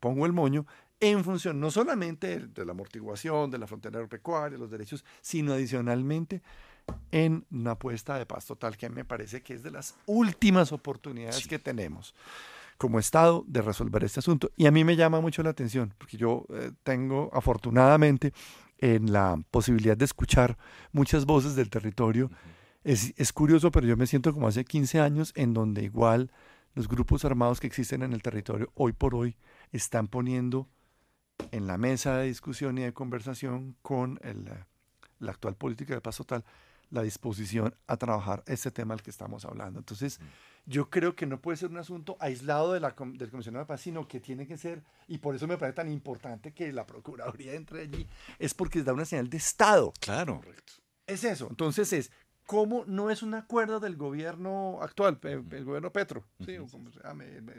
pongo 0.00 0.26
el 0.26 0.32
moño, 0.32 0.66
en 1.00 1.24
función 1.24 1.60
no 1.60 1.70
solamente 1.70 2.40
de 2.40 2.64
la 2.64 2.72
amortiguación, 2.72 3.50
de 3.50 3.58
la 3.58 3.66
frontera 3.66 3.98
agropecuaria, 3.98 4.58
los 4.58 4.70
derechos, 4.70 5.04
sino 5.20 5.52
adicionalmente 5.52 6.42
en 7.10 7.44
una 7.50 7.72
apuesta 7.72 8.18
de 8.18 8.26
paz 8.26 8.46
total 8.46 8.76
que 8.76 8.88
me 8.88 9.04
parece 9.04 9.42
que 9.42 9.54
es 9.54 9.62
de 9.62 9.70
las 9.70 9.96
últimas 10.06 10.72
oportunidades 10.72 11.46
que 11.46 11.58
tenemos 11.58 12.14
como 12.78 12.98
Estado 12.98 13.44
de 13.46 13.62
resolver 13.62 14.04
este 14.04 14.20
asunto. 14.20 14.50
Y 14.56 14.66
a 14.66 14.70
mí 14.70 14.84
me 14.84 14.96
llama 14.96 15.20
mucho 15.20 15.42
la 15.42 15.50
atención, 15.50 15.94
porque 15.96 16.16
yo 16.16 16.46
eh, 16.50 16.72
tengo 16.82 17.30
afortunadamente 17.32 18.32
en 18.78 19.12
la 19.12 19.40
posibilidad 19.50 19.96
de 19.96 20.04
escuchar 20.04 20.58
muchas 20.92 21.24
voces 21.24 21.56
del 21.56 21.70
territorio. 21.70 22.30
es, 22.84 23.14
es, 23.16 23.32
curioso, 23.32 23.70
pero 23.70 23.86
yo 23.86 23.96
me 23.96 24.06
siento 24.06 24.32
como 24.34 24.46
hace 24.46 24.64
15 24.64 25.00
años 25.00 25.32
en 25.34 25.54
donde 25.54 25.82
igual 25.82 26.30
los 26.74 26.88
grupos 26.88 27.24
armados 27.24 27.58
que 27.58 27.66
existen 27.66 28.02
en 28.02 28.12
el 28.12 28.22
territorio 28.22 28.70
hoy 28.74 28.92
por 28.92 29.14
hoy 29.14 29.36
están 29.72 30.08
poniendo 30.08 30.68
en 31.56 31.66
la 31.66 31.78
mesa 31.78 32.18
de 32.18 32.26
discusión 32.26 32.78
y 32.78 32.82
de 32.82 32.92
conversación 32.92 33.76
con 33.82 34.18
el, 34.22 34.44
la 35.18 35.30
actual 35.30 35.56
política 35.56 35.94
de 35.94 36.00
paz 36.00 36.16
total 36.18 36.44
la 36.90 37.02
disposición 37.02 37.74
a 37.86 37.96
trabajar 37.96 38.44
ese 38.46 38.70
tema 38.70 38.94
al 38.94 39.02
que 39.02 39.10
estamos 39.10 39.44
hablando. 39.44 39.80
Entonces, 39.80 40.20
yo 40.66 40.88
creo 40.88 41.16
que 41.16 41.26
no 41.26 41.40
puede 41.40 41.56
ser 41.56 41.70
un 41.70 41.78
asunto 41.78 42.16
aislado 42.20 42.72
de 42.72 42.80
la, 42.80 42.94
del 42.96 43.30
comisionado 43.30 43.64
de 43.64 43.68
paz, 43.68 43.80
sino 43.80 44.06
que 44.06 44.20
tiene 44.20 44.46
que 44.46 44.56
ser, 44.56 44.84
y 45.08 45.18
por 45.18 45.34
eso 45.34 45.46
me 45.46 45.58
parece 45.58 45.76
tan 45.76 45.90
importante 45.90 46.52
que 46.52 46.72
la 46.72 46.86
Procuraduría 46.86 47.54
entre 47.54 47.82
allí, 47.82 48.06
es 48.38 48.54
porque 48.54 48.82
da 48.82 48.92
una 48.92 49.04
señal 49.04 49.28
de 49.28 49.36
Estado. 49.36 49.92
Claro. 50.00 50.42
Es 51.06 51.24
eso. 51.24 51.48
Entonces 51.50 51.92
es, 51.92 52.10
¿cómo 52.46 52.84
no 52.86 53.10
es 53.10 53.22
un 53.22 53.34
acuerdo 53.34 53.80
del 53.80 53.96
gobierno 53.96 54.78
actual, 54.80 55.18
el, 55.22 55.64
gobierno 55.64 55.92
Petro? 55.92 56.24
Sí, 56.44 56.56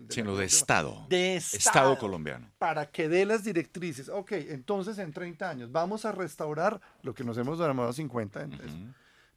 sino 0.10 0.36
de 0.36 0.46
Estado. 0.46 1.06
De 1.10 1.36
Estado. 1.36 1.58
Estado 1.58 1.98
colombiano. 1.98 2.50
Para 2.58 2.90
que 2.90 3.08
dé 3.08 3.26
las 3.26 3.44
directrices. 3.44 4.10
Ok, 4.10 4.32
entonces 4.32 4.98
en 4.98 5.14
30 5.14 5.50
años 5.50 5.72
vamos 5.72 6.06
a 6.06 6.12
restaurar 6.12 6.82
lo 7.04 7.14
que 7.14 7.24
nos 7.24 7.38
hemos 7.38 7.60
demorado 7.60 7.94
50. 7.94 8.48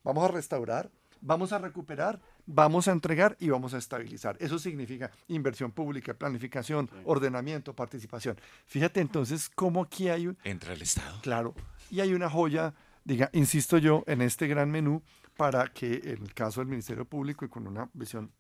Vamos 0.03 0.25
a 0.25 0.29
restaurar, 0.29 0.91
vamos 1.21 1.53
a 1.53 1.59
recuperar 1.59 2.21
vamos 2.53 2.89
a 2.89 2.93
entregar 2.93 3.37
y 3.39 3.49
vamos 3.49 3.75
a 3.75 3.79
estabilizar. 3.79 4.37
Eso 4.41 4.59
significa 4.59 5.11
inversión 5.29 5.71
pública, 5.71 6.15
planificación, 6.15 6.91
ordenamiento, 7.05 7.75
participación. 7.75 8.37
Fíjate 8.67 9.01
entonces 9.01 9.49
cómo 9.49 9.83
aquí 9.83 10.09
hay 10.09 10.27
un... 10.27 10.39
Entra 10.45 10.73
el 10.73 10.83
Estado. 10.83 11.21
Claro. 11.23 11.55
Y 11.91 12.01
hay 12.01 12.13
una 12.13 12.29
joya, 12.29 12.75
diga, 13.05 13.31
insisto 13.33 13.79
yo, 13.79 14.05
en 14.07 14.23
este 14.23 14.47
gran 14.47 14.71
menú 14.71 15.03
para 15.41 15.73
que 15.73 16.03
en 16.05 16.23
el 16.23 16.35
caso 16.35 16.61
del 16.61 16.69
Ministerio 16.69 17.07
Público 17.07 17.47
y 17.47 17.49
con 17.49 17.67
una 17.67 17.89
visión 17.95 18.31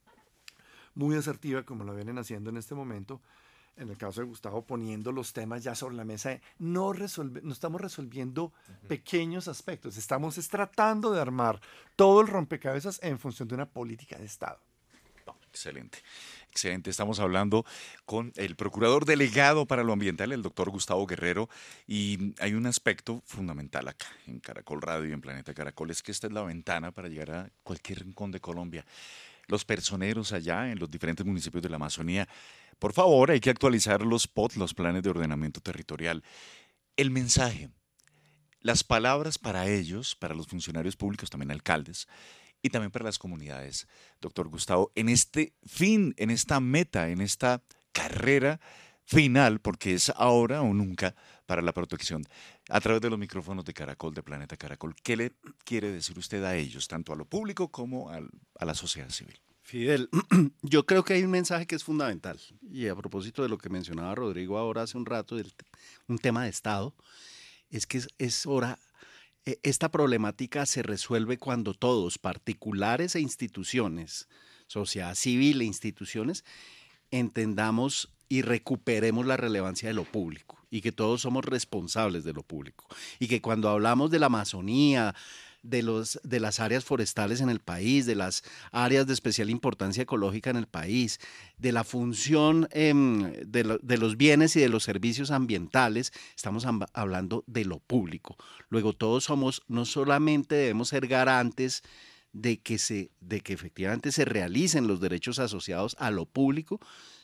muy 0.94 1.16
asertiva 1.16 1.62
como 1.62 1.82
lo 1.82 1.94
vienen 1.94 2.18
haciendo 2.18 2.50
en 2.50 2.58
este 2.58 2.74
momento, 2.74 3.22
en 3.78 3.88
el 3.88 3.96
caso 3.96 4.20
de 4.20 4.26
Gustavo, 4.26 4.66
poniendo 4.66 5.10
los 5.10 5.32
temas 5.32 5.64
ya 5.64 5.74
sobre 5.74 5.96
la 5.96 6.04
mesa, 6.04 6.38
no, 6.58 6.92
resolve, 6.92 7.40
no 7.42 7.54
estamos 7.54 7.80
resolviendo 7.80 8.52
pequeños 8.86 9.48
aspectos, 9.48 9.96
estamos 9.96 10.34
tratando 10.48 11.10
de 11.10 11.22
armar 11.22 11.58
todo 11.96 12.20
el 12.20 12.26
rompecabezas 12.26 13.00
en 13.02 13.18
función 13.18 13.48
de 13.48 13.54
una 13.54 13.70
política 13.70 14.18
de 14.18 14.26
Estado. 14.26 14.60
Excelente. 15.50 15.98
Excelente, 16.50 16.90
estamos 16.90 17.20
hablando 17.20 17.64
con 18.06 18.32
el 18.36 18.56
procurador 18.56 19.04
delegado 19.04 19.66
para 19.66 19.84
lo 19.84 19.92
ambiental, 19.92 20.32
el 20.32 20.42
doctor 20.42 20.70
Gustavo 20.70 21.06
Guerrero, 21.06 21.48
y 21.86 22.34
hay 22.40 22.54
un 22.54 22.66
aspecto 22.66 23.22
fundamental 23.24 23.86
acá 23.86 24.06
en 24.26 24.40
Caracol 24.40 24.82
Radio 24.82 25.08
y 25.08 25.12
en 25.12 25.20
Planeta 25.20 25.54
Caracol, 25.54 25.90
es 25.90 26.02
que 26.02 26.10
esta 26.10 26.26
es 26.26 26.32
la 26.32 26.42
ventana 26.42 26.90
para 26.90 27.08
llegar 27.08 27.30
a 27.30 27.50
cualquier 27.62 28.00
rincón 28.00 28.32
de 28.32 28.40
Colombia. 28.40 28.84
Los 29.46 29.64
personeros 29.64 30.32
allá 30.32 30.70
en 30.70 30.78
los 30.78 30.90
diferentes 30.90 31.24
municipios 31.26 31.62
de 31.62 31.68
la 31.68 31.76
Amazonía 31.76 32.28
por 32.80 32.94
favor, 32.94 33.30
hay 33.30 33.40
que 33.40 33.50
actualizar 33.50 34.00
los 34.00 34.26
POT, 34.26 34.56
los 34.56 34.72
planes 34.72 35.02
de 35.02 35.10
ordenamiento 35.10 35.60
territorial. 35.60 36.24
El 36.96 37.10
mensaje, 37.10 37.68
las 38.60 38.82
palabras 38.82 39.36
para 39.36 39.68
ellos, 39.68 40.16
para 40.16 40.34
los 40.34 40.46
funcionarios 40.46 40.96
públicos, 40.96 41.28
también 41.28 41.50
alcaldes, 41.50 42.08
y 42.62 42.70
también 42.70 42.90
para 42.90 43.04
las 43.04 43.18
comunidades, 43.18 43.86
doctor 44.20 44.48
Gustavo, 44.48 44.92
en 44.94 45.08
este 45.08 45.54
fin, 45.66 46.14
en 46.16 46.30
esta 46.30 46.60
meta, 46.60 47.08
en 47.10 47.20
esta 47.20 47.62
carrera 47.92 48.60
final, 49.04 49.60
porque 49.60 49.94
es 49.94 50.10
ahora 50.10 50.62
o 50.62 50.72
nunca 50.72 51.14
para 51.46 51.62
la 51.62 51.72
protección, 51.72 52.22
a 52.68 52.80
través 52.80 53.02
de 53.02 53.10
los 53.10 53.18
micrófonos 53.18 53.64
de 53.64 53.74
Caracol, 53.74 54.14
de 54.14 54.22
Planeta 54.22 54.56
Caracol, 54.56 54.94
¿qué 55.02 55.16
le 55.16 55.32
quiere 55.64 55.90
decir 55.90 56.16
usted 56.18 56.44
a 56.44 56.54
ellos, 56.56 56.86
tanto 56.86 57.12
a 57.12 57.16
lo 57.16 57.24
público 57.24 57.68
como 57.68 58.10
a 58.10 58.64
la 58.64 58.74
sociedad 58.74 59.10
civil? 59.10 59.40
Fidel, 59.70 60.08
yo 60.62 60.84
creo 60.84 61.04
que 61.04 61.14
hay 61.14 61.22
un 61.22 61.30
mensaje 61.30 61.64
que 61.64 61.76
es 61.76 61.84
fundamental. 61.84 62.40
Y 62.60 62.88
a 62.88 62.96
propósito 62.96 63.42
de 63.42 63.48
lo 63.48 63.56
que 63.56 63.68
mencionaba 63.68 64.14
Rodrigo 64.16 64.58
ahora 64.58 64.82
hace 64.82 64.98
un 64.98 65.06
rato, 65.06 65.36
del, 65.36 65.52
un 66.08 66.18
tema 66.18 66.42
de 66.42 66.50
Estado, 66.50 66.92
es 67.70 67.86
que 67.86 68.02
es, 68.18 68.46
hora, 68.46 68.80
esta 69.44 69.90
problemática 69.90 70.66
se 70.66 70.82
resuelve 70.82 71.38
cuando 71.38 71.74
todos, 71.74 72.18
particulares 72.18 73.14
e 73.14 73.20
instituciones, 73.20 74.28
sociedad 74.66 75.14
civil 75.14 75.60
e 75.60 75.64
instituciones, 75.64 76.44
entendamos 77.10 78.12
y 78.28 78.42
recuperemos 78.42 79.26
la 79.26 79.36
relevancia 79.36 79.88
de 79.88 79.94
lo 79.94 80.04
público 80.04 80.58
y 80.70 80.82
que 80.82 80.92
todos 80.92 81.22
somos 81.22 81.44
responsables 81.44 82.22
de 82.22 82.32
lo 82.32 82.42
público. 82.42 82.86
Y 83.18 83.26
que 83.26 83.42
cuando 83.42 83.68
hablamos 83.68 84.10
de 84.10 84.20
la 84.20 84.26
Amazonía, 84.26 85.14
de, 85.62 85.82
los, 85.82 86.20
de 86.22 86.40
las 86.40 86.60
áreas 86.60 86.84
forestales 86.84 87.40
en 87.40 87.50
el 87.50 87.60
país, 87.60 88.06
de 88.06 88.14
las 88.14 88.42
áreas 88.72 89.06
de 89.06 89.12
especial 89.12 89.50
importancia 89.50 90.02
ecológica 90.02 90.50
en 90.50 90.56
el 90.56 90.66
país, 90.66 91.18
de 91.58 91.72
la 91.72 91.84
función 91.84 92.68
em, 92.72 93.32
de, 93.46 93.78
de, 93.82 93.98
los 93.98 94.16
bienes 94.16 94.56
y 94.56 94.60
de 94.60 94.68
los 94.68 94.84
servicios 94.84 95.30
ambientales, 95.30 96.12
estamos 96.34 96.66
hablando 96.92 97.44
de 97.46 97.64
lo 97.64 97.78
público. 97.78 98.36
Luego 98.68 98.92
todos 98.92 99.24
somos, 99.24 99.62
no 99.68 99.84
solamente 99.84 100.54
debemos 100.54 100.88
ser 100.88 101.06
garantes, 101.06 101.82
de 102.32 102.60
que, 102.60 102.78
se, 102.78 103.10
de 103.20 103.40
que 103.40 103.52
efectivamente 103.52 104.12
se 104.12 104.24
realicen 104.24 104.86
los 104.86 105.00
derechos 105.00 105.38
asociados 105.38 105.96
a 105.98 106.10
lo 106.10 106.26
público, 106.26 106.80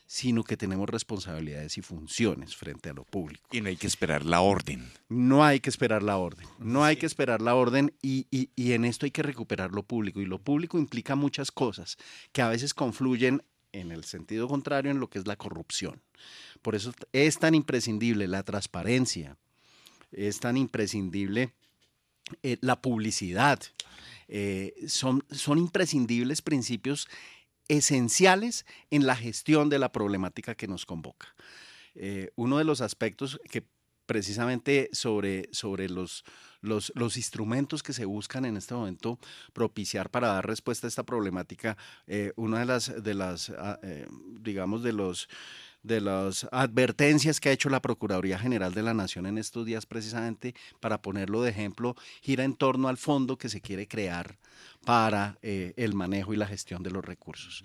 sino 0.07 0.45
que 0.45 0.57
tenemos 0.57 0.89
responsabilidades 0.89 1.79
y 1.79 1.83
funciones 1.83 2.55
frente 2.57 2.91
a 2.91 2.95
lo 2.95 3.05
público. 3.05 3.49
Y 3.51 3.61
no 3.61 3.69
hay 3.69 3.77
que 3.77 3.89
esperar 3.89 4.25
la 4.25 4.41
orden. 4.41 4.91
No 5.09 5.45
hay 5.45 5.61
que 5.61 5.71
esperar 5.71 6.03
la 6.03 6.17
orden. 6.17 6.47
No 6.59 6.85
hay 6.85 6.97
que 6.97 7.07
esperar 7.07 7.43
la 7.43 7.55
orden 7.55 7.93
y, 8.03 8.27
y, 8.31 8.73
en 8.73 8.85
esto 8.85 9.05
hay 9.05 9.11
que 9.11 9.23
recuperar 9.23 9.73
lo 9.73 9.83
público. 9.83 10.21
Y 10.21 10.27
lo 10.27 10.39
público 10.39 10.79
implica 10.79 11.17
muchas 11.17 11.51
cosas 11.51 11.99
que 12.33 12.43
a 12.43 12.49
veces 12.49 12.73
confluyen 12.73 13.43
en 13.73 13.91
el 13.91 14.05
sentido 14.05 14.49
contrario 14.49 14.91
en 14.91 15.01
lo 15.01 15.11
que 15.11 15.19
es 15.19 15.27
la 15.27 15.37
corrupción. 15.37 16.01
Por 16.63 16.75
eso 16.75 16.93
es 17.13 17.39
tan 17.39 17.55
imprescindible 17.55 18.29
la 18.29 18.43
transparencia, 18.43 19.37
es 20.13 20.41
tan 20.41 20.57
imprescindible 20.57 21.53
eh, 22.43 22.59
la 22.61 22.81
publicidad. 22.81 23.61
Eh, 24.29 24.75
son, 24.89 25.25
son 25.31 25.59
imprescindibles 25.59 26.43
principios 26.43 27.09
esenciales 27.69 28.67
en 28.91 29.07
la 29.07 29.17
gestión 29.17 29.69
de 29.69 29.79
la 29.79 29.93
problemática 29.93 30.55
que 30.55 30.69
nos 30.69 30.87
convoca. 30.87 31.35
Eh, 31.95 32.31
uno 32.37 32.59
de 32.59 32.65
los 32.65 32.81
aspectos 32.81 33.41
que 33.51 33.65
precisamente 34.07 34.89
sobre, 34.93 35.49
sobre 35.53 35.89
los, 35.89 36.25
los, 36.61 37.17
instrumentos 37.17 37.83
que 37.83 37.93
se 37.93 38.05
buscan 38.05 38.45
en 38.45 38.57
este 38.57 38.75
momento 38.75 39.19
propiciar 39.53 40.11
para 40.11 40.29
dar 40.29 40.47
respuesta 40.47 40.87
a 40.87 40.89
esta 40.89 41.03
problemática. 41.03 41.77
Eh, 42.07 42.33
una 42.37 42.61
de 42.61 42.67
las, 42.67 43.03
de 43.03 43.15
las 43.15 43.51
ah, 43.51 43.79
eh, 43.83 44.07
digamos, 44.41 44.83
de 44.83 44.93
los 44.93 45.29
de 45.87 46.01
las 46.01 46.47
advertencias 46.51 47.41
que 47.41 47.49
ha 47.49 47.53
hecho 47.53 47.69
la 47.69 47.81
Procuraduría 47.81 48.39
General 48.39 48.75
de 48.75 48.83
la 48.83 48.95
Nación 48.95 49.27
en 49.27 49.39
estos 49.39 49.65
días 49.65 49.87
precisamente, 49.87 50.55
para 50.81 51.01
ponerlo 51.01 51.43
de 51.43 51.51
ejemplo, 51.51 51.95
gira 52.23 52.45
en 52.45 52.55
torno 52.55 52.89
al 52.89 52.97
fondo 52.97 53.39
que 53.39 53.49
se 53.49 53.61
quiere 53.61 53.87
crear 53.87 54.37
para 54.85 55.39
eh, 55.43 55.75
el 55.77 55.95
manejo 55.95 56.35
y 56.35 56.37
la 56.37 56.47
gestión 56.47 56.83
de 56.83 56.91
los 56.91 57.05
recursos. 57.05 57.65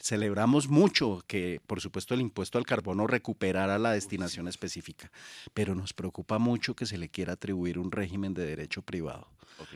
Celebramos 0.00 0.68
mucho 0.68 1.22
que, 1.26 1.60
por 1.66 1.80
supuesto, 1.80 2.14
el 2.14 2.20
impuesto 2.20 2.58
al 2.58 2.66
carbono 2.66 3.06
recuperara 3.06 3.78
la 3.78 3.92
destinación 3.92 4.48
específica, 4.48 5.10
pero 5.54 5.74
nos 5.74 5.92
preocupa 5.92 6.38
mucho 6.38 6.74
que 6.74 6.86
se 6.86 6.98
le 6.98 7.08
quiera 7.08 7.34
atribuir 7.34 7.78
un 7.78 7.90
régimen 7.90 8.34
de 8.34 8.44
derecho 8.44 8.82
privado 8.82 9.28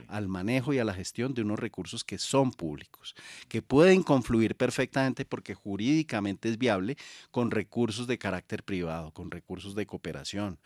al 0.08 0.28
manejo 0.28 0.72
y 0.72 0.78
a 0.78 0.84
la 0.84 0.94
gestión 0.94 1.34
de 1.34 1.42
unos 1.42 1.58
recursos 1.58 2.04
que 2.04 2.18
son 2.18 2.52
públicos, 2.52 3.14
que 3.48 3.62
pueden 3.62 4.02
confluir 4.02 4.56
perfectamente 4.56 5.24
porque 5.24 5.54
jurídicamente 5.54 6.48
es 6.48 6.58
viable 6.58 6.96
con 7.30 7.50
recursos 7.50 8.06
de 8.06 8.18
carácter 8.18 8.62
privado, 8.62 9.12
con 9.12 9.30
recursos 9.30 9.74
de 9.74 9.86
cooperación, 9.86 10.58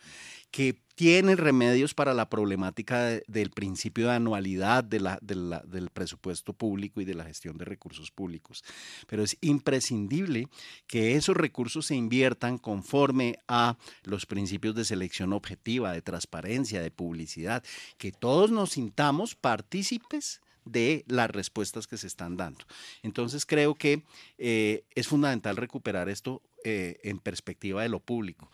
que 0.51 0.81
tienen 0.95 1.37
remedios 1.37 1.95
para 1.95 2.13
la 2.13 2.29
problemática 2.29 3.19
del 3.27 3.49
principio 3.49 4.07
de 4.07 4.15
anualidad 4.15 4.83
del 4.83 5.89
presupuesto 5.91 6.53
público 6.53 7.01
y 7.01 7.05
de 7.05 7.15
la 7.15 7.23
gestión 7.23 7.57
de 7.57 7.65
recursos 7.65 8.11
públicos. 8.11 8.63
Pero 9.07 9.23
es 9.23 9.37
imprescindible 9.41 10.47
que 10.85 11.15
esos 11.15 11.35
recursos 11.35 11.87
se 11.87 11.95
inviertan 11.95 12.59
conforme 12.59 13.39
a 13.47 13.77
los 14.03 14.27
principios 14.27 14.75
de 14.75 14.85
selección 14.85 15.33
objetiva, 15.33 15.91
de 15.93 16.03
transparencia, 16.03 16.81
de 16.81 16.91
publicidad, 16.91 17.63
que 17.97 18.11
todos 18.11 18.51
nos 18.51 18.71
sintamos 18.71 19.33
partícipes 19.33 20.41
de 20.65 21.03
las 21.07 21.31
respuestas 21.31 21.87
que 21.87 21.97
se 21.97 22.05
están 22.05 22.37
dando. 22.37 22.65
Entonces 23.01 23.45
creo 23.47 23.73
que 23.73 24.03
eh, 24.37 24.83
es 24.93 25.07
fundamental 25.07 25.57
recuperar 25.57 26.09
esto 26.09 26.43
eh, 26.63 26.99
en 27.03 27.17
perspectiva 27.17 27.81
de 27.81 27.89
lo 27.89 27.99
público. 27.99 28.51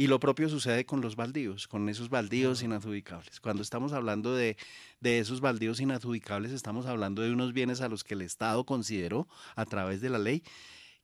Y 0.00 0.06
lo 0.06 0.18
propio 0.18 0.48
sucede 0.48 0.86
con 0.86 1.02
los 1.02 1.14
baldíos, 1.14 1.68
con 1.68 1.86
esos 1.90 2.08
baldíos 2.08 2.62
inadjudicables. 2.62 3.38
Cuando 3.38 3.62
estamos 3.62 3.92
hablando 3.92 4.34
de, 4.34 4.56
esos 5.02 5.42
baldíos 5.42 5.78
inadjudicables, 5.78 6.52
estamos 6.52 6.86
hablando 6.86 7.20
de 7.20 7.30
unos 7.30 7.52
bienes 7.52 7.82
a 7.82 7.88
los 7.90 8.02
que 8.02 8.14
el 8.14 8.22
Estado 8.22 8.64
consideró 8.64 9.28
a 9.56 9.66
través 9.66 10.00
de 10.00 10.08
la 10.08 10.18
ley 10.18 10.42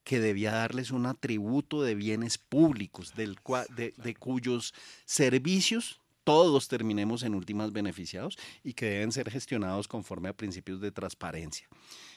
que 0.02 0.18
debía 0.18 0.52
darles 0.52 0.92
un 0.92 1.04
atributo 1.04 1.82
de 1.82 1.94
bienes 1.94 2.38
públicos, 2.38 3.14
del 3.14 3.36
de, 3.76 3.92
de 3.98 4.14
cuyos 4.14 4.72
servicios 5.04 6.00
todos 6.24 6.66
terminemos 6.68 7.22
en 7.22 7.34
últimas 7.34 7.72
beneficiados 7.72 8.38
y 8.64 8.72
que 8.72 8.86
deben 8.86 9.12
ser 9.12 9.30
gestionados 9.30 9.88
conforme 9.88 10.30
a 10.30 10.36
principios 10.38 10.80
de 10.80 10.90
transparencia. 10.90 11.68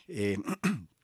Eh, 0.07 0.38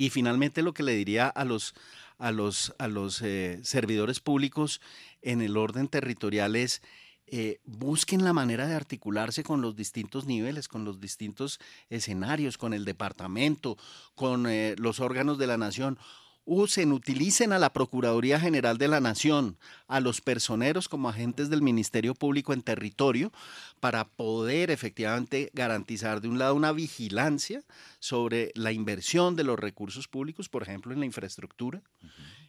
y 0.00 0.08
finalmente 0.08 0.62
lo 0.62 0.72
que 0.72 0.82
le 0.82 0.94
diría 0.94 1.28
a 1.28 1.44
los, 1.44 1.74
a 2.16 2.32
los, 2.32 2.74
a 2.78 2.88
los 2.88 3.20
eh, 3.20 3.60
servidores 3.62 4.18
públicos 4.18 4.80
en 5.20 5.42
el 5.42 5.58
orden 5.58 5.88
territorial 5.88 6.56
es 6.56 6.80
eh, 7.26 7.60
busquen 7.66 8.24
la 8.24 8.32
manera 8.32 8.66
de 8.66 8.74
articularse 8.74 9.42
con 9.42 9.60
los 9.60 9.76
distintos 9.76 10.24
niveles, 10.24 10.68
con 10.68 10.86
los 10.86 11.00
distintos 11.00 11.60
escenarios, 11.90 12.56
con 12.56 12.72
el 12.72 12.86
departamento, 12.86 13.76
con 14.14 14.46
eh, 14.46 14.74
los 14.78 15.00
órganos 15.00 15.36
de 15.36 15.46
la 15.46 15.58
nación 15.58 15.98
usen, 16.44 16.92
utilicen 16.92 17.52
a 17.52 17.58
la 17.58 17.72
Procuraduría 17.72 18.40
General 18.40 18.78
de 18.78 18.88
la 18.88 19.00
Nación, 19.00 19.56
a 19.86 20.00
los 20.00 20.20
personeros 20.20 20.88
como 20.88 21.08
agentes 21.08 21.50
del 21.50 21.62
Ministerio 21.62 22.14
Público 22.14 22.52
en 22.52 22.62
territorio, 22.62 23.32
para 23.78 24.08
poder 24.08 24.70
efectivamente 24.70 25.50
garantizar 25.54 26.20
de 26.20 26.28
un 26.28 26.38
lado 26.38 26.54
una 26.54 26.72
vigilancia 26.72 27.62
sobre 27.98 28.52
la 28.54 28.72
inversión 28.72 29.36
de 29.36 29.44
los 29.44 29.58
recursos 29.58 30.08
públicos, 30.08 30.48
por 30.48 30.62
ejemplo, 30.62 30.92
en 30.92 31.00
la 31.00 31.06
infraestructura, 31.06 31.82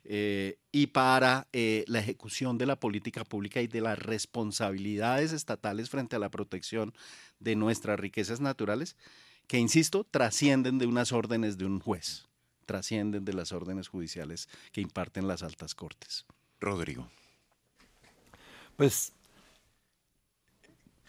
eh, 0.03 0.57
y 0.71 0.87
para 0.87 1.47
eh, 1.53 1.85
la 1.87 1.99
ejecución 1.99 2.57
de 2.57 2.65
la 2.65 2.79
política 2.79 3.23
pública 3.23 3.61
y 3.61 3.67
de 3.67 3.81
las 3.81 3.99
responsabilidades 3.99 5.31
estatales 5.31 5.89
frente 5.89 6.15
a 6.15 6.19
la 6.19 6.29
protección 6.29 6.93
de 7.39 7.55
nuestras 7.55 7.99
riquezas 7.99 8.39
naturales, 8.41 8.95
que, 9.47 9.57
insisto, 9.57 10.05
trascienden 10.09 10.79
de 10.79 10.87
unas 10.87 11.11
órdenes 11.11 11.57
de 11.57 11.65
un 11.65 11.79
juez 11.79 12.30
trascienden 12.71 13.25
de 13.25 13.33
las 13.33 13.51
órdenes 13.51 13.89
judiciales 13.89 14.47
que 14.71 14.79
imparten 14.79 15.27
las 15.27 15.43
altas 15.43 15.75
cortes. 15.75 16.25
Rodrigo. 16.61 17.05
Pues 18.77 19.11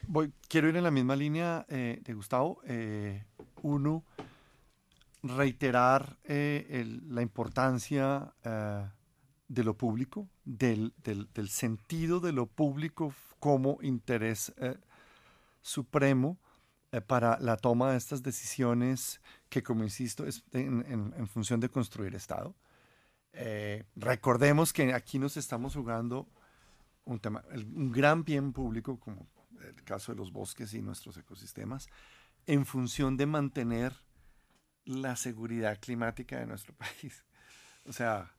voy, 0.08 0.32
quiero 0.48 0.68
ir 0.68 0.76
en 0.76 0.82
la 0.82 0.90
misma 0.90 1.14
línea 1.14 1.64
eh, 1.68 2.00
de 2.02 2.14
Gustavo. 2.14 2.60
Eh, 2.66 3.22
uno, 3.62 4.02
reiterar 5.22 6.18
eh, 6.24 6.84
la 7.06 7.22
importancia 7.22 8.34
de 9.46 9.62
lo 9.62 9.74
público, 9.74 10.28
del, 10.44 10.92
del, 11.04 11.48
sentido 11.48 12.18
de 12.18 12.32
lo 12.32 12.46
público 12.46 13.14
como 13.38 13.78
interés 13.82 14.52
supremo 15.60 16.40
para 17.00 17.38
la 17.40 17.56
toma 17.56 17.90
de 17.90 17.96
estas 17.96 18.22
decisiones 18.22 19.20
que, 19.48 19.62
como 19.62 19.82
insisto, 19.82 20.26
es 20.26 20.44
en, 20.52 21.26
función 21.28 21.58
de 21.60 21.70
construir 21.70 22.14
Estado. 22.14 22.54
Eh, 23.32 23.84
recordemos 23.96 24.72
que 24.72 24.92
aquí 24.92 25.18
nos 25.18 25.38
estamos 25.38 25.74
jugando 25.74 26.28
un, 27.04 27.18
tema, 27.18 27.42
un 27.54 27.90
gran 27.90 28.24
bien 28.24 28.52
público, 28.52 29.00
como 29.00 29.26
el 29.66 29.82
caso 29.84 30.12
de 30.12 30.18
los 30.18 30.32
bosques 30.32 30.74
y 30.74 30.82
nuestros 30.82 31.16
ecosistemas, 31.16 31.88
en 32.46 32.66
función 32.66 33.16
de 33.16 33.26
mantener 33.26 33.94
la 34.84 35.16
seguridad 35.16 35.78
climática 35.80 36.38
de 36.38 36.46
nuestro 36.46 36.74
país. 36.76 37.24
O 37.86 37.92
sea, 37.92 38.32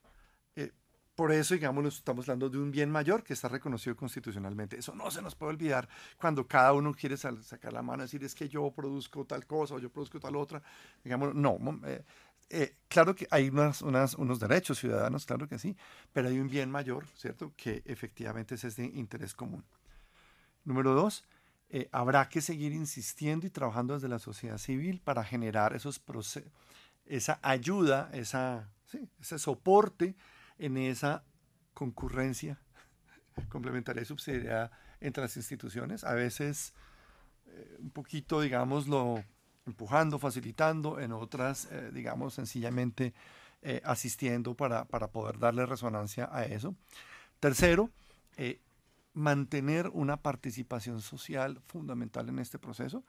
por 1.16 1.32
eso, 1.32 1.53
digamos, 1.53 1.86
estamos 1.95 2.28
hablando 2.28 2.49
de 2.49 2.57
un 2.57 2.72
bien 2.72 2.89
mayor 2.89 3.24
que 3.24 3.34
está 3.34 3.47
reconocido 3.47 3.95
constitucionalmente. 3.95 4.80
Eso 4.80 4.95
no 4.95 5.11
se 5.11 5.22
nos 5.22 5.36
puede 5.36 5.51
olvidar 5.51 5.88
cuando 6.18 6.47
cada 6.47 6.74
uno 6.74 6.93
quiere 6.93 7.18
sacar 7.18 7.72
la 7.72 7.84
mano 7.84 8.03
y 8.03 8.05
decir 8.05 8.24
es 8.24 8.34
que 8.34 8.49
yo 8.49 8.72
produzco 8.72 9.24
tal 9.26 9.45
cosa 9.45 9.76
o 9.76 9.80
yo 9.80 9.91
produzco 9.91 10.20
tal 10.20 10.36
otra. 10.36 10.64
Digamos, 11.03 11.36
no. 11.36 11.59
Eh, 11.86 12.03
eh, 12.49 12.78
claro 12.88 13.16
que 13.16 13.28
hay 13.30 13.49
unos 13.49 14.39
derechos 14.39 14.80
ciudadanos, 14.80 15.26
claro 15.26 15.47
que 15.47 15.59
sí, 15.59 15.78
pero 16.11 16.30
hay 16.30 16.39
un 16.39 16.47
bien 16.47 16.72
mayor, 16.72 17.05
¿cierto? 17.16 17.53
Que 17.55 17.84
efectivamente 17.86 18.55
es 18.55 18.76
de 18.76 18.86
interés 18.86 19.36
común. 19.36 19.64
Número 20.64 20.93
dos, 20.93 21.26
eh, 21.70 21.89
habrá 21.91 22.28
que 22.28 22.41
seguir 22.41 22.72
insistiendo 22.72 23.45
y 23.45 23.49
trabajando 23.49 23.93
desde 23.93 24.07
la 24.07 24.20
sociedad 24.20 24.57
civil 24.57 24.99
para 25.03 25.24
generar 25.24 25.76
esos 25.76 26.01
esa 27.05 27.39
ayuda, 27.41 28.09
ese 28.14 29.39
soporte 29.39 30.16
en 30.58 30.78
esa 30.78 31.24
concurrencia 31.74 32.60
complementaria 33.49 34.04
y 34.04 34.06
subsidiaria 34.06 34.72
entre 34.99 35.24
las 35.24 35.36
instituciones, 35.36 36.04
a 36.04 36.14
veces 36.14 36.74
eh, 37.47 37.78
un 37.80 37.89
poquito, 37.89 38.41
digámoslo, 38.41 39.24
empujando, 39.66 40.18
facilitando, 40.20 40.99
en 40.99 41.12
otras, 41.12 41.68
eh, 41.72 41.91
digamos, 41.93 42.34
sencillamente 42.34 43.14
eh, 43.62 43.82
asistiendo 43.84 44.56
para, 44.56 44.86
para, 44.86 45.08
poder 45.08 45.39
darle 45.39 45.66
resonancia 45.66 46.30
a 46.32 46.45
eso. 46.45 46.76
Tercero, 47.39 47.89
mantener 49.14 49.89
una 49.89 50.18
participación 50.18 51.01
social 51.01 51.62
fundamental 51.68 52.28
en 52.30 52.39
este 52.39 52.58
proceso 52.58 53.04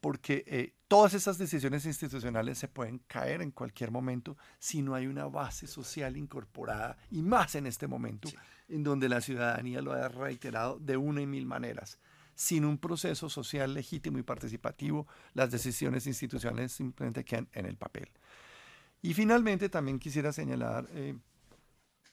porque 0.00 0.44
eh, 0.46 0.74
todas 0.88 1.14
esas 1.14 1.38
decisiones 1.38 1.84
institucionales 1.84 2.58
se 2.58 2.68
pueden 2.68 2.98
caer 3.06 3.42
en 3.42 3.50
cualquier 3.50 3.90
momento 3.90 4.36
si 4.58 4.82
no 4.82 4.94
hay 4.94 5.06
una 5.06 5.26
base 5.26 5.66
social 5.66 6.16
incorporada, 6.16 6.96
y 7.10 7.22
más 7.22 7.54
en 7.54 7.66
este 7.66 7.86
momento, 7.86 8.28
en 8.68 8.82
donde 8.82 9.08
la 9.08 9.20
ciudadanía 9.20 9.82
lo 9.82 9.92
ha 9.92 10.08
reiterado 10.08 10.78
de 10.78 10.96
una 10.96 11.20
y 11.20 11.26
mil 11.26 11.46
maneras. 11.46 11.98
Sin 12.34 12.64
un 12.64 12.78
proceso 12.78 13.28
social 13.28 13.74
legítimo 13.74 14.18
y 14.18 14.22
participativo, 14.22 15.06
las 15.34 15.50
decisiones 15.50 16.06
institucionales 16.06 16.72
simplemente 16.72 17.24
quedan 17.24 17.48
en 17.52 17.66
el 17.66 17.76
papel. 17.76 18.08
Y 19.02 19.12
finalmente 19.12 19.68
también 19.68 19.98
quisiera 19.98 20.32
señalar, 20.32 20.88
eh, 20.92 21.16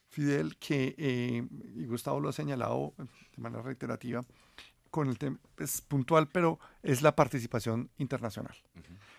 Fidel, 0.09 0.57
que, 0.57 0.95
eh, 0.97 1.47
y 1.75 1.85
Gustavo 1.85 2.19
lo 2.19 2.29
ha 2.29 2.33
señalado 2.33 2.93
de 2.97 3.41
manera 3.41 3.61
reiterativa, 3.61 4.25
con 4.97 5.09
el 5.09 5.19
tema, 5.19 5.37
es 5.59 5.81
puntual, 5.81 6.27
pero 6.27 6.59
es 6.81 7.03
la 7.03 7.15
participación 7.15 7.91
internacional. 7.99 8.55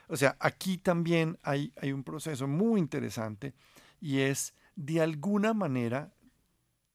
O 0.09 0.17
sea, 0.17 0.37
aquí 0.41 0.77
también 0.77 1.39
hay, 1.45 1.73
hay 1.81 1.93
un 1.93 2.03
proceso 2.03 2.49
muy 2.49 2.81
interesante 2.81 3.55
y 4.01 4.19
es 4.19 4.55
de 4.75 5.01
alguna 5.01 5.55
manera 5.55 6.13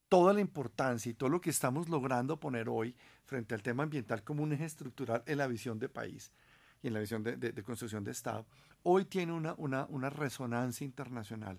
toda 0.10 0.34
la 0.34 0.42
importancia 0.42 1.10
y 1.10 1.14
todo 1.14 1.30
lo 1.30 1.40
que 1.40 1.50
estamos 1.50 1.88
logrando 1.88 2.42
poner 2.42 2.68
hoy 2.68 2.94
frente 3.24 3.56
al 3.56 3.64
tema 3.64 3.84
ambiental 3.84 4.22
como 4.22 4.44
un 4.44 4.52
eje 4.52 4.66
estructural 4.66 5.24
en 5.28 5.38
la 5.38 5.48
visión 5.48 5.80
de 5.80 5.88
país 5.88 6.34
y 6.82 6.88
en 6.88 6.94
la 6.94 7.00
visión 7.00 7.24
de, 7.24 7.38
de, 7.38 7.64
construcción 7.64 8.04
de 8.04 8.12
Estado, 8.12 8.46
hoy 8.84 9.06
tiene 9.06 9.32
una, 9.32 9.54
una, 9.58 9.86
una, 9.86 10.10
resonancia 10.10 10.84
internacional 10.84 11.58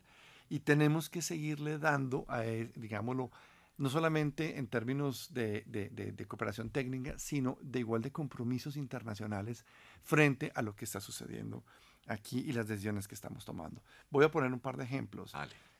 y 0.51 0.61
tenemos 0.61 1.09
que 1.09 1.22
seguirle 1.22 1.79
dando, 1.79 2.27
a, 2.29 2.43
digámoslo, 2.43 3.31
no 3.77 3.89
solamente 3.91 4.59
en 4.59 4.68
términos 4.68 5.33
de, 5.33 5.64
de, 5.66 6.27
cooperación 6.27 6.70
técnica, 6.70 7.18
sino 7.18 7.59
de 7.61 7.81
igual 7.81 8.03
de 8.03 8.12
compromisos 8.12 8.77
internacionales 8.77 9.64
frente 10.03 10.53
a 10.55 10.62
lo 10.62 10.77
que 10.77 10.85
está 10.85 11.01
sucediendo 11.01 11.64
aquí 12.07 12.39
y 12.41 12.53
las 12.53 12.68
decisiones 12.68 13.09
que 13.09 13.14
estamos 13.14 13.45
tomando. 13.45 13.83
Voy 14.11 14.25
a 14.25 14.31
poner 14.31 14.53
un 14.53 14.61
par 14.61 14.77
de 14.77 14.85
ejemplos. 14.85 15.33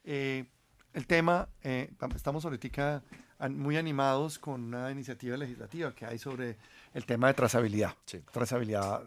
Eh, 0.05 0.47
el 0.93 1.07
tema, 1.07 1.49
eh, 1.63 1.91
estamos 2.15 2.45
ahorita 2.45 3.03
muy 3.51 3.77
animados 3.77 4.39
con 4.39 4.63
una 4.63 4.91
iniciativa 4.91 5.37
legislativa 5.37 5.95
que 5.95 6.07
hay 6.07 6.19
sobre 6.19 6.57
el 6.95 7.05
tema 7.05 7.29
de 7.29 7.35
trazabilidad. 7.35 7.95
Trazabilidad, 8.33 9.03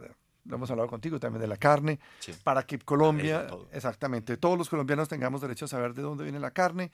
lo 0.46 0.56
hemos 0.56 0.70
hablado 0.70 0.90
contigo 0.90 1.20
también 1.20 1.42
de 1.42 1.48
la 1.48 1.58
carne, 1.58 2.00
para 2.44 2.64
que 2.64 2.80
Colombia, 2.80 3.48
exactamente, 3.72 4.38
todos 4.38 4.58
los 4.58 4.70
colombianos 4.70 5.08
tengamos 5.08 5.42
derecho 5.42 5.66
a 5.66 5.68
saber 5.70 5.94
de 5.94 6.02
dónde 6.02 6.24
viene 6.24 6.40
la 6.40 6.52
carne, 6.52 6.92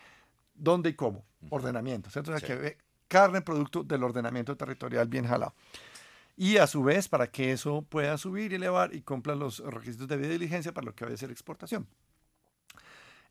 dónde 0.53 0.89
y 0.89 0.93
cómo. 0.93 1.25
Ordenamiento, 1.49 2.09
¿cierto? 2.09 2.31
O 2.31 2.37
sea, 2.37 2.47
que 2.47 2.77
carne, 3.07 3.41
producto 3.41 3.83
del 3.83 4.03
ordenamiento 4.03 4.55
territorial 4.55 5.07
bien 5.07 5.25
jalado. 5.25 5.53
Y 6.35 6.57
a 6.57 6.65
su 6.65 6.83
vez, 6.83 7.07
para 7.07 7.27
que 7.27 7.51
eso 7.51 7.83
pueda 7.83 8.17
subir 8.17 8.51
y 8.51 8.55
elevar 8.55 8.95
y 8.95 9.01
cumpla 9.01 9.35
los 9.35 9.59
requisitos 9.59 10.07
de 10.07 10.17
vida 10.17 10.29
diligencia 10.29 10.73
para 10.73 10.85
lo 10.85 10.95
que 10.95 11.05
va 11.05 11.13
a 11.13 11.17
ser 11.17 11.29
exportación. 11.29 11.87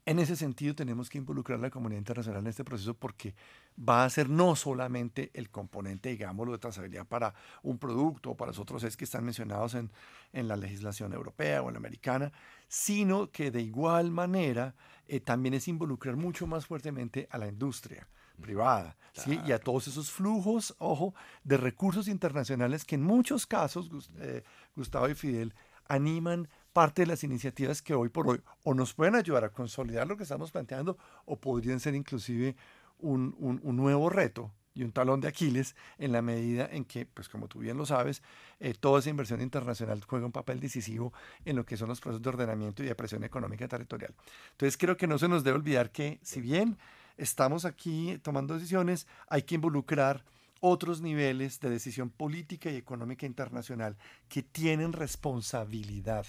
En 0.05 0.19
ese 0.19 0.35
sentido, 0.35 0.75
tenemos 0.75 1.09
que 1.09 1.19
involucrar 1.19 1.61
a 1.61 1.63
la 1.63 1.71
comunidad 1.71 2.01
internacional 2.01 2.41
en 2.41 2.49
este 2.49 2.65
proceso 2.65 2.95
porque 2.95 3.37
va 3.79 4.05
a 4.05 4.11
ser 4.11 4.29
no 4.29 4.57
solamente 4.57 5.31
el 5.33 5.49
componente, 5.49 6.09
digámoslo, 6.09 6.53
de 6.53 6.59
trazabilidad 6.59 7.07
para 7.07 7.35
un 7.63 7.79
producto 7.79 8.31
o 8.31 8.37
para 8.37 8.51
los 8.51 8.59
otros 8.59 8.83
es 8.83 8.97
que 8.97 9.05
están 9.05 9.25
mencionados 9.25 9.75
en, 9.75 9.93
en 10.33 10.49
la 10.49 10.57
legislación 10.57 11.13
europea 11.13 11.63
o 11.63 11.69
en 11.69 11.75
la 11.75 11.79
americana, 11.79 12.33
sino 12.67 13.31
que 13.31 13.53
de 13.53 13.63
igual 13.63 14.11
manera 14.11 14.75
eh, 15.07 15.21
también 15.21 15.55
es 15.55 15.69
involucrar 15.69 16.17
mucho 16.17 16.49
más 16.49 16.67
fuertemente 16.67 17.29
a 17.31 17.39
la 17.39 17.47
industria 17.47 18.09
privada 18.41 18.97
¿sí? 19.13 19.41
y 19.47 19.53
a 19.53 19.59
todos 19.59 19.89
esos 19.89 20.11
flujos, 20.11 20.75
ojo, 20.79 21.15
de 21.45 21.57
recursos 21.57 22.09
internacionales 22.09 22.85
que 22.85 22.97
en 22.97 23.03
muchos 23.03 23.47
casos, 23.47 24.11
eh, 24.19 24.43
Gustavo 24.75 25.09
y 25.09 25.15
Fidel, 25.15 25.55
animan 25.87 26.49
parte 26.73 27.03
de 27.03 27.07
las 27.07 27.25
iniciativas 27.25 27.83
que 27.83 27.95
hoy 27.95 28.09
por 28.09 28.29
hoy 28.29 28.41
o 28.65 28.75
nos 28.75 28.95
pueden 28.95 29.15
ayudar 29.15 29.45
a 29.45 29.51
consolidar 29.51 30.07
lo 30.07 30.17
que 30.17 30.23
estamos 30.23 30.51
planteando 30.51 30.97
o 31.25 31.37
podrían 31.37 31.81
ser 31.81 31.95
inclusive 31.95 32.57
un, 32.99 33.35
un, 33.39 33.77
nuevo 33.77 34.09
reto 34.09 34.53
y 34.75 34.85
un 34.85 34.93
talón 34.93 35.21
de 35.21 35.29
Aquiles 35.29 35.77
en 35.99 36.13
la 36.13 36.23
medida 36.23 36.69
en 36.71 36.85
que, 36.85 37.05
pues 37.05 37.29
como 37.29 37.49
tú 37.49 37.59
bien 37.59 37.77
lo 37.77 37.85
sabes, 37.85 38.23
eh, 38.61 38.75
toda 38.79 39.01
esa 39.01 39.11
inversión 39.11 39.43
internacional 39.43 40.03
juega 40.07 40.25
un 40.25 40.33
papel 40.33 40.61
decisivo 40.61 41.13
en 41.45 41.57
lo 41.57 41.67
que 41.67 41.77
son 41.77 41.89
los 41.89 42.01
procesos 42.01 42.23
de 42.23 42.29
ordenamiento 42.31 42.83
y 42.83 42.87
de 42.87 42.95
presión 42.95 43.25
económica 43.25 43.69
territorial. 43.69 44.15
Entonces 44.53 44.79
creo 44.79 44.97
que 44.97 45.07
no 45.07 45.19
se 45.19 45.29
nos 45.29 45.45
debe 45.45 45.57
olvidar 45.57 45.91
que 45.91 46.21
si 46.23 46.41
bien 46.41 46.79
estamos 47.17 47.65
aquí 47.65 48.19
tomando 48.23 48.55
decisiones, 48.55 49.07
hay 49.29 49.43
que 49.43 49.57
involucrar 49.57 50.25
otros 50.61 51.01
niveles 51.01 51.59
de 51.61 51.71
decisión 51.71 52.09
política 52.09 52.71
y 52.71 52.77
económica 52.77 53.27
internacional 53.27 53.97
que 54.29 54.43
tienen 54.43 54.93
responsabilidad 54.93 56.25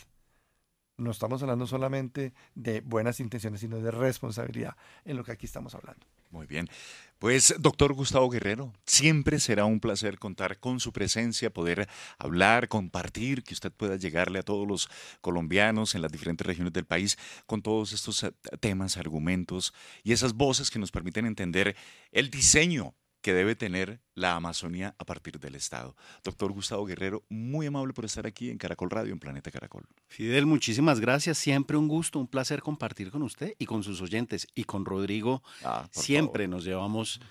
no 0.97 1.11
estamos 1.11 1.41
hablando 1.41 1.67
solamente 1.67 2.33
de 2.55 2.81
buenas 2.81 3.19
intenciones, 3.19 3.61
sino 3.61 3.79
de 3.79 3.91
responsabilidad 3.91 4.75
en 5.05 5.17
lo 5.17 5.23
que 5.23 5.31
aquí 5.31 5.45
estamos 5.45 5.73
hablando. 5.75 6.05
Muy 6.29 6.47
bien. 6.47 6.67
Pues, 7.19 7.55
doctor 7.59 7.93
Gustavo 7.93 8.27
Guerrero, 8.29 8.73
siempre 8.85 9.39
será 9.39 9.65
un 9.65 9.79
placer 9.79 10.17
contar 10.17 10.59
con 10.59 10.79
su 10.79 10.91
presencia, 10.91 11.53
poder 11.53 11.87
hablar, 12.17 12.67
compartir, 12.67 13.43
que 13.43 13.53
usted 13.53 13.71
pueda 13.71 13.95
llegarle 13.95 14.39
a 14.39 14.43
todos 14.43 14.67
los 14.67 14.89
colombianos 15.21 15.95
en 15.95 16.01
las 16.01 16.11
diferentes 16.11 16.45
regiones 16.45 16.73
del 16.73 16.85
país 16.85 17.17
con 17.45 17.61
todos 17.61 17.93
estos 17.93 18.23
eh, 18.23 18.33
temas, 18.59 18.97
argumentos 18.97 19.73
y 20.03 20.11
esas 20.11 20.33
voces 20.33 20.69
que 20.69 20.79
nos 20.79 20.91
permiten 20.91 21.25
entender 21.25 21.75
el 22.11 22.29
diseño 22.29 22.95
que 23.23 23.33
debe 23.33 23.55
tener 23.55 24.01
la 24.15 24.35
Amazonía 24.35 24.95
a 24.99 25.05
partir 25.05 25.39
del 25.39 25.55
Estado. 25.55 25.95
Doctor 26.25 26.51
Gustavo 26.51 26.85
Guerrero, 26.85 27.23
muy 27.29 27.65
amable 27.65 27.93
por 27.93 28.03
estar 28.03 28.27
aquí 28.27 28.49
en 28.49 28.57
Caracol 28.57 28.89
Radio, 28.91 29.13
en 29.13 29.19
Planeta 29.19 29.49
Caracol. 29.49 29.85
Fidel, 30.07 30.45
muchísimas 30.45 30.99
gracias. 30.99 31.37
Siempre 31.37 31.77
un 31.77 31.87
gusto, 31.87 32.19
un 32.19 32.27
placer 32.27 32.61
compartir 32.61 33.11
con 33.11 33.23
usted 33.23 33.55
y 33.57 33.65
con 33.65 33.81
sus 33.81 34.01
oyentes. 34.01 34.45
Y 34.53 34.65
con 34.65 34.83
Rodrigo, 34.83 35.41
ah, 35.63 35.87
siempre 35.91 36.49
nos 36.49 36.65
llevamos 36.65 37.21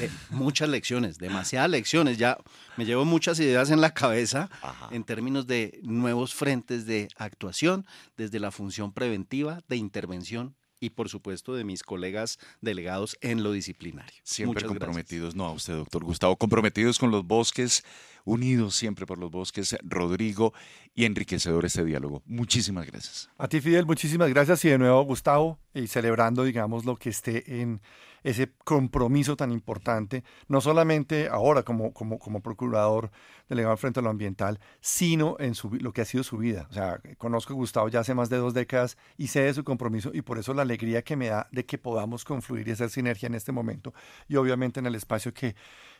eh, 0.00 0.10
muchas 0.30 0.70
lecciones, 0.70 1.18
demasiadas 1.18 1.68
lecciones. 1.68 2.16
Ya 2.16 2.38
me 2.78 2.86
llevo 2.86 3.04
muchas 3.04 3.38
ideas 3.38 3.70
en 3.70 3.82
la 3.82 3.92
cabeza 3.92 4.48
en 4.90 5.04
términos 5.04 5.46
de 5.46 5.78
nuevos 5.82 6.32
frentes 6.32 6.86
de 6.86 7.08
actuación, 7.16 7.84
desde 8.16 8.40
la 8.40 8.50
función 8.50 8.94
preventiva, 8.94 9.60
de 9.68 9.76
intervención 9.76 10.56
y 10.84 10.90
por 10.90 11.08
supuesto 11.08 11.54
de 11.54 11.64
mis 11.64 11.82
colegas 11.82 12.38
delegados 12.60 13.16
en 13.20 13.42
lo 13.42 13.52
disciplinario. 13.52 14.20
Siempre 14.22 14.64
comprometidos, 14.64 15.34
no 15.34 15.46
a 15.46 15.52
usted, 15.52 15.74
doctor 15.74 16.04
Gustavo, 16.04 16.36
comprometidos 16.36 16.98
con 16.98 17.10
los 17.10 17.26
bosques, 17.26 17.84
unidos 18.24 18.74
siempre 18.74 19.06
por 19.06 19.18
los 19.18 19.30
bosques, 19.30 19.76
Rodrigo, 19.82 20.52
y 20.94 21.04
enriquecedor 21.04 21.64
este 21.64 21.84
diálogo. 21.84 22.22
Muchísimas 22.26 22.86
gracias. 22.86 23.30
A 23.38 23.48
ti, 23.48 23.60
Fidel, 23.60 23.86
muchísimas 23.86 24.30
gracias 24.30 24.64
y 24.64 24.68
de 24.70 24.78
nuevo, 24.78 25.02
Gustavo, 25.02 25.58
y 25.74 25.86
celebrando, 25.86 26.44
digamos, 26.44 26.84
lo 26.84 26.96
que 26.96 27.10
esté 27.10 27.60
en 27.60 27.80
ese 28.24 28.50
compromiso 28.64 29.36
tan 29.36 29.52
importante, 29.52 30.24
no 30.48 30.62
solamente 30.62 31.28
ahora 31.28 31.62
como, 31.62 31.92
como, 31.92 32.18
como 32.18 32.40
procurador 32.40 33.10
delegado 33.48 33.76
frente 33.76 34.00
a 34.00 34.02
lo 34.02 34.08
ambiental, 34.08 34.58
sino 34.80 35.36
en 35.38 35.54
su, 35.54 35.70
lo 35.74 35.92
que 35.92 36.00
ha 36.00 36.06
sido 36.06 36.24
su 36.24 36.38
vida. 36.38 36.66
O 36.70 36.72
sea, 36.72 37.00
conozco 37.18 37.52
a 37.52 37.56
Gustavo 37.56 37.88
ya 37.88 38.00
hace 38.00 38.14
más 38.14 38.30
de 38.30 38.38
dos 38.38 38.54
décadas 38.54 38.96
y 39.18 39.26
sé 39.26 39.40
de 39.40 39.52
su 39.52 39.62
compromiso 39.62 40.10
y 40.14 40.22
por 40.22 40.38
eso 40.38 40.54
la 40.54 40.62
alegría 40.62 41.02
que 41.02 41.16
me 41.16 41.28
da 41.28 41.48
de 41.52 41.66
que 41.66 41.76
podamos 41.76 42.24
confluir 42.24 42.66
y 42.66 42.70
hacer 42.70 42.88
sinergia 42.88 43.26
en 43.26 43.34
este 43.34 43.52
momento 43.52 43.92
y 44.26 44.36
obviamente 44.36 44.80
en 44.80 44.86
el 44.86 44.94
espacio 44.94 45.34
que 45.34 45.54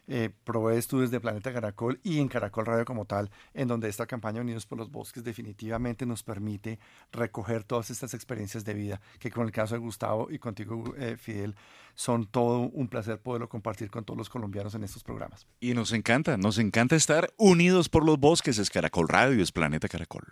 eh, 0.07 0.31
provee 0.45 0.77
estudios 0.77 1.11
de 1.11 1.21
Planeta 1.21 1.53
Caracol 1.53 2.01
y 2.03 2.19
en 2.21 2.29
Caracol 2.29 2.67
Radio 2.67 2.85
como 2.85 3.05
tal, 3.05 3.31
en 3.55 3.69
donde 3.69 3.89
esta 3.89 4.07
campaña 4.07 4.41
Unidos 4.41 4.67
por 4.67 4.79
los 4.79 4.91
Bosques 4.91 5.25
definitivamente 5.25 6.07
nos 6.07 6.23
permite 6.23 6.79
recoger 7.13 7.65
todas 7.65 7.91
estas 7.91 8.15
experiencias 8.15 8.65
de 8.65 8.75
vida, 8.75 9.01
que 9.19 9.31
con 9.31 9.47
el 9.47 9.53
caso 9.53 9.75
de 9.75 9.81
Gustavo 9.81 10.31
y 10.31 10.39
contigo, 10.39 10.95
eh, 10.99 11.17
Fidel, 11.17 11.55
son 11.95 12.27
todo 12.27 12.59
un 12.61 12.89
placer 12.89 13.21
poderlo 13.21 13.49
compartir 13.49 13.91
con 13.91 14.05
todos 14.05 14.19
los 14.19 14.29
colombianos 14.29 14.75
en 14.75 14.85
estos 14.85 15.03
programas. 15.03 15.47
Y 15.61 15.75
nos 15.75 15.93
encanta, 15.93 16.37
nos 16.37 16.59
encanta 16.59 16.97
estar 16.97 17.33
unidos 17.37 17.89
por 17.89 18.05
los 18.05 18.19
bosques, 18.19 18.59
es 18.59 18.71
Caracol 18.71 19.09
Radio, 19.09 19.43
es 19.43 19.53
Planeta 19.53 19.89
Caracol. 19.89 20.25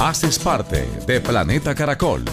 Haces 0.00 0.38
parte 0.38 0.88
de 1.06 1.20
Planeta 1.20 1.74
Caracol. 1.74 2.24